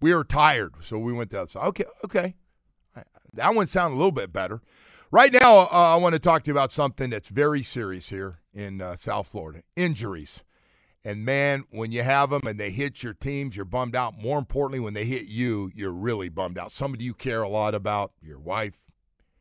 We 0.00 0.14
were 0.14 0.24
tired, 0.24 0.74
so 0.80 0.98
we 0.98 1.12
went 1.12 1.30
to 1.30 1.40
outside. 1.40 1.66
Okay, 1.66 1.84
okay, 2.04 2.36
that 3.34 3.54
one 3.54 3.66
sounded 3.66 3.96
a 3.96 3.98
little 3.98 4.12
bit 4.12 4.32
better. 4.32 4.62
Right 5.10 5.32
now, 5.32 5.60
uh, 5.60 5.68
I 5.72 5.96
want 5.96 6.12
to 6.12 6.18
talk 6.18 6.44
to 6.44 6.48
you 6.48 6.52
about 6.52 6.70
something 6.70 7.08
that's 7.08 7.30
very 7.30 7.62
serious 7.62 8.10
here 8.10 8.40
in 8.52 8.82
uh, 8.82 8.94
South 8.94 9.26
Florida: 9.26 9.62
injuries. 9.74 10.42
And 11.02 11.24
man, 11.24 11.64
when 11.70 11.92
you 11.92 12.02
have 12.02 12.28
them 12.28 12.46
and 12.46 12.60
they 12.60 12.70
hit 12.70 13.02
your 13.02 13.14
teams, 13.14 13.56
you're 13.56 13.64
bummed 13.64 13.96
out. 13.96 14.18
More 14.20 14.38
importantly, 14.38 14.80
when 14.80 14.92
they 14.92 15.06
hit 15.06 15.26
you, 15.26 15.70
you're 15.74 15.92
really 15.92 16.28
bummed 16.28 16.58
out. 16.58 16.72
Somebody 16.72 17.04
you 17.04 17.14
care 17.14 17.42
a 17.42 17.48
lot 17.48 17.74
about, 17.74 18.12
your 18.20 18.38
wife, 18.38 18.90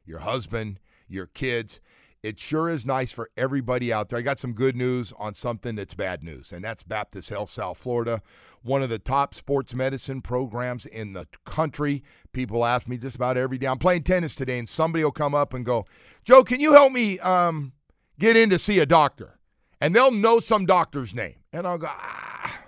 your 0.06 0.20
husband, 0.20 0.80
your 1.10 1.26
kids. 1.26 1.82
It 2.24 2.40
sure 2.40 2.68
is 2.68 2.86
nice 2.86 3.12
for 3.12 3.30
everybody 3.38 3.94
out 3.94 4.10
there. 4.10 4.20
I 4.20 4.24
got 4.24 4.40
some 4.40 4.54
good 4.54 4.76
news 4.76 5.14
on 5.18 5.36
something 5.36 5.76
that's 5.76 5.94
bad 5.94 6.24
news, 6.24 6.52
and 6.52 6.64
that's 6.64 6.84
Baptist 6.84 7.30
Health 7.30 7.50
South 7.50 7.78
Florida, 7.78 8.22
one 8.64 8.82
of 8.82 8.90
the 8.90 9.00
top 9.00 9.36
sports 9.36 9.74
medicine 9.74 10.22
programs 10.22 10.86
in 10.86 11.14
the 11.14 11.28
country. 11.46 12.04
People 12.34 12.66
ask 12.66 12.88
me 12.88 12.98
just 12.98 13.16
about 13.16 13.38
every 13.38 13.58
day. 13.58 13.68
I'm 13.68 13.78
playing 13.78 14.04
tennis 14.04 14.36
today, 14.36 14.58
and 14.60 14.68
somebody 14.68 15.04
will 15.04 15.12
come 15.12 15.36
up 15.36 15.54
and 15.54 15.64
go, 15.66 15.86
Joe, 16.26 16.44
can 16.44 16.60
you 16.60 16.74
help 16.74 16.92
me 16.92 17.20
um, 17.20 17.74
get 18.20 18.36
in 18.36 18.50
to 18.50 18.58
see 18.58 18.80
a 18.80 18.86
doctor? 18.86 19.40
And 19.80 19.96
they'll 19.96 20.12
know 20.12 20.40
some 20.40 20.66
doctor's 20.66 21.14
name. 21.14 21.36
And 21.54 21.68
I'll 21.68 21.78
go, 21.78 21.88
ah. 21.88 22.60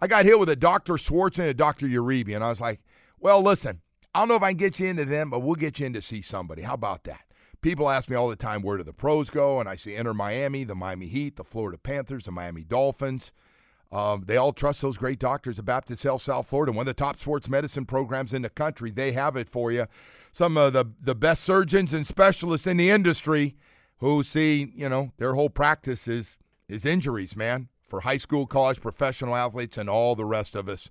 I 0.00 0.06
got 0.06 0.24
hit 0.24 0.38
with 0.38 0.48
a 0.48 0.56
Dr. 0.56 0.96
Schwartz 0.98 1.38
and 1.38 1.48
a 1.48 1.54
Dr. 1.54 1.86
Uribe. 1.86 2.34
And 2.34 2.42
I 2.42 2.48
was 2.48 2.60
like, 2.60 2.80
well, 3.18 3.42
listen, 3.42 3.82
I 4.14 4.20
don't 4.20 4.28
know 4.28 4.34
if 4.34 4.42
I 4.42 4.50
can 4.50 4.56
get 4.56 4.80
you 4.80 4.88
into 4.88 5.04
them, 5.04 5.30
but 5.30 5.40
we'll 5.40 5.54
get 5.54 5.78
you 5.78 5.86
in 5.86 5.92
to 5.92 6.02
see 6.02 6.22
somebody. 6.22 6.62
How 6.62 6.74
about 6.74 7.04
that? 7.04 7.20
People 7.62 7.90
ask 7.90 8.08
me 8.08 8.16
all 8.16 8.28
the 8.28 8.36
time, 8.36 8.62
where 8.62 8.78
do 8.78 8.82
the 8.82 8.92
pros 8.92 9.28
go? 9.28 9.60
And 9.60 9.68
I 9.68 9.74
say, 9.74 9.94
Inter 9.94 10.14
Miami, 10.14 10.64
the 10.64 10.74
Miami 10.74 11.08
Heat, 11.08 11.36
the 11.36 11.44
Florida 11.44 11.76
Panthers, 11.76 12.24
the 12.24 12.30
Miami 12.30 12.64
Dolphins. 12.64 13.32
Um, 13.92 14.22
they 14.26 14.36
all 14.36 14.52
trust 14.52 14.80
those 14.80 14.96
great 14.96 15.18
doctors 15.18 15.58
at 15.58 15.64
Baptist 15.64 16.04
Health 16.04 16.22
South 16.22 16.46
Florida, 16.46 16.72
one 16.72 16.82
of 16.82 16.86
the 16.86 16.94
top 16.94 17.18
sports 17.18 17.48
medicine 17.48 17.84
programs 17.84 18.32
in 18.32 18.42
the 18.42 18.48
country. 18.48 18.90
They 18.90 19.12
have 19.12 19.36
it 19.36 19.50
for 19.50 19.72
you. 19.72 19.86
Some 20.32 20.56
of 20.56 20.72
the, 20.72 20.86
the 21.02 21.14
best 21.14 21.42
surgeons 21.42 21.92
and 21.92 22.06
specialists 22.06 22.66
in 22.66 22.76
the 22.76 22.88
industry 22.88 23.56
who 23.98 24.22
see, 24.22 24.72
you 24.74 24.88
know, 24.88 25.12
their 25.18 25.34
whole 25.34 25.50
practice 25.50 26.06
is, 26.06 26.36
is 26.68 26.86
injuries, 26.86 27.36
man, 27.36 27.68
for 27.86 28.02
high 28.02 28.16
school, 28.16 28.46
college, 28.46 28.80
professional 28.80 29.34
athletes, 29.34 29.76
and 29.76 29.90
all 29.90 30.14
the 30.14 30.24
rest 30.24 30.54
of 30.54 30.68
us. 30.68 30.88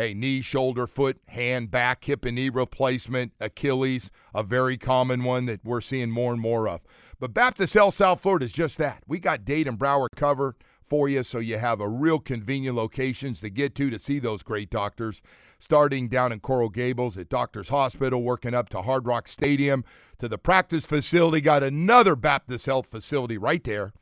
Hey, 0.00 0.14
knee, 0.14 0.40
shoulder, 0.40 0.86
foot, 0.86 1.20
hand, 1.28 1.70
back, 1.70 2.04
hip, 2.04 2.24
and 2.24 2.36
knee 2.36 2.48
replacement, 2.48 3.34
Achilles, 3.38 4.10
a 4.34 4.42
very 4.42 4.78
common 4.78 5.24
one 5.24 5.44
that 5.44 5.62
we're 5.62 5.82
seeing 5.82 6.10
more 6.10 6.32
and 6.32 6.40
more 6.40 6.66
of. 6.68 6.80
But 7.18 7.34
Baptist 7.34 7.74
Health 7.74 7.96
South 7.96 8.22
Florida 8.22 8.46
is 8.46 8.52
just 8.52 8.78
that. 8.78 9.02
We 9.06 9.18
got 9.18 9.44
Dade 9.44 9.68
and 9.68 9.78
Broward 9.78 10.08
covered 10.16 10.54
for 10.82 11.06
you 11.10 11.22
so 11.22 11.38
you 11.38 11.58
have 11.58 11.82
a 11.82 11.88
real 11.90 12.18
convenient 12.18 12.78
locations 12.78 13.40
to 13.40 13.50
get 13.50 13.74
to 13.74 13.90
to 13.90 13.98
see 13.98 14.18
those 14.18 14.42
great 14.42 14.70
doctors. 14.70 15.20
starting 15.58 16.08
down 16.08 16.32
in 16.32 16.40
Coral 16.40 16.70
Gables 16.70 17.18
at 17.18 17.28
Doctors 17.28 17.68
Hospital, 17.68 18.22
working 18.22 18.54
up 18.54 18.70
to 18.70 18.80
Hard 18.80 19.06
Rock 19.06 19.28
Stadium, 19.28 19.84
to 20.18 20.28
the 20.28 20.38
practice 20.38 20.86
facility. 20.86 21.42
Got 21.42 21.62
another 21.62 22.16
Baptist 22.16 22.64
Health 22.64 22.86
facility 22.90 23.36
right 23.36 23.62
there. 23.62 23.92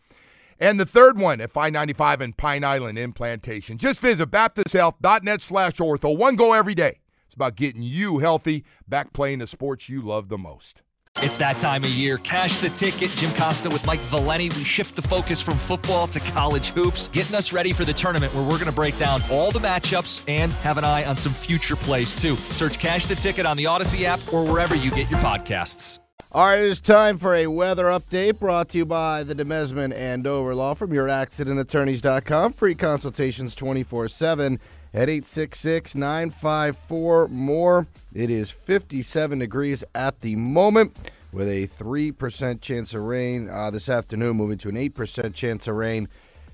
And 0.60 0.78
the 0.80 0.86
third 0.86 1.18
one 1.18 1.40
at 1.40 1.50
595 1.50 2.20
in 2.20 2.32
Pine 2.32 2.64
Island 2.64 2.98
in 2.98 3.12
Plantation. 3.12 3.78
Just 3.78 4.00
visit 4.00 4.30
baptisthealth.net 4.30 5.42
slash 5.42 5.74
ortho. 5.74 6.16
One 6.16 6.36
go 6.36 6.52
every 6.52 6.74
day. 6.74 7.00
It's 7.26 7.34
about 7.34 7.54
getting 7.54 7.82
you 7.82 8.18
healthy, 8.18 8.64
back 8.88 9.12
playing 9.12 9.38
the 9.38 9.46
sports 9.46 9.88
you 9.88 10.02
love 10.02 10.28
the 10.28 10.38
most. 10.38 10.82
It's 11.20 11.36
that 11.38 11.58
time 11.58 11.82
of 11.82 11.90
year. 11.90 12.18
Cash 12.18 12.58
the 12.58 12.68
ticket. 12.68 13.10
Jim 13.10 13.34
Costa 13.34 13.68
with 13.68 13.84
Mike 13.86 14.00
Valenti. 14.00 14.50
We 14.50 14.62
shift 14.62 14.94
the 14.94 15.02
focus 15.02 15.40
from 15.40 15.54
football 15.58 16.06
to 16.08 16.20
college 16.20 16.70
hoops, 16.70 17.08
getting 17.08 17.34
us 17.34 17.52
ready 17.52 17.72
for 17.72 17.84
the 17.84 17.92
tournament 17.92 18.32
where 18.34 18.44
we're 18.44 18.50
going 18.50 18.66
to 18.66 18.72
break 18.72 18.96
down 18.98 19.20
all 19.30 19.50
the 19.50 19.58
matchups 19.58 20.22
and 20.28 20.52
have 20.54 20.78
an 20.78 20.84
eye 20.84 21.04
on 21.04 21.16
some 21.16 21.32
future 21.32 21.76
plays, 21.76 22.14
too. 22.14 22.36
Search 22.50 22.78
Cash 22.78 23.06
the 23.06 23.16
Ticket 23.16 23.46
on 23.46 23.56
the 23.56 23.66
Odyssey 23.66 24.06
app 24.06 24.20
or 24.32 24.44
wherever 24.44 24.76
you 24.76 24.90
get 24.90 25.10
your 25.10 25.20
podcasts. 25.20 25.98
All 26.38 26.46
right, 26.46 26.60
it's 26.60 26.78
time 26.78 27.18
for 27.18 27.34
a 27.34 27.48
weather 27.48 27.86
update 27.86 28.38
brought 28.38 28.68
to 28.68 28.78
you 28.78 28.86
by 28.86 29.24
the 29.24 29.34
Demesman 29.34 29.92
and 29.92 30.24
Law 30.24 30.72
from 30.74 30.94
your 30.94 31.08
accidentattorneys.com. 31.08 32.52
Free 32.52 32.76
consultations 32.76 33.56
24 33.56 34.06
7 34.06 34.60
at 34.94 35.08
866 35.08 35.96
954 35.96 37.26
more. 37.26 37.88
It 38.14 38.30
is 38.30 38.52
57 38.52 39.40
degrees 39.40 39.82
at 39.96 40.20
the 40.20 40.36
moment 40.36 40.96
with 41.32 41.48
a 41.48 41.66
3% 41.66 42.60
chance 42.60 42.94
of 42.94 43.02
rain 43.02 43.48
uh, 43.50 43.70
this 43.72 43.88
afternoon, 43.88 44.36
moving 44.36 44.58
to 44.58 44.68
an 44.68 44.76
8% 44.76 45.34
chance 45.34 45.66
of 45.66 45.74
rain 45.74 46.08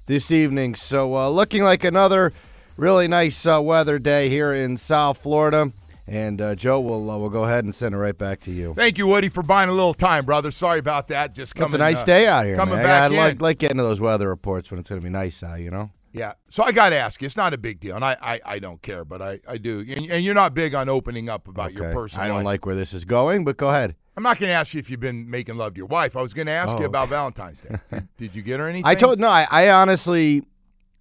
this 0.06 0.30
evening. 0.30 0.76
So, 0.76 1.14
uh, 1.14 1.28
looking 1.28 1.62
like 1.62 1.84
another 1.84 2.32
really 2.78 3.06
nice 3.06 3.44
uh, 3.44 3.60
weather 3.60 3.98
day 3.98 4.30
here 4.30 4.54
in 4.54 4.78
South 4.78 5.18
Florida. 5.18 5.72
And 6.06 6.40
uh, 6.40 6.54
Joe, 6.54 6.80
we'll 6.80 7.10
uh, 7.10 7.16
we'll 7.16 7.30
go 7.30 7.44
ahead 7.44 7.64
and 7.64 7.74
send 7.74 7.94
it 7.94 7.98
right 7.98 8.16
back 8.16 8.40
to 8.42 8.50
you. 8.50 8.74
Thank 8.74 8.98
you, 8.98 9.06
Woody, 9.06 9.28
for 9.30 9.42
buying 9.42 9.70
a 9.70 9.72
little 9.72 9.94
time, 9.94 10.26
brother. 10.26 10.50
Sorry 10.50 10.78
about 10.78 11.08
that. 11.08 11.34
Just 11.34 11.54
coming. 11.54 11.68
It's 11.68 11.74
a 11.74 11.78
nice 11.78 12.02
uh, 12.02 12.04
day 12.04 12.26
out 12.26 12.44
here. 12.44 12.56
Coming 12.56 12.74
man. 12.76 12.84
back 12.84 13.02
I, 13.02 13.06
in. 13.06 13.16
like, 13.16 13.40
like 13.40 13.58
getting 13.58 13.78
to 13.78 13.82
those 13.82 14.00
weather 14.00 14.28
reports 14.28 14.70
when 14.70 14.78
it's 14.80 14.88
going 14.90 15.00
to 15.00 15.04
be 15.04 15.10
nice 15.10 15.42
out. 15.42 15.60
You 15.60 15.70
know. 15.70 15.90
Yeah. 16.12 16.34
So 16.48 16.62
I 16.62 16.72
got 16.72 16.90
to 16.90 16.96
ask 16.96 17.20
you, 17.22 17.26
it's 17.26 17.36
not 17.36 17.52
a 17.54 17.58
big 17.58 17.80
deal, 17.80 17.96
and 17.96 18.04
I, 18.04 18.16
I, 18.22 18.40
I 18.44 18.58
don't 18.60 18.80
care, 18.82 19.04
but 19.04 19.20
I, 19.20 19.40
I 19.48 19.56
do. 19.58 19.80
And, 19.80 20.10
and 20.12 20.24
you're 20.24 20.34
not 20.34 20.54
big 20.54 20.72
on 20.74 20.88
opening 20.88 21.28
up 21.28 21.48
about 21.48 21.72
your 21.72 21.86
Okay. 21.86 21.94
personal 21.94 22.24
I 22.24 22.28
don't 22.28 22.36
life. 22.38 22.44
like 22.44 22.66
where 22.66 22.76
this 22.76 22.94
is 22.94 23.04
going, 23.04 23.44
but 23.44 23.56
go 23.56 23.70
ahead. 23.70 23.96
I'm 24.16 24.22
not 24.22 24.38
going 24.38 24.48
to 24.50 24.54
ask 24.54 24.74
you 24.74 24.78
if 24.78 24.90
you've 24.90 25.00
been 25.00 25.28
making 25.28 25.56
love 25.56 25.74
to 25.74 25.78
your 25.78 25.88
wife. 25.88 26.16
I 26.16 26.22
was 26.22 26.32
going 26.32 26.46
to 26.46 26.52
ask 26.52 26.76
Oh, 26.76 26.78
you 26.78 26.86
about 26.86 27.04
okay. 27.04 27.10
Valentine's 27.16 27.62
Day. 27.62 27.78
did, 27.90 28.08
did 28.16 28.34
you 28.36 28.42
get 28.42 28.60
her 28.60 28.68
anything? 28.68 28.86
I 28.86 28.94
told 28.94 29.18
no, 29.18 29.26
I, 29.26 29.48
I 29.50 29.70
honestly 29.70 30.44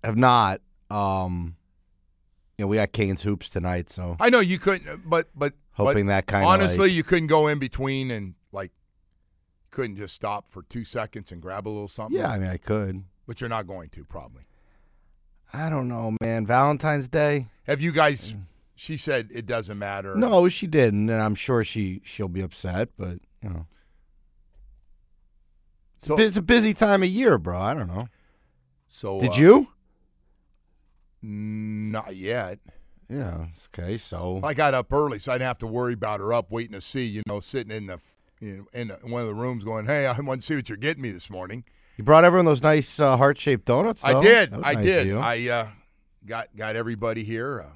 have 0.04 0.18
not. 0.18 0.62
Um, 0.90 1.58
you 2.58 2.66
know, 2.66 2.68
we 2.68 2.78
got 2.78 2.92
Canes 2.92 3.24
hoops 3.24 3.50
tonight, 3.50 3.90
so 3.90 4.16
I 4.20 4.30
know 4.30 4.40
you 4.40 4.60
couldn't, 4.60 5.10
but 5.10 5.28
but 5.36 5.54
hoping 5.72 6.06
but 6.06 6.12
that 6.12 6.28
kind 6.28 6.44
of 6.44 6.50
honestly, 6.50 6.88
like, 6.90 6.92
you 6.92 7.04
couldn't 7.04 7.28
go 7.28 7.48
in 7.48 7.60
between 7.60 8.12
and 8.12 8.36
like 8.52 8.72
couldn't 9.72 9.96
just 9.96 10.14
stop 10.14 10.52
for 10.52 10.62
two 10.64 10.84
seconds 10.84 11.32
and 11.32 11.42
grab 11.42 11.68
a 11.68 11.70
little 11.70 11.88
something. 11.88 12.18
yeah, 12.18 12.30
I 12.30 12.38
mean, 12.38 12.50
I 12.50 12.58
could. 12.58 13.04
but 13.26 13.42
you're 13.42 13.50
not 13.50 13.66
going 13.66 13.90
to 13.90 14.06
probably. 14.06 14.44
I 15.52 15.70
don't 15.70 15.88
know, 15.88 16.16
man. 16.22 16.46
Valentine's 16.46 17.08
Day. 17.08 17.48
Have 17.66 17.82
you 17.82 17.92
guys? 17.92 18.36
She 18.76 18.98
said 18.98 19.30
it 19.32 19.46
doesn't 19.46 19.78
matter. 19.78 20.16
No, 20.16 20.50
she 20.50 20.68
didn't, 20.68 21.10
and 21.10 21.22
I'm 21.22 21.36
sure 21.36 21.64
she 21.64 22.02
she'll 22.04 22.28
be 22.28 22.42
upset, 22.42 22.90
but 22.98 23.20
you 23.42 23.50
know, 23.50 23.68
So 26.00 26.18
it's 26.18 26.38
a 26.38 26.42
busy 26.42 26.74
time 26.74 27.04
of 27.04 27.10
year, 27.10 27.38
bro. 27.38 27.60
I 27.60 27.74
don't 27.74 27.88
know. 27.88 28.10
so 28.88 29.20
Did 29.20 29.32
uh, 29.32 29.36
you? 29.36 29.68
Not 31.24 32.16
yet. 32.16 32.60
Yeah. 33.10 33.48
Okay. 33.74 33.98
So 33.98 34.42
I 34.44 34.54
got 34.54 34.74
up 34.74 34.92
early, 34.92 35.20
so 35.20 35.32
I 35.32 35.36
didn't 35.36 35.48
have 35.48 35.58
to 35.60 35.68
worry 35.68 35.94
about 35.94 36.20
her 36.20 36.34
up 36.34 36.52
waiting 36.52 36.74
to 36.74 36.82
see. 36.82 37.06
You 37.06 37.24
know, 37.28 37.40
sitting 37.40 37.76
in 37.76 37.88
the 37.88 38.00
you 38.40 38.58
know, 38.58 38.66
in 38.74 38.90
one 39.10 39.22
of 39.22 39.28
the 39.28 39.34
rooms, 39.34 39.64
going, 39.64 39.86
"Hey, 39.86 40.06
I 40.06 40.20
want 40.20 40.42
to 40.42 40.46
see 40.46 40.56
what 40.56 40.68
you're 40.68 40.78
getting 40.78 41.02
me 41.02 41.12
this 41.12 41.30
morning." 41.30 41.64
you 41.98 42.04
brought 42.04 42.24
everyone 42.24 42.46
those 42.46 42.62
nice 42.62 43.00
uh, 43.00 43.18
heart 43.18 43.38
shaped 43.38 43.66
donuts. 43.66 44.04
I 44.04 44.20
did. 44.20 44.54
I 44.54 44.74
nice 44.74 44.84
did. 44.84 45.16
I 45.16 45.48
uh, 45.50 45.68
got 46.26 46.56
got 46.56 46.76
everybody 46.76 47.24
here. 47.24 47.62
Uh, 47.62 47.76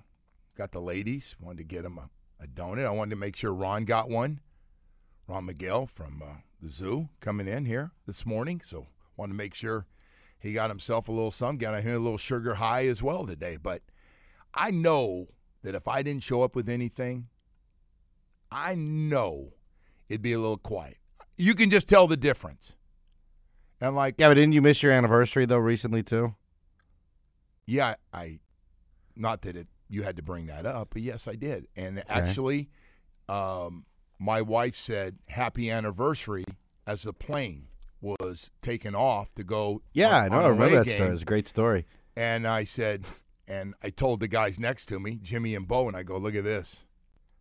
got 0.57 0.71
the 0.71 0.81
ladies. 0.81 1.35
Wanted 1.39 1.59
to 1.59 1.63
get 1.63 1.83
them 1.83 1.97
a, 1.97 2.09
a 2.43 2.47
donut. 2.47 2.85
I 2.85 2.89
wanted 2.89 3.11
to 3.11 3.15
make 3.15 3.35
sure 3.35 3.53
Ron 3.53 3.85
got 3.85 4.09
one. 4.09 4.41
Ron 5.27 5.47
Magill 5.47 5.89
from 5.89 6.23
uh, 6.23 6.35
the 6.61 6.71
zoo 6.71 7.09
coming 7.19 7.47
in 7.47 7.65
here 7.65 7.91
this 8.05 8.25
morning, 8.25 8.61
so 8.63 8.87
wanted 9.15 9.33
to 9.33 9.37
make 9.37 9.53
sure 9.53 9.85
he 10.39 10.53
got 10.53 10.69
himself 10.69 11.07
a 11.07 11.11
little 11.11 11.31
some. 11.31 11.57
Got 11.57 11.73
a 11.73 11.81
little 11.81 12.17
sugar 12.17 12.55
high 12.55 12.85
as 12.87 13.01
well 13.01 13.25
today. 13.25 13.57
But 13.61 13.81
I 14.53 14.71
know 14.71 15.27
that 15.63 15.75
if 15.75 15.87
I 15.87 16.03
didn't 16.03 16.23
show 16.23 16.43
up 16.43 16.55
with 16.55 16.69
anything, 16.69 17.27
I 18.51 18.75
know 18.75 19.53
it'd 20.09 20.21
be 20.21 20.33
a 20.33 20.39
little 20.39 20.57
quiet. 20.57 20.97
You 21.37 21.55
can 21.55 21.69
just 21.69 21.87
tell 21.87 22.07
the 22.07 22.17
difference. 22.17 22.75
And 23.79 23.95
like, 23.95 24.15
yeah, 24.17 24.29
but 24.29 24.35
didn't 24.35 24.53
you 24.53 24.61
miss 24.61 24.81
your 24.81 24.91
anniversary 24.91 25.45
though 25.45 25.57
recently 25.57 26.03
too? 26.03 26.35
Yeah, 27.65 27.95
I 28.13 28.39
not 29.15 29.41
that 29.41 29.55
it 29.55 29.67
you 29.89 30.03
had 30.03 30.15
to 30.17 30.23
bring 30.23 30.47
that 30.47 30.65
up, 30.65 30.89
but 30.91 31.01
yes, 31.01 31.27
I 31.27 31.35
did. 31.35 31.67
And 31.75 32.03
actually, 32.09 32.69
um, 33.29 33.85
my 34.19 34.41
wife 34.41 34.75
said 34.75 35.17
happy 35.27 35.69
anniversary 35.69 36.45
as 36.85 37.03
the 37.03 37.13
plane 37.13 37.67
was 38.01 38.51
taken 38.61 38.95
off 38.95 39.33
to 39.35 39.43
go. 39.43 39.81
Yeah, 39.93 40.15
on- 40.17 40.23
I 40.23 40.27
know. 40.29 40.45
I 40.45 40.47
remember 40.49 40.75
that 40.77 40.85
game. 40.85 40.95
story. 40.97 41.13
It's 41.13 41.21
a 41.21 41.25
great 41.25 41.47
story. 41.47 41.85
And 42.15 42.47
I 42.47 42.63
said, 42.63 43.05
and 43.47 43.73
I 43.83 43.89
told 43.89 44.19
the 44.19 44.27
guys 44.27 44.59
next 44.59 44.87
to 44.87 44.99
me, 44.99 45.19
Jimmy 45.21 45.55
and 45.55 45.67
Bo, 45.67 45.87
and 45.87 45.95
I 45.95 46.03
go, 46.03 46.17
look 46.17 46.35
at 46.35 46.43
this. 46.43 46.85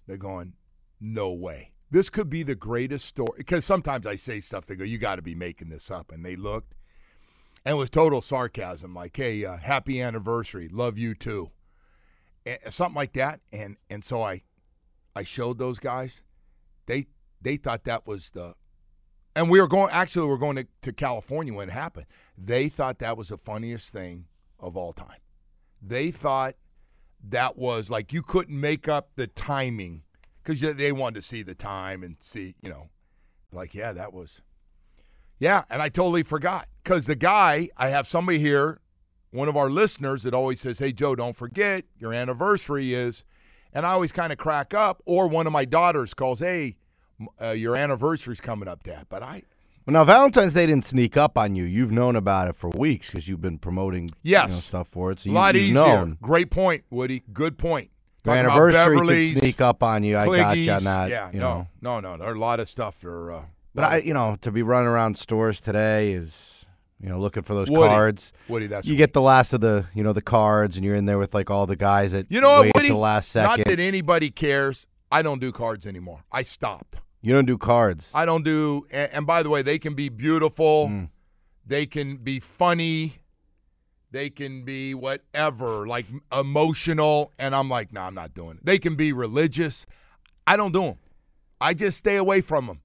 They're 0.07 0.16
going, 0.16 0.54
no 1.00 1.32
way. 1.32 1.72
This 1.90 2.11
could 2.11 2.28
be 2.28 2.42
the 2.42 2.54
greatest 2.54 3.07
story. 3.07 3.30
Because 3.38 3.64
sometimes 3.64 4.07
I 4.07 4.14
say 4.16 4.40
stuff, 4.40 4.66
they 4.66 4.74
go, 4.76 4.84
you 4.84 4.98
got 4.98 5.16
to 5.16 5.22
be 5.22 5.34
making 5.34 5.68
this 5.68 5.90
up. 5.90 6.11
And 6.12 6.24
they 6.24 6.36
looked, 6.36 6.74
and 7.64 7.74
it 7.74 7.76
was 7.76 7.90
total 7.90 8.20
sarcasm, 8.20 8.94
like, 8.94 9.16
hey, 9.16 9.44
uh, 9.44 9.57
happy 9.57 10.00
anniversary. 10.00 10.68
Love 10.68 10.98
you 10.98 11.14
too. 11.14 11.50
And 12.44 12.59
something 12.70 12.94
like 12.96 13.12
that. 13.14 13.40
And 13.52 13.76
and 13.90 14.04
so 14.04 14.22
I 14.22 14.42
I 15.16 15.22
showed 15.24 15.59
those 15.59 15.78
guys. 15.78 16.22
They 16.86 17.07
they 17.40 17.57
thought 17.57 17.84
that 17.84 18.07
was 18.07 18.30
the 18.30 18.54
and 19.37 19.51
we 19.51 19.61
were 19.61 19.68
going 19.68 19.91
actually 19.93 20.26
we 20.26 20.32
are 20.32 20.39
going 20.39 20.57
to, 20.57 20.66
to 20.82 20.93
California 20.93 21.55
when 21.55 21.68
it 21.68 21.72
happened. 21.72 22.07
They 22.37 22.68
thought 22.68 22.99
that 22.99 23.16
was 23.16 23.28
the 23.28 23.37
funniest 23.37 23.93
thing 23.93 24.24
of 24.59 24.76
all 24.76 24.93
time. 24.93 25.20
They 25.80 26.11
thought 26.11 26.55
that 27.28 27.57
was 27.57 27.91
like 27.91 28.12
you 28.12 28.22
couldn't 28.22 28.59
make 28.59 28.89
up 28.89 29.11
the 29.14 29.26
timing 29.26 30.03
because 30.43 30.61
they 30.61 30.91
wanted 30.91 31.16
to 31.16 31.22
see 31.22 31.43
the 31.43 31.55
time 31.55 32.03
and 32.03 32.16
see, 32.18 32.55
you 32.62 32.70
know, 32.70 32.89
like 33.53 33.74
yeah, 33.74 33.93
that 33.93 34.12
was 34.12 34.41
yeah, 35.39 35.64
and 35.68 35.82
I 35.82 35.91
totally 35.91 36.22
forgot 36.22 36.66
because 36.82 37.07
the 37.07 37.14
guy 37.14 37.68
I 37.76 37.89
have 37.89 38.07
somebody 38.07 38.39
here, 38.39 38.80
one 39.32 39.49
of 39.49 39.57
our 39.57 39.68
listeners 39.68 40.22
that 40.22 40.32
always 40.32 40.61
says, 40.61 40.78
"Hey 40.78 40.93
Joe, 40.93 41.14
don't 41.14 41.37
forget 41.37 41.84
your 41.99 42.14
anniversary 42.14 42.95
is," 42.95 43.24
and 43.70 43.84
I 43.84 43.91
always 43.91 44.12
kind 44.12 44.32
of 44.32 44.39
crack 44.39 44.72
up. 44.72 45.03
Or 45.05 45.28
one 45.28 45.47
of 45.47 45.53
my 45.53 45.66
daughters 45.66 46.14
calls, 46.14 46.41
"Hey, 46.41 46.76
uh, 47.40 47.50
your 47.50 47.76
anniversary's 47.76 48.40
coming 48.40 48.68
up, 48.68 48.82
Dad," 48.82 49.06
but 49.08 49.22
I 49.22 49.42
Well, 49.86 49.92
now 49.92 50.04
Valentine's 50.04 50.52
Day 50.54 50.66
didn't 50.66 50.84
sneak 50.84 51.16
up 51.16 51.38
on 51.38 51.54
you. 51.54 51.64
You've 51.64 51.92
known 51.92 52.16
about 52.16 52.48
it 52.48 52.56
for 52.56 52.70
weeks 52.70 53.10
because 53.10 53.28
you've 53.28 53.40
been 53.40 53.58
promoting 53.58 54.10
Yes. 54.22 54.48
you 54.48 54.54
know, 54.56 54.60
stuff 54.60 54.88
for 54.88 55.12
it. 55.12 55.20
So 55.20 55.28
a 55.28 55.32
you, 55.32 55.34
lot 55.34 55.54
you've 55.54 55.62
easier. 55.64 55.74
known. 55.74 56.18
Great 56.20 56.50
point, 56.50 56.84
Woody. 56.90 57.22
Good 57.32 57.56
point. 57.58 57.90
Your 58.24 58.34
about 58.34 58.50
anniversary 58.74 59.30
could 59.34 59.38
sneak 59.38 59.60
up 59.60 59.82
on 59.84 60.02
you. 60.02 60.16
I 60.18 60.26
got 60.26 60.56
you 60.58 60.72
on 60.72 60.82
that. 60.84 61.08
Yeah, 61.10 61.30
you 61.32 61.38
no, 61.38 61.68
know. 61.80 62.00
no, 62.00 62.00
no. 62.00 62.16
There 62.18 62.28
are 62.28 62.34
a 62.34 62.38
lot 62.38 62.58
of 62.58 62.68
stuff. 62.68 63.04
Are, 63.04 63.30
uh, 63.32 63.42
But 63.72 63.84
I, 63.84 63.96
you 63.98 64.12
know, 64.14 64.36
to 64.40 64.50
be 64.50 64.62
running 64.62 64.88
around 64.88 65.16
stores 65.16 65.60
today 65.60 66.10
is, 66.10 66.64
you 67.00 67.08
know, 67.08 67.20
looking 67.20 67.44
for 67.44 67.54
those 67.54 67.70
Woody. 67.70 67.88
cards. 67.94 68.32
Woody, 68.48 68.66
that's 68.66 68.88
you 68.88 68.96
get 68.96 69.12
the 69.12 69.22
last 69.22 69.52
of 69.52 69.60
the, 69.60 69.86
you 69.94 70.02
know, 70.02 70.12
the 70.12 70.22
cards, 70.22 70.74
and 70.76 70.84
you're 70.84 70.96
in 70.96 71.04
there 71.04 71.18
with 71.18 71.34
like 71.34 71.50
all 71.52 71.66
the 71.66 71.76
guys 71.76 72.10
that 72.10 72.26
You 72.28 72.40
know 72.40 72.48
what, 72.48 72.64
wait 72.64 72.72
Woody? 72.74 72.88
the 72.88 72.96
last 72.96 73.32
Not 73.36 73.58
that 73.64 73.78
anybody 73.78 74.30
cares. 74.30 74.88
I 75.12 75.22
don't 75.22 75.40
do 75.40 75.52
cards 75.52 75.86
anymore. 75.86 76.24
I 76.32 76.42
stopped. 76.42 76.96
You 77.26 77.34
don't 77.34 77.44
do 77.44 77.58
cards. 77.58 78.08
I 78.14 78.24
don't 78.24 78.44
do. 78.44 78.86
And, 78.88 79.10
and 79.12 79.26
by 79.26 79.42
the 79.42 79.50
way, 79.50 79.60
they 79.60 79.80
can 79.80 79.94
be 79.94 80.08
beautiful. 80.08 80.86
Mm. 80.86 81.10
They 81.66 81.84
can 81.84 82.18
be 82.18 82.38
funny. 82.38 83.14
They 84.12 84.30
can 84.30 84.64
be 84.64 84.94
whatever, 84.94 85.88
like 85.88 86.06
emotional. 86.32 87.32
And 87.36 87.52
I'm 87.52 87.68
like, 87.68 87.92
no, 87.92 88.02
I'm 88.02 88.14
not 88.14 88.32
doing 88.32 88.58
it. 88.58 88.64
They 88.64 88.78
can 88.78 88.94
be 88.94 89.12
religious. 89.12 89.86
I 90.46 90.56
don't 90.56 90.70
do 90.70 90.82
them. 90.82 90.98
I 91.60 91.74
just 91.74 91.98
stay 91.98 92.14
away 92.14 92.42
from 92.42 92.68
them. 92.68 92.80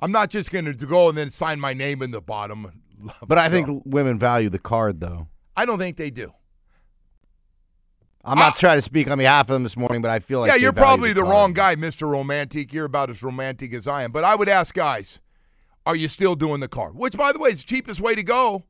I'm 0.00 0.10
not 0.10 0.30
just 0.30 0.50
going 0.50 0.64
to 0.64 0.72
go 0.72 1.10
and 1.10 1.18
then 1.18 1.30
sign 1.30 1.60
my 1.60 1.74
name 1.74 2.00
in 2.00 2.12
the 2.12 2.22
bottom. 2.22 2.82
But 3.28 3.36
I 3.36 3.48
think 3.50 3.82
women 3.84 4.18
value 4.18 4.48
the 4.48 4.58
card, 4.58 5.00
though. 5.00 5.28
I 5.54 5.66
don't 5.66 5.78
think 5.78 5.98
they 5.98 6.08
do. 6.08 6.32
I'm 8.26 8.38
not 8.38 8.56
trying 8.56 8.78
to 8.78 8.82
speak 8.82 9.08
on 9.08 9.18
behalf 9.18 9.48
of 9.48 9.54
them 9.54 9.62
this 9.62 9.76
morning, 9.76 10.02
but 10.02 10.10
I 10.10 10.18
feel 10.18 10.40
like 10.40 10.50
yeah, 10.50 10.56
you're 10.56 10.72
probably 10.72 11.12
the, 11.12 11.22
wrong 11.22 11.52
guy, 11.52 11.76
Mr. 11.76 12.10
Romantic. 12.10 12.72
You're 12.72 12.84
about 12.84 13.08
as 13.08 13.22
romantic 13.22 13.72
as 13.72 13.86
I 13.86 14.02
am. 14.02 14.10
But 14.10 14.24
I 14.24 14.34
would 14.34 14.48
ask 14.48 14.74
guys, 14.74 15.20
are 15.86 15.94
you 15.94 16.08
still 16.08 16.34
doing 16.34 16.60
the 16.60 16.68
card? 16.68 16.96
Which, 16.96 17.16
by 17.16 17.32
the 17.32 17.38
way, 17.38 17.50
is 17.50 17.60
the 17.60 17.68
cheapest 17.68 18.00
way 18.00 18.16
to 18.16 18.24
go. 18.24 18.64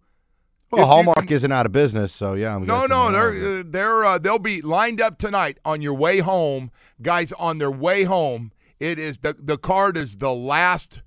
Well, 0.70 0.82
If 0.82 0.88
Hallmark 0.88 1.30
isn't 1.30 1.52
out 1.52 1.64
of 1.64 1.72
business, 1.72 2.12
so 2.12 2.34
yeah. 2.34 2.54
I'm 2.54 2.66
No, 2.66 2.86
no, 2.86 3.11
they're 3.11 3.62
they're 3.62 4.04
uh, 4.04 4.18
they'll 4.18 4.38
be 4.38 4.61
lined 4.61 5.00
up 5.00 5.16
tonight 5.16 5.59
on 5.64 5.80
your 5.80 5.94
way 5.94 6.18
home, 6.18 6.70
guys. 7.00 7.32
On 7.32 7.59
their 7.59 7.70
way 7.70 8.02
home, 8.02 8.52
it 8.80 8.98
is 8.98 9.18
the 9.18 9.34
the 9.38 9.57
card 9.57 9.96
is 9.96 10.18
the 10.18 10.32
last 10.32 11.00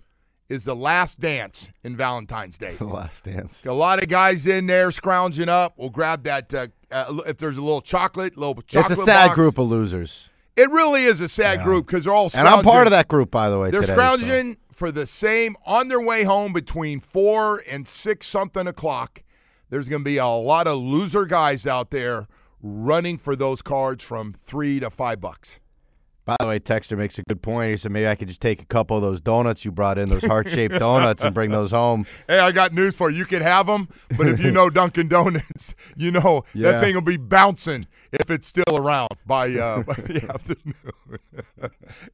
is 0.49 0.63
the 0.65 0.75
last 0.75 1.19
dance 1.19 1.71
in 1.83 1.95
Valentine's 1.95 2.57
Day. 2.57 2.75
the 2.75 2.85
last 3.01 3.23
dance. 3.23 3.63
A 3.65 3.71
lot 3.71 4.01
of 4.01 4.09
guys 4.09 4.47
in 4.47 4.65
there 4.67 4.91
scrounging 4.91 5.47
up. 5.49 5.73
We'll 5.77 5.89
grab 5.91 6.23
that 6.23 6.53
uh, 6.53 6.67
uh, 6.91 7.21
if 7.27 7.37
there's 7.37 7.57
a 7.57 7.61
little 7.61 7.81
chocolate, 7.81 8.35
little 8.37 8.55
chocolate. 8.63 8.91
It's 8.91 9.01
a 9.01 9.05
sad 9.05 9.27
box. 9.27 9.35
group 9.35 9.57
of 9.59 9.67
losers, 9.69 10.29
It 10.55 10.69
really 10.71 11.03
is 11.03 11.21
a 11.21 11.29
sad 11.29 11.59
Yeah. 11.59 11.63
group 11.65 11.85
because 11.85 12.05
they're 12.05 12.13
all 12.13 12.31
and 12.33 12.47
I'm 12.47 12.63
part 12.63 12.87
of 12.87 12.91
that 12.91 13.07
group, 13.07 13.29
by 13.31 13.49
the 13.49 13.59
way. 13.59 13.69
They're 13.69 13.81
today, 13.81 13.93
so. 13.93 13.95
scrounging 13.95 14.57
for 14.71 14.91
the 14.91 15.05
same 15.05 15.55
on 15.65 15.87
their 15.87 16.01
way 16.01 16.23
home 16.23 16.51
between 16.53 16.99
four 16.99 17.61
and 17.69 17.87
six 17.87 18.25
something 18.25 18.65
o'clock. 18.65 19.21
There's 19.69 19.87
going 19.87 20.01
to 20.01 20.05
be 20.05 20.17
a 20.17 20.25
lot 20.25 20.65
of 20.67 20.79
loser 20.79 21.25
guys 21.25 21.67
out 21.67 21.91
there 21.91 22.27
running 22.61 23.17
for 23.17 23.35
those 23.35 23.61
cards 23.61 24.03
from 24.03 24.33
three 24.33 24.79
to 24.79 24.89
five 24.89 25.21
bucks. 25.21 25.59
By 26.29 26.35
the 26.39 26.47
way, 26.47 26.59
Texter 26.59 26.95
makes 26.95 27.17
a 27.17 27.23
good 27.23 27.41
point. 27.41 27.71
He 27.71 27.77
said 27.77 27.91
maybe 27.91 28.07
I 28.07 28.13
could 28.13 28.27
just 28.27 28.39
take 28.41 28.61
a 28.61 28.65
couple 28.65 28.95
of 28.95 29.01
those 29.01 29.19
donuts 29.19 29.65
you 29.65 29.71
brought 29.71 29.97
in, 29.97 30.09
those 30.09 30.23
heart 30.23 30.47
shaped 30.47 30.75
donuts, 30.79 31.23
and 31.23 31.33
bring 31.33 31.49
those 31.49 31.71
home. 31.71 32.05
Hey, 32.27 32.37
I 32.37 32.51
got 32.51 32.71
news 32.71 32.93
for 32.95 33.09
you. 33.09 33.17
You 33.17 33.25
can 33.25 33.41
have 33.41 33.65
them, 33.65 33.89
but 34.15 34.27
if 34.27 34.39
you 34.39 34.51
know 34.59 34.69
Dunkin' 34.69 35.07
Donuts, 35.07 35.73
you 35.95 36.11
know 36.11 36.43
Yeah. 36.53 36.71
that 36.73 36.83
thing 36.83 36.93
will 36.93 37.01
be 37.01 37.17
bouncing 37.17 37.87
if 38.11 38.29
it's 38.29 38.47
still 38.47 38.63
around 38.77 39.09
by, 39.25 39.51
uh, 39.55 39.81
by 39.83 39.93
the 39.95 40.29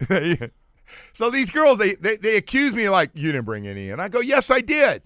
afternoon. 0.09 0.51
so 1.13 1.29
these 1.29 1.49
girls, 1.49 1.77
they, 1.77 1.95
they 1.95 2.15
they 2.15 2.37
accuse 2.37 2.73
me 2.73 2.87
like 2.89 3.11
you 3.15 3.31
didn't 3.33 3.45
bring 3.45 3.67
any, 3.67 3.89
and 3.89 4.01
I 4.01 4.07
go, 4.07 4.21
yes, 4.21 4.49
I 4.49 4.61
did. 4.61 5.03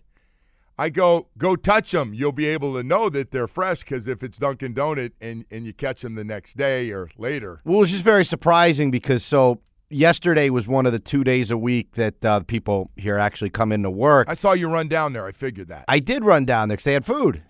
I 0.80 0.88
go, 0.88 1.27
go 1.38 1.57
touch 1.57 1.91
them. 1.91 2.13
You'll 2.13 2.32
be 2.32 2.45
able 2.45 2.73
to 2.75 2.84
know 2.84 3.09
that 3.09 3.32
they're 3.32 3.49
fresh 3.49 3.80
because 3.80 4.07
if 4.07 4.23
it's 4.23 4.38
Dunkin' 4.38 4.73
Donut 4.73 5.11
and, 5.19 5.43
and 5.51 5.65
you 5.65 5.73
catch 5.73 6.03
them 6.03 6.15
the 6.15 6.23
next 6.23 6.55
day 6.55 6.91
or 6.91 7.09
later. 7.17 7.59
Well, 7.65 7.82
it's 7.82 7.91
just 7.91 8.05
very 8.05 8.23
surprising 8.23 8.89
because 8.89 9.25
so 9.25 9.59
yesterday 9.89 10.49
was 10.49 10.69
one 10.69 10.86
of 10.86 10.93
the 10.93 10.99
two 10.99 11.25
days 11.25 11.51
a 11.51 11.57
week 11.57 11.95
that 11.95 12.23
uh, 12.23 12.39
people 12.41 12.91
here 12.95 13.17
actually 13.17 13.49
come 13.49 13.73
into 13.73 13.89
work. 13.89 14.30
I 14.30 14.36
saw 14.36 14.53
you 14.53 14.69
run 14.71 14.88
down 14.88 15.11
there. 15.11 15.25
I 15.25 15.34
figured 15.34 15.67
that. 15.67 15.84
I 15.89 15.99
did 15.99 16.23
run 16.23 16.45
down 16.45 16.69
there 16.69 16.77
because 16.77 16.86
they 16.86 16.93
had 16.93 17.05
food. 17.05 17.43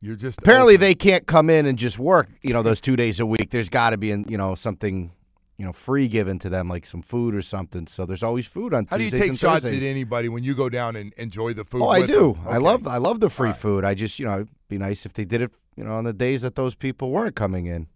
You're 0.00 0.16
just 0.16 0.40
Apparently, 0.40 0.74
open. 0.74 0.80
they 0.80 0.94
can't 0.96 1.24
come 1.24 1.48
in 1.48 1.66
and 1.66 1.78
just 1.78 2.00
work. 2.00 2.28
You 2.42 2.52
know, 2.52 2.64
those 2.64 2.80
two 2.80 2.96
days 2.96 3.20
a 3.20 3.26
week. 3.26 3.50
There's 3.50 3.68
got 3.68 3.90
to 3.90 3.96
be, 3.96 4.08
you 4.08 4.36
know, 4.36 4.56
something, 4.56 5.12
you 5.58 5.64
know, 5.64 5.72
free 5.72 6.06
given 6.08 6.38
to 6.38 6.48
them, 6.48 6.68
like 6.68 6.86
some 6.86 7.02
food 7.02 7.34
or 7.34 7.42
something. 7.42 7.86
So 7.88 8.06
there's 8.06 8.22
always 8.22 8.46
food 8.46 8.72
on 8.72 8.86
How 8.88 8.96
do 8.96 9.04
you 9.04 9.10
take 9.10 9.36
shots 9.36 9.64
Thursdays. 9.64 9.82
at 9.82 9.86
anybody 9.86 10.28
when 10.28 10.44
you 10.44 10.54
go 10.54 10.68
down 10.68 10.94
and 10.96 11.12
enjoy 11.14 11.52
the 11.52 11.64
food? 11.64 11.82
Oh, 11.82 11.88
I 11.88 12.06
do. 12.06 12.34
them? 12.34 12.48
I 12.48 12.58
love. 12.58 12.86
I 12.86 12.96
love 12.98 13.18
the 13.20 13.28
free 13.28 13.50
right. 13.50 13.56
food. 13.58 13.84
I 13.84 13.94
just, 13.94 14.18
you 14.18 14.24
know, 14.26 14.34
it'd 14.34 14.48
be 14.68 14.78
nice 14.78 15.04
if 15.04 15.12
they 15.12 15.24
did 15.24 15.42
it, 15.42 15.50
you 15.76 15.82
know, 15.84 15.94
on 15.96 16.04
the 16.04 16.12
days 16.12 16.42
that 16.42 16.54
those 16.54 16.74
people 16.76 17.10
weren't 17.10 17.34
coming 17.34 17.66
in. 17.66 17.88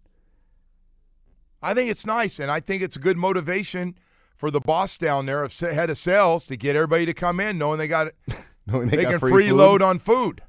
I 1.61 1.73
think 1.73 1.89
it's 1.89 2.05
nice, 2.05 2.39
and 2.39 2.51
I 2.51 2.59
think 2.59 2.83
it's 2.83 2.97
a 2.97 2.99
good 2.99 3.15
motivation 3.17 3.97
for 4.35 4.51
the 4.51 4.59
boss 4.59 4.97
down 4.97 5.25
there 5.25 5.43
of 5.43 5.57
head 5.57 5.89
of 5.89 5.97
sales 5.97 6.43
to 6.45 6.57
get 6.57 6.75
everybody 6.75 7.05
to 7.05 7.13
come 7.13 7.39
in, 7.39 7.57
knowing 7.57 7.77
they 7.79 7.87
got 7.87 8.07
Knowing 8.67 8.87
they, 8.89 8.97
they, 8.97 9.05
can 9.05 9.19
free 9.19 9.31
freeload 9.31 9.71
food. 9.75 9.81
on 9.81 9.99
food. 9.99 10.41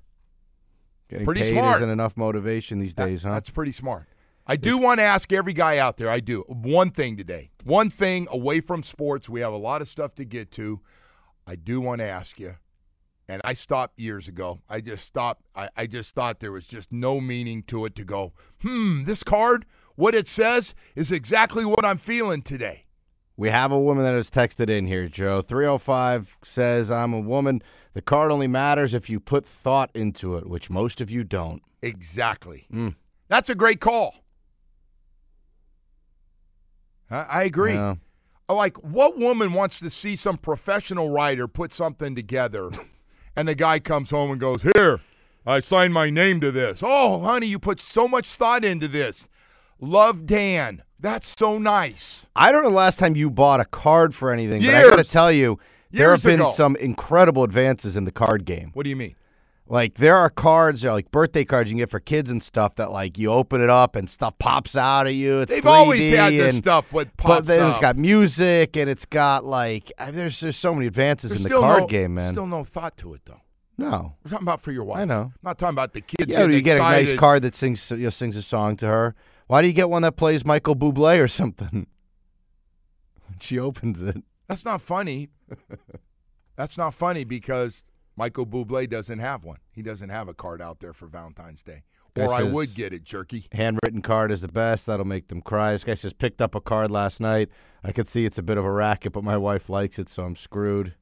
Getting 1.08 1.24
pretty 1.24 1.42
smart. 1.44 1.76
isn't 1.76 1.90
enough 1.90 2.16
motivation 2.16 2.80
these 2.80 2.94
That- 2.94 3.06
days, 3.06 3.22
huh? 3.22 3.30
That's 3.32 3.50
pretty 3.50 3.72
smart. 3.72 4.06
I 4.46 4.56
do 4.56 4.76
want 4.76 4.98
to 4.98 5.04
ask 5.04 5.32
every 5.32 5.54
guy 5.54 5.78
out 5.78 5.96
there. 5.96 6.10
I 6.10 6.20
do 6.20 6.44
one 6.48 6.90
thing 6.90 7.16
today. 7.16 7.50
One 7.64 7.88
thing 7.88 8.28
away 8.30 8.60
from 8.60 8.82
sports. 8.82 9.28
We 9.28 9.40
have 9.40 9.54
a 9.54 9.58
lot 9.58 9.80
of 9.80 9.88
stuff 9.88 10.14
to 10.16 10.24
get 10.24 10.50
to. 10.52 10.80
I 11.46 11.56
do 11.56 11.80
want 11.80 12.00
to 12.00 12.06
ask 12.06 12.38
you, 12.38 12.56
and 13.26 13.40
I 13.44 13.54
stopped 13.54 13.98
years 13.98 14.28
ago. 14.28 14.60
I 14.68 14.82
just 14.82 15.04
stopped. 15.06 15.44
I, 15.56 15.70
I 15.76 15.86
just 15.86 16.14
thought 16.14 16.40
there 16.40 16.52
was 16.52 16.66
just 16.66 16.92
no 16.92 17.20
meaning 17.20 17.62
to 17.64 17.86
it 17.86 17.94
to 17.96 18.04
go, 18.04 18.34
hmm, 18.60 19.04
this 19.04 19.22
card, 19.22 19.64
what 19.94 20.14
it 20.14 20.28
says 20.28 20.74
is 20.94 21.10
exactly 21.10 21.64
what 21.64 21.84
I'm 21.84 21.98
feeling 21.98 22.42
today. 22.42 22.84
We 23.36 23.50
have 23.50 23.72
a 23.72 23.80
woman 23.80 24.04
that 24.04 24.14
has 24.14 24.30
texted 24.30 24.68
in 24.68 24.86
here, 24.86 25.08
Joe. 25.08 25.40
305 25.40 26.38
says, 26.44 26.90
I'm 26.90 27.12
a 27.12 27.20
woman. 27.20 27.62
The 27.94 28.02
card 28.02 28.30
only 28.30 28.46
matters 28.46 28.94
if 28.94 29.08
you 29.08 29.20
put 29.20 29.44
thought 29.44 29.90
into 29.94 30.36
it, 30.36 30.48
which 30.48 30.70
most 30.70 31.00
of 31.00 31.10
you 31.10 31.24
don't. 31.24 31.62
Exactly. 31.82 32.66
Mm. 32.72 32.94
That's 33.28 33.50
a 33.50 33.54
great 33.54 33.80
call. 33.80 34.23
I, 37.10 37.44
agree. 37.44 37.74
Yeah. 37.74 37.96
Uh, 38.48 38.54
like, 38.54 38.76
what 38.82 39.18
woman 39.18 39.52
wants 39.52 39.78
to 39.80 39.90
see 39.90 40.16
some 40.16 40.36
professional 40.36 41.10
writer 41.10 41.46
put 41.46 41.72
something 41.72 42.14
together 42.14 42.70
and 43.36 43.48
the 43.48 43.54
guy 43.54 43.78
comes 43.78 44.10
home 44.10 44.30
and 44.30 44.40
goes, 44.40 44.62
Here, 44.62 45.00
I 45.46 45.60
signed 45.60 45.94
my 45.94 46.10
name 46.10 46.40
to 46.40 46.50
this. 46.50 46.80
Oh, 46.82 47.22
honey, 47.22 47.46
you 47.46 47.58
put 47.58 47.80
so 47.80 48.08
much 48.08 48.28
thought 48.28 48.64
into 48.64 48.88
this. 48.88 49.28
Love 49.80 50.26
Dan. 50.26 50.82
That's 50.98 51.34
so 51.38 51.58
nice. 51.58 52.26
I 52.34 52.50
don't 52.50 52.64
know 52.64 52.70
the 52.70 52.76
last 52.76 52.98
time 52.98 53.14
you 53.14 53.28
bought 53.28 53.60
a 53.60 53.66
card 53.66 54.14
for 54.14 54.32
anything, 54.32 54.62
but 54.62 54.74
I 54.74 54.82
got 54.88 54.96
to 54.96 55.04
tell 55.04 55.30
you, 55.30 55.58
there 55.90 56.08
Years 56.08 56.22
have 56.22 56.30
been 56.30 56.40
ago. 56.40 56.52
some 56.52 56.76
incredible 56.76 57.44
advances 57.44 57.96
in 57.96 58.04
the 58.04 58.10
card 58.10 58.44
game. 58.44 58.70
What 58.72 58.84
do 58.84 58.90
you 58.90 58.96
mean? 58.96 59.14
Like 59.66 59.94
there 59.94 60.16
are 60.16 60.28
cards, 60.28 60.82
there 60.82 60.90
are 60.90 60.94
like 60.94 61.10
birthday 61.10 61.44
cards 61.44 61.70
you 61.70 61.74
can 61.74 61.78
get 61.78 61.90
for 61.90 62.00
kids 62.00 62.30
and 62.30 62.42
stuff 62.42 62.74
that 62.74 62.92
like 62.92 63.16
you 63.16 63.32
open 63.32 63.62
it 63.62 63.70
up 63.70 63.96
and 63.96 64.10
stuff 64.10 64.38
pops 64.38 64.76
out 64.76 65.06
of 65.06 65.14
you. 65.14 65.40
It's 65.40 65.50
They've 65.50 65.64
always 65.66 66.00
3D 66.00 66.16
had 66.16 66.32
this 66.34 66.54
and- 66.54 66.58
stuff 66.58 66.92
with 66.92 67.16
pops. 67.16 67.28
But 67.40 67.46
then 67.46 67.70
it's 67.70 67.78
got 67.78 67.96
music 67.96 68.76
and 68.76 68.90
it's 68.90 69.06
got 69.06 69.46
like 69.46 69.90
I 69.98 70.06
mean, 70.06 70.16
there's 70.16 70.38
there's 70.38 70.56
so 70.56 70.74
many 70.74 70.86
advances 70.86 71.30
There's 71.30 71.40
in 71.40 71.44
the 71.44 71.48
still 71.48 71.62
card 71.62 71.80
no, 71.82 71.86
game, 71.86 72.14
man. 72.14 72.32
Still 72.32 72.46
no 72.46 72.62
thought 72.62 72.96
to 72.98 73.14
it, 73.14 73.22
though. 73.24 73.40
no, 73.78 74.16
We're 74.22 74.32
talking 74.32 74.44
about 74.44 74.60
for 74.60 74.70
your 74.70 74.84
wife. 74.84 74.98
I 75.00 75.04
know. 75.06 75.22
I'm 75.22 75.32
not 75.42 75.58
talking 75.58 75.74
about 75.74 75.94
the 75.94 76.02
kids 76.02 76.30
yeah, 76.30 76.40
getting 76.40 76.54
you 76.56 76.60
get 76.60 76.76
a 76.76 76.80
nice 76.80 77.16
card 77.16 77.40
that 77.42 77.54
sings 77.54 77.90
you 77.90 77.96
know, 77.96 78.10
sings 78.10 78.36
a 78.36 78.42
song 78.42 78.76
to 78.76 78.86
her. 78.86 79.14
Why 79.46 79.62
do 79.62 79.68
you 79.68 79.74
get 79.74 79.88
one 79.88 80.02
that 80.02 80.16
plays 80.16 80.44
Michael 80.44 80.76
Bublé 80.76 81.18
or 81.18 81.28
something? 81.28 81.86
she 83.40 83.58
opens 83.58 84.02
it. 84.02 84.22
That's 84.46 84.64
not 84.64 84.82
funny. 84.82 85.30
That's 86.56 86.76
not 86.76 86.92
funny 86.94 87.24
because 87.24 87.84
Michael 88.16 88.46
Bublé 88.46 88.88
doesn't 88.88 89.18
have 89.18 89.44
one. 89.44 89.58
He 89.72 89.82
doesn't 89.82 90.10
have 90.10 90.28
a 90.28 90.34
card 90.34 90.62
out 90.62 90.80
there 90.80 90.92
for 90.92 91.06
Valentine's 91.06 91.62
Day. 91.62 91.82
Or 92.16 92.32
I 92.32 92.44
would 92.44 92.74
get 92.74 92.92
it, 92.92 93.02
jerky. 93.02 93.48
Handwritten 93.50 94.00
card 94.00 94.30
is 94.30 94.42
the 94.42 94.48
best. 94.48 94.86
That'll 94.86 95.04
make 95.04 95.28
them 95.28 95.40
cry. 95.40 95.72
This 95.72 95.82
guy 95.82 95.94
just 95.94 96.18
picked 96.18 96.40
up 96.40 96.54
a 96.54 96.60
card 96.60 96.92
last 96.92 97.20
night. 97.20 97.48
I 97.82 97.90
could 97.90 98.08
see 98.08 98.24
it's 98.24 98.38
a 98.38 98.42
bit 98.42 98.56
of 98.56 98.64
a 98.64 98.70
racket, 98.70 99.12
but 99.12 99.24
my 99.24 99.36
wife 99.36 99.68
likes 99.68 99.98
it, 99.98 100.08
so 100.08 100.22
I'm 100.22 100.36
screwed. 100.36 100.94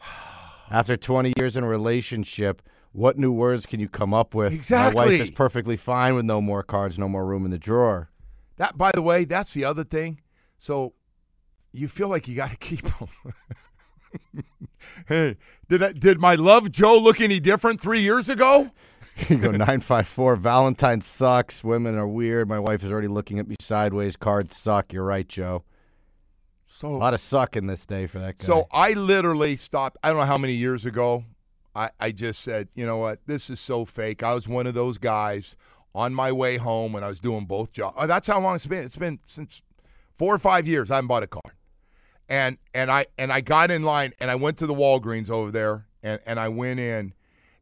After 0.70 0.96
20 0.96 1.34
years 1.36 1.54
in 1.54 1.64
a 1.64 1.68
relationship, 1.68 2.62
what 2.92 3.18
new 3.18 3.30
words 3.30 3.66
can 3.66 3.78
you 3.78 3.90
come 3.90 4.14
up 4.14 4.34
with? 4.34 4.54
Exactly. 4.54 4.98
My 4.98 5.06
wife 5.06 5.20
is 5.20 5.30
perfectly 5.30 5.76
fine 5.76 6.14
with 6.14 6.24
no 6.24 6.40
more 6.40 6.62
cards, 6.62 6.98
no 6.98 7.10
more 7.10 7.26
room 7.26 7.44
in 7.44 7.50
the 7.50 7.58
drawer. 7.58 8.10
That, 8.56 8.78
by 8.78 8.90
the 8.94 9.02
way, 9.02 9.24
that's 9.24 9.52
the 9.52 9.66
other 9.66 9.84
thing. 9.84 10.22
So 10.58 10.94
you 11.72 11.88
feel 11.88 12.08
like 12.08 12.26
you 12.26 12.36
got 12.36 12.50
to 12.50 12.56
keep 12.60 12.82
them. 12.82 13.08
Hey, 15.06 15.36
did 15.68 15.82
I, 15.82 15.92
did 15.92 16.20
my 16.20 16.34
love 16.34 16.70
Joe 16.70 16.98
look 16.98 17.20
any 17.20 17.40
different 17.40 17.80
three 17.80 18.00
years 18.00 18.28
ago? 18.28 18.70
you 19.28 19.36
go 19.36 19.50
954. 19.50 20.36
Valentine 20.36 21.00
sucks. 21.00 21.62
Women 21.62 21.96
are 21.96 22.06
weird. 22.06 22.48
My 22.48 22.58
wife 22.58 22.82
is 22.82 22.90
already 22.90 23.08
looking 23.08 23.38
at 23.38 23.46
me 23.46 23.56
sideways. 23.60 24.16
Cards 24.16 24.56
suck. 24.56 24.92
You're 24.92 25.04
right, 25.04 25.28
Joe. 25.28 25.64
So 26.66 26.88
A 26.88 26.96
lot 26.96 27.14
of 27.14 27.20
suck 27.20 27.54
in 27.56 27.66
this 27.66 27.84
day 27.84 28.06
for 28.06 28.18
that 28.18 28.38
guy. 28.38 28.44
So 28.44 28.66
I 28.72 28.94
literally 28.94 29.56
stopped. 29.56 29.98
I 30.02 30.08
don't 30.08 30.18
know 30.18 30.24
how 30.24 30.38
many 30.38 30.54
years 30.54 30.84
ago. 30.84 31.24
I, 31.74 31.90
I 32.00 32.10
just 32.12 32.40
said, 32.40 32.68
you 32.74 32.84
know 32.86 32.96
what? 32.98 33.20
This 33.26 33.50
is 33.50 33.60
so 33.60 33.84
fake. 33.84 34.22
I 34.22 34.34
was 34.34 34.48
one 34.48 34.66
of 34.66 34.74
those 34.74 34.98
guys 34.98 35.56
on 35.94 36.14
my 36.14 36.32
way 36.32 36.56
home 36.56 36.92
when 36.92 37.04
I 37.04 37.08
was 37.08 37.20
doing 37.20 37.44
both 37.44 37.72
jobs. 37.72 37.94
Oh, 37.98 38.02
uh, 38.02 38.06
that's 38.06 38.26
how 38.26 38.40
long 38.40 38.56
it's 38.56 38.66
been. 38.66 38.84
It's 38.84 38.96
been 38.96 39.20
since 39.26 39.62
four 40.14 40.34
or 40.34 40.38
five 40.38 40.66
years. 40.66 40.90
I 40.90 40.96
haven't 40.96 41.08
bought 41.08 41.22
a 41.22 41.26
car. 41.26 41.42
And 42.32 42.56
and 42.72 42.90
I 42.90 43.04
and 43.18 43.30
I 43.30 43.42
got 43.42 43.70
in 43.70 43.82
line 43.82 44.14
and 44.18 44.30
I 44.30 44.36
went 44.36 44.56
to 44.58 44.66
the 44.66 44.72
Walgreens 44.72 45.28
over 45.28 45.50
there 45.50 45.86
and, 46.02 46.18
and 46.24 46.40
I 46.40 46.48
went 46.48 46.80
in 46.80 47.12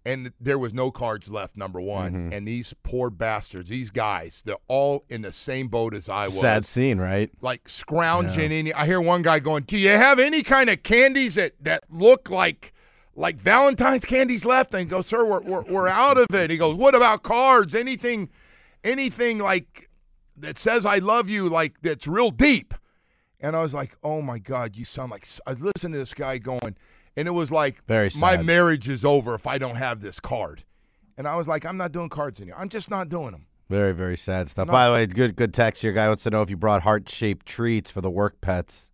and 0.05 0.33
there 0.41 0.59
was 0.59 0.73
no 0.73 0.91
cards 0.91 1.29
left, 1.29 1.57
number 1.57 1.81
one. 1.81 2.13
Mm-hmm. 2.13 2.33
And 2.33 2.49
these 2.49 2.73
poor 2.85 3.11
bastards, 3.11 3.69
these 3.69 3.91
guys, 3.91 4.43
they're 4.47 4.57
all 4.69 5.05
in 5.09 5.23
the 5.23 5.33
same 5.33 5.69
boat 5.69 5.93
as 5.93 6.09
I 6.09 6.27
was 6.27 6.41
Sad 6.41 6.65
scene, 6.65 6.99
right? 6.99 7.31
like 7.41 7.69
scrounging 7.69 8.53
any 8.53 8.73
I 8.73 8.87
hear 8.87 9.01
one 9.01 9.23
guy 9.23 9.41
going, 9.41 9.65
Do 9.65 9.77
you 9.77 9.91
have 9.91 10.21
any 10.21 10.43
kind 10.43 10.71
of 10.71 10.83
candies 10.83 11.35
that, 11.35 11.53
that 11.65 11.85
look 11.91 12.31
like 12.31 12.73
like 13.17 13.39
Valentine's 13.39 14.05
candies 14.05 14.45
left? 14.45 14.73
And 14.73 14.89
go, 14.89 15.03
Sir, 15.03 15.25
we're, 15.25 15.41
we're 15.41 15.63
we're 15.63 15.89
out 15.89 16.17
of 16.17 16.33
it. 16.33 16.51
He 16.51 16.57
goes, 16.57 16.77
What 16.77 16.95
about 16.95 17.25
cards? 17.25 17.75
Anything 17.75 18.31
anything 18.85 19.39
like 19.39 19.91
that 20.37 20.59
says 20.59 20.87
I 20.87 20.99
love 20.99 21.29
you, 21.29 21.49
like 21.49 21.75
that's 21.83 22.07
real 22.07 22.31
deep. 22.31 22.73
And 23.41 23.57
I 23.57 23.63
was 23.63 23.75
like, 23.75 23.97
Oh 24.03 24.23
my 24.23 24.39
God, 24.39 24.77
you 24.77 24.85
sound 24.85 25.11
like 25.11 25.27
I 25.47 25.53
listened 25.53 25.95
to 25.95 25.99
this 25.99 26.15
guy 26.15 26.39
going, 26.39 26.77
and 27.17 27.29
it 27.29 27.33
was 27.33 27.51
like 27.51 27.85
Very 27.87 28.11
my 28.17 28.37
marriage 28.43 28.89
is 28.89 29.05
over 29.05 29.35
if 29.35 29.47
I 29.47 29.59
don't 29.59 29.77
have 29.77 30.01
this 30.01 30.21
card. 30.21 30.65
And 31.17 31.29
I 31.29 31.37
was 31.37 31.47
like, 31.47 31.67
I'm 31.67 31.77
not 31.77 31.93
doing 31.93 32.09
cards 32.09 32.41
anymore. 32.41 32.61
I'm 32.61 32.71
just 32.71 32.91
not 32.91 33.09
doing 33.09 33.33
them. 33.33 33.47
Very, 33.69 33.93
very 33.93 34.17
sad 34.17 34.49
stuff. 34.49 34.67
No. 34.67 34.73
By 34.73 34.87
the 34.87 34.93
way, 34.93 35.07
good 35.07 35.37
good 35.37 35.55
text 35.55 35.83
here. 35.83 35.93
Guy 35.93 36.09
wants 36.09 36.25
to 36.25 36.31
know 36.31 36.43
if 36.43 36.51
you 36.51 36.57
brought 36.57 36.83
heart 36.83 37.09
shaped 37.09 37.47
treats 37.47 37.91
for 37.91 38.01
the 38.01 38.11
work 38.11 38.41
pets. 38.41 38.91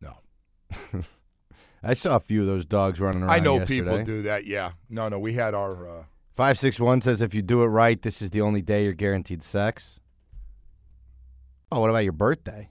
No. 0.00 0.16
I 1.82 1.94
saw 1.94 2.16
a 2.16 2.20
few 2.20 2.40
of 2.40 2.46
those 2.46 2.64
dogs 2.64 2.98
running 2.98 3.22
around. 3.22 3.30
I 3.30 3.38
know 3.38 3.58
yesterday. 3.58 3.80
people 3.82 4.04
do 4.04 4.22
that. 4.22 4.46
Yeah. 4.46 4.72
No, 4.90 5.08
no. 5.08 5.18
We 5.18 5.34
had 5.34 5.54
our. 5.54 5.88
Uh, 5.88 6.04
Five 6.34 6.58
six 6.58 6.80
one 6.80 7.00
says 7.00 7.20
if 7.20 7.34
you 7.34 7.42
do 7.42 7.62
it 7.62 7.66
right, 7.66 8.02
this 8.02 8.20
is 8.20 8.30
the 8.30 8.40
only 8.40 8.60
day 8.60 8.82
you're 8.82 8.92
guaranteed 8.92 9.42
sex. 9.42 10.00
Oh, 11.70 11.80
what 11.80 11.90
about 11.90 12.02
your 12.04 12.12
birthday? 12.12 12.68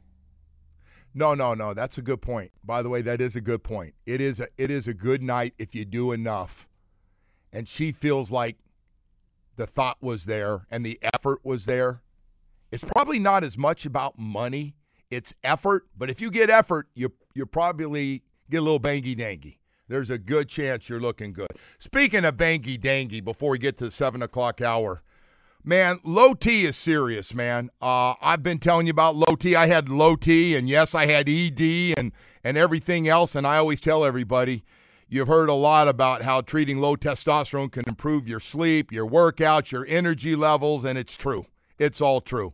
No, 1.13 1.33
no, 1.35 1.53
no. 1.53 1.73
That's 1.73 1.97
a 1.97 2.01
good 2.01 2.21
point. 2.21 2.51
By 2.63 2.81
the 2.81 2.89
way, 2.89 3.01
that 3.03 3.21
is 3.21 3.35
a 3.35 3.41
good 3.41 3.63
point. 3.63 3.93
It 4.05 4.19
is 4.19 4.39
a 4.39 4.47
it 4.57 4.71
is 4.71 4.87
a 4.87 4.93
good 4.93 5.21
night 5.21 5.53
if 5.57 5.75
you 5.75 5.85
do 5.85 6.11
enough. 6.11 6.67
And 7.51 7.67
she 7.67 7.91
feels 7.91 8.31
like 8.31 8.57
the 9.55 9.67
thought 9.67 9.97
was 10.01 10.25
there 10.25 10.65
and 10.71 10.85
the 10.85 10.99
effort 11.13 11.39
was 11.43 11.65
there. 11.65 12.01
It's 12.71 12.83
probably 12.83 13.19
not 13.19 13.43
as 13.43 13.57
much 13.57 13.85
about 13.85 14.17
money. 14.17 14.75
It's 15.11 15.35
effort, 15.43 15.87
but 15.95 16.09
if 16.09 16.19
you 16.19 16.31
get 16.31 16.49
effort, 16.49 16.87
you 16.95 17.13
you 17.35 17.45
probably 17.45 18.23
get 18.49 18.57
a 18.57 18.61
little 18.61 18.79
bangy 18.79 19.15
dangy. 19.15 19.57
There's 19.87 20.09
a 20.09 20.17
good 20.17 20.49
chance 20.49 20.89
you're 20.89 20.99
looking 20.99 21.33
good. 21.33 21.49
Speaking 21.77 22.25
of 22.25 22.35
bangy 22.37 22.79
dangy, 22.79 23.23
before 23.23 23.51
we 23.51 23.59
get 23.59 23.77
to 23.77 23.85
the 23.85 23.91
seven 23.91 24.23
o'clock 24.23 24.61
hour, 24.61 25.03
Man, 25.65 25.99
low 26.03 26.33
T 26.33 26.65
is 26.65 26.75
serious, 26.75 27.33
man. 27.33 27.69
Uh, 27.81 28.15
I've 28.21 28.43
been 28.43 28.59
telling 28.59 28.85
you 28.85 28.91
about 28.91 29.15
low 29.15 29.37
T. 29.37 29.55
I 29.55 29.67
had 29.67 29.87
low 29.87 30.17
T, 30.17 30.57
and 30.57 30.67
yes, 30.67 30.93
I 30.93 31.05
had 31.05 31.29
ED 31.29 31.93
and 31.97 32.11
and 32.43 32.57
everything 32.57 33.07
else. 33.07 33.33
And 33.33 33.47
I 33.47 33.57
always 33.57 33.79
tell 33.79 34.03
everybody, 34.03 34.65
you've 35.07 35.29
heard 35.29 35.47
a 35.47 35.53
lot 35.53 35.87
about 35.87 36.23
how 36.23 36.41
treating 36.41 36.81
low 36.81 36.97
testosterone 36.97 37.71
can 37.71 37.85
improve 37.87 38.27
your 38.27 38.41
sleep, 38.41 38.91
your 38.91 39.07
workouts, 39.07 39.71
your 39.71 39.85
energy 39.87 40.35
levels, 40.35 40.83
and 40.83 40.97
it's 40.97 41.15
true. 41.15 41.45
It's 41.79 42.01
all 42.01 42.19
true. 42.19 42.53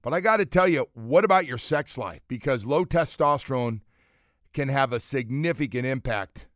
But 0.00 0.14
I 0.14 0.20
got 0.20 0.38
to 0.38 0.46
tell 0.46 0.66
you, 0.66 0.86
what 0.94 1.26
about 1.26 1.46
your 1.46 1.58
sex 1.58 1.98
life? 1.98 2.22
Because 2.26 2.64
low 2.64 2.86
testosterone 2.86 3.80
can 4.54 4.70
have 4.70 4.94
a 4.94 5.00
significant 5.00 5.84
impact 5.84 6.46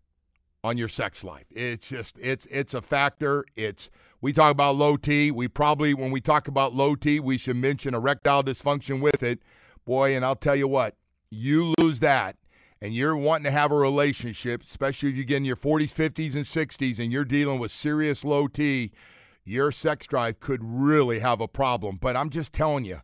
on 0.63 0.77
your 0.77 0.89
sex 0.89 1.25
life. 1.25 1.47
It's 1.51 1.89
just 1.89 2.19
it's 2.19 2.47
it's 2.47 2.75
a 2.75 2.83
factor. 2.83 3.45
It's 3.57 3.91
we 4.21 4.33
talk 4.33 4.53
about 4.53 4.77
low 4.77 4.97
T. 4.97 5.31
We 5.31 5.49
probably 5.49 5.95
when 5.95 6.11
we 6.11 6.21
talk 6.21 6.49
about 6.49 6.75
low 6.75 6.95
T, 6.95 7.21
we 7.21 7.39
should 7.39 7.57
mention 7.57 7.95
erectile 7.95 8.43
dysfunction 8.43 9.01
with 9.01 9.23
it. 9.23 9.41
Boy, 9.85 10.15
and 10.15 10.25
I'll 10.25 10.37
tell 10.37 10.57
you 10.57 10.69
what, 10.69 10.97
you 11.31 11.75
lose 11.79 12.01
that 12.01 12.37
and 12.83 12.95
you're 12.95 13.17
wanting 13.17 13.45
to 13.45 13.51
have 13.51 13.73
a 13.73 13.77
relationship, 13.77 14.63
especially 14.63 15.11
if 15.11 15.17
you 15.17 15.25
get 15.25 15.39
in 15.39 15.45
your 15.45 15.57
40s, 15.57 15.93
50s, 15.93 16.35
and 16.35 16.45
60s 16.45 16.99
and 16.99 17.13
you're 17.13 17.25
dealing 17.25 17.59
with 17.59 17.71
serious 17.71 18.25
low 18.25 18.47
T, 18.49 18.93
your 19.45 19.71
sex 19.71 20.07
drive 20.07 20.41
could 20.41 20.61
really 20.63 21.19
have 21.19 21.41
a 21.41 21.49
problem. 21.49 21.99
But 22.01 22.17
I'm 22.17 22.31
just 22.31 22.53
telling 22.53 22.85
you, 22.85 23.01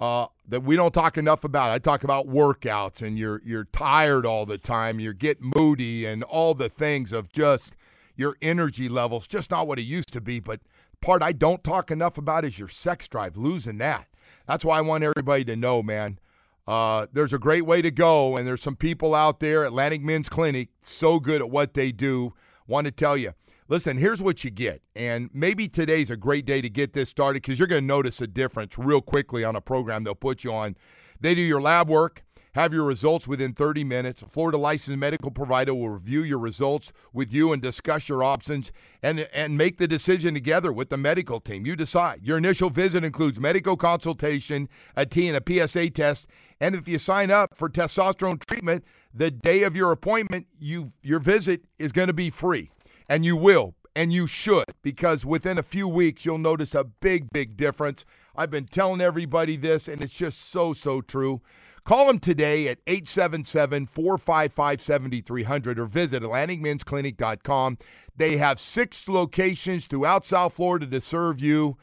uh, 0.00 0.26
that 0.48 0.62
we 0.62 0.76
don't 0.76 0.92
talk 0.92 1.16
enough 1.16 1.44
about. 1.44 1.70
I 1.70 1.78
talk 1.78 2.04
about 2.04 2.28
workouts 2.28 3.02
and 3.02 3.18
you're 3.18 3.40
you're 3.44 3.64
tired 3.64 4.26
all 4.26 4.46
the 4.46 4.58
time, 4.58 5.00
you 5.00 5.12
get 5.14 5.38
moody 5.40 6.04
and 6.04 6.22
all 6.24 6.54
the 6.54 6.68
things 6.68 7.12
of 7.12 7.32
just 7.32 7.74
your 8.16 8.36
energy 8.40 8.88
levels 8.88 9.26
just 9.26 9.50
not 9.50 9.66
what 9.66 9.78
it 9.78 9.82
used 9.82 10.12
to 10.12 10.20
be. 10.20 10.40
But 10.40 10.60
part 11.00 11.22
I 11.22 11.32
don't 11.32 11.62
talk 11.62 11.90
enough 11.90 12.18
about 12.18 12.44
is 12.44 12.58
your 12.58 12.68
sex 12.68 13.08
drive, 13.08 13.36
losing 13.36 13.78
that. 13.78 14.08
That's 14.46 14.64
why 14.64 14.78
I 14.78 14.82
want 14.82 15.04
everybody 15.04 15.44
to 15.46 15.56
know, 15.56 15.82
man. 15.82 16.18
Uh, 16.66 17.06
there's 17.12 17.32
a 17.32 17.38
great 17.38 17.66
way 17.66 17.82
to 17.82 17.90
go, 17.90 18.36
and 18.36 18.46
there's 18.46 18.62
some 18.62 18.76
people 18.76 19.14
out 19.14 19.40
there, 19.40 19.64
Atlantic 19.64 20.02
Men's 20.02 20.28
Clinic, 20.30 20.70
so 20.82 21.20
good 21.20 21.42
at 21.42 21.50
what 21.50 21.74
they 21.74 21.92
do. 21.92 22.32
Want 22.66 22.86
to 22.86 22.90
tell 22.90 23.16
you, 23.16 23.34
listen, 23.68 23.98
here's 23.98 24.22
what 24.22 24.44
you 24.44 24.50
get. 24.50 24.82
And 24.94 25.30
maybe 25.32 25.68
today's 25.68 26.10
a 26.10 26.16
great 26.16 26.44
day 26.46 26.60
to 26.60 26.68
get 26.68 26.92
this 26.92 27.08
started 27.08 27.42
because 27.42 27.58
you're 27.58 27.68
going 27.68 27.82
to 27.82 27.86
notice 27.86 28.20
a 28.20 28.26
difference 28.26 28.78
real 28.78 29.00
quickly 29.00 29.44
on 29.44 29.56
a 29.56 29.60
program 29.60 30.04
they'll 30.04 30.14
put 30.14 30.44
you 30.44 30.52
on. 30.52 30.76
They 31.20 31.34
do 31.34 31.40
your 31.40 31.60
lab 31.60 31.88
work, 31.88 32.24
have 32.54 32.72
your 32.72 32.84
results 32.84 33.26
within 33.26 33.52
30 33.52 33.82
minutes. 33.82 34.22
A 34.22 34.26
Florida 34.26 34.58
licensed 34.58 34.98
medical 34.98 35.30
provider 35.30 35.74
will 35.74 35.88
review 35.88 36.22
your 36.22 36.38
results 36.38 36.92
with 37.12 37.32
you 37.32 37.52
and 37.52 37.60
discuss 37.60 38.08
your 38.08 38.22
options 38.22 38.70
and, 39.02 39.20
and 39.32 39.58
make 39.58 39.78
the 39.78 39.88
decision 39.88 40.34
together 40.34 40.72
with 40.72 40.88
the 40.88 40.96
medical 40.96 41.40
team. 41.40 41.66
You 41.66 41.74
decide. 41.76 42.20
Your 42.22 42.38
initial 42.38 42.70
visit 42.70 43.02
includes 43.02 43.40
medical 43.40 43.76
consultation, 43.76 44.68
a 44.96 45.04
T 45.04 45.28
and 45.28 45.36
a 45.36 45.66
PSA 45.66 45.90
test. 45.90 46.26
And 46.60 46.76
if 46.76 46.86
you 46.86 46.98
sign 46.98 47.30
up 47.30 47.56
for 47.56 47.68
testosterone 47.68 48.44
treatment, 48.44 48.84
the 49.12 49.30
day 49.30 49.62
of 49.64 49.74
your 49.74 49.90
appointment, 49.92 50.46
you 50.58 50.92
your 51.02 51.18
visit 51.18 51.62
is 51.78 51.92
going 51.92 52.08
to 52.08 52.14
be 52.14 52.30
free. 52.30 52.70
And 53.08 53.24
you 53.24 53.36
will, 53.36 53.74
and 53.94 54.12
you 54.12 54.26
should, 54.26 54.64
because 54.82 55.24
within 55.24 55.58
a 55.58 55.62
few 55.62 55.86
weeks, 55.86 56.24
you'll 56.24 56.38
notice 56.38 56.74
a 56.74 56.84
big, 56.84 57.28
big 57.32 57.56
difference. 57.56 58.04
I've 58.34 58.50
been 58.50 58.66
telling 58.66 59.00
everybody 59.00 59.56
this, 59.56 59.88
and 59.88 60.02
it's 60.02 60.14
just 60.14 60.50
so, 60.50 60.72
so 60.72 61.00
true. 61.00 61.40
Call 61.84 62.06
them 62.06 62.18
today 62.18 62.66
at 62.68 62.78
877 62.86 63.86
455 63.86 64.80
7300 64.80 65.78
or 65.78 65.84
visit 65.84 66.22
AtlanticMen'sClinic.com. 66.22 67.78
They 68.16 68.38
have 68.38 68.58
six 68.58 69.06
locations 69.06 69.86
throughout 69.86 70.24
South 70.24 70.54
Florida 70.54 70.86
to 70.86 71.00
serve 71.02 71.42
you. 71.42 71.76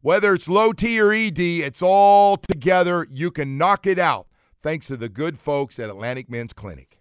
Whether 0.00 0.34
it's 0.34 0.48
low 0.48 0.72
T 0.72 1.00
or 1.00 1.12
ED, 1.12 1.40
it's 1.40 1.82
all 1.82 2.36
together. 2.36 3.06
You 3.10 3.32
can 3.32 3.58
knock 3.58 3.84
it 3.84 3.98
out 3.98 4.28
thanks 4.62 4.86
to 4.86 4.96
the 4.96 5.08
good 5.08 5.40
folks 5.40 5.80
at 5.80 5.90
Atlantic 5.90 6.30
Men's 6.30 6.52
Clinic. 6.52 7.00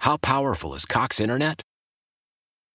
How 0.00 0.16
powerful 0.16 0.74
is 0.74 0.84
Cox 0.84 1.20
Internet? 1.20 1.62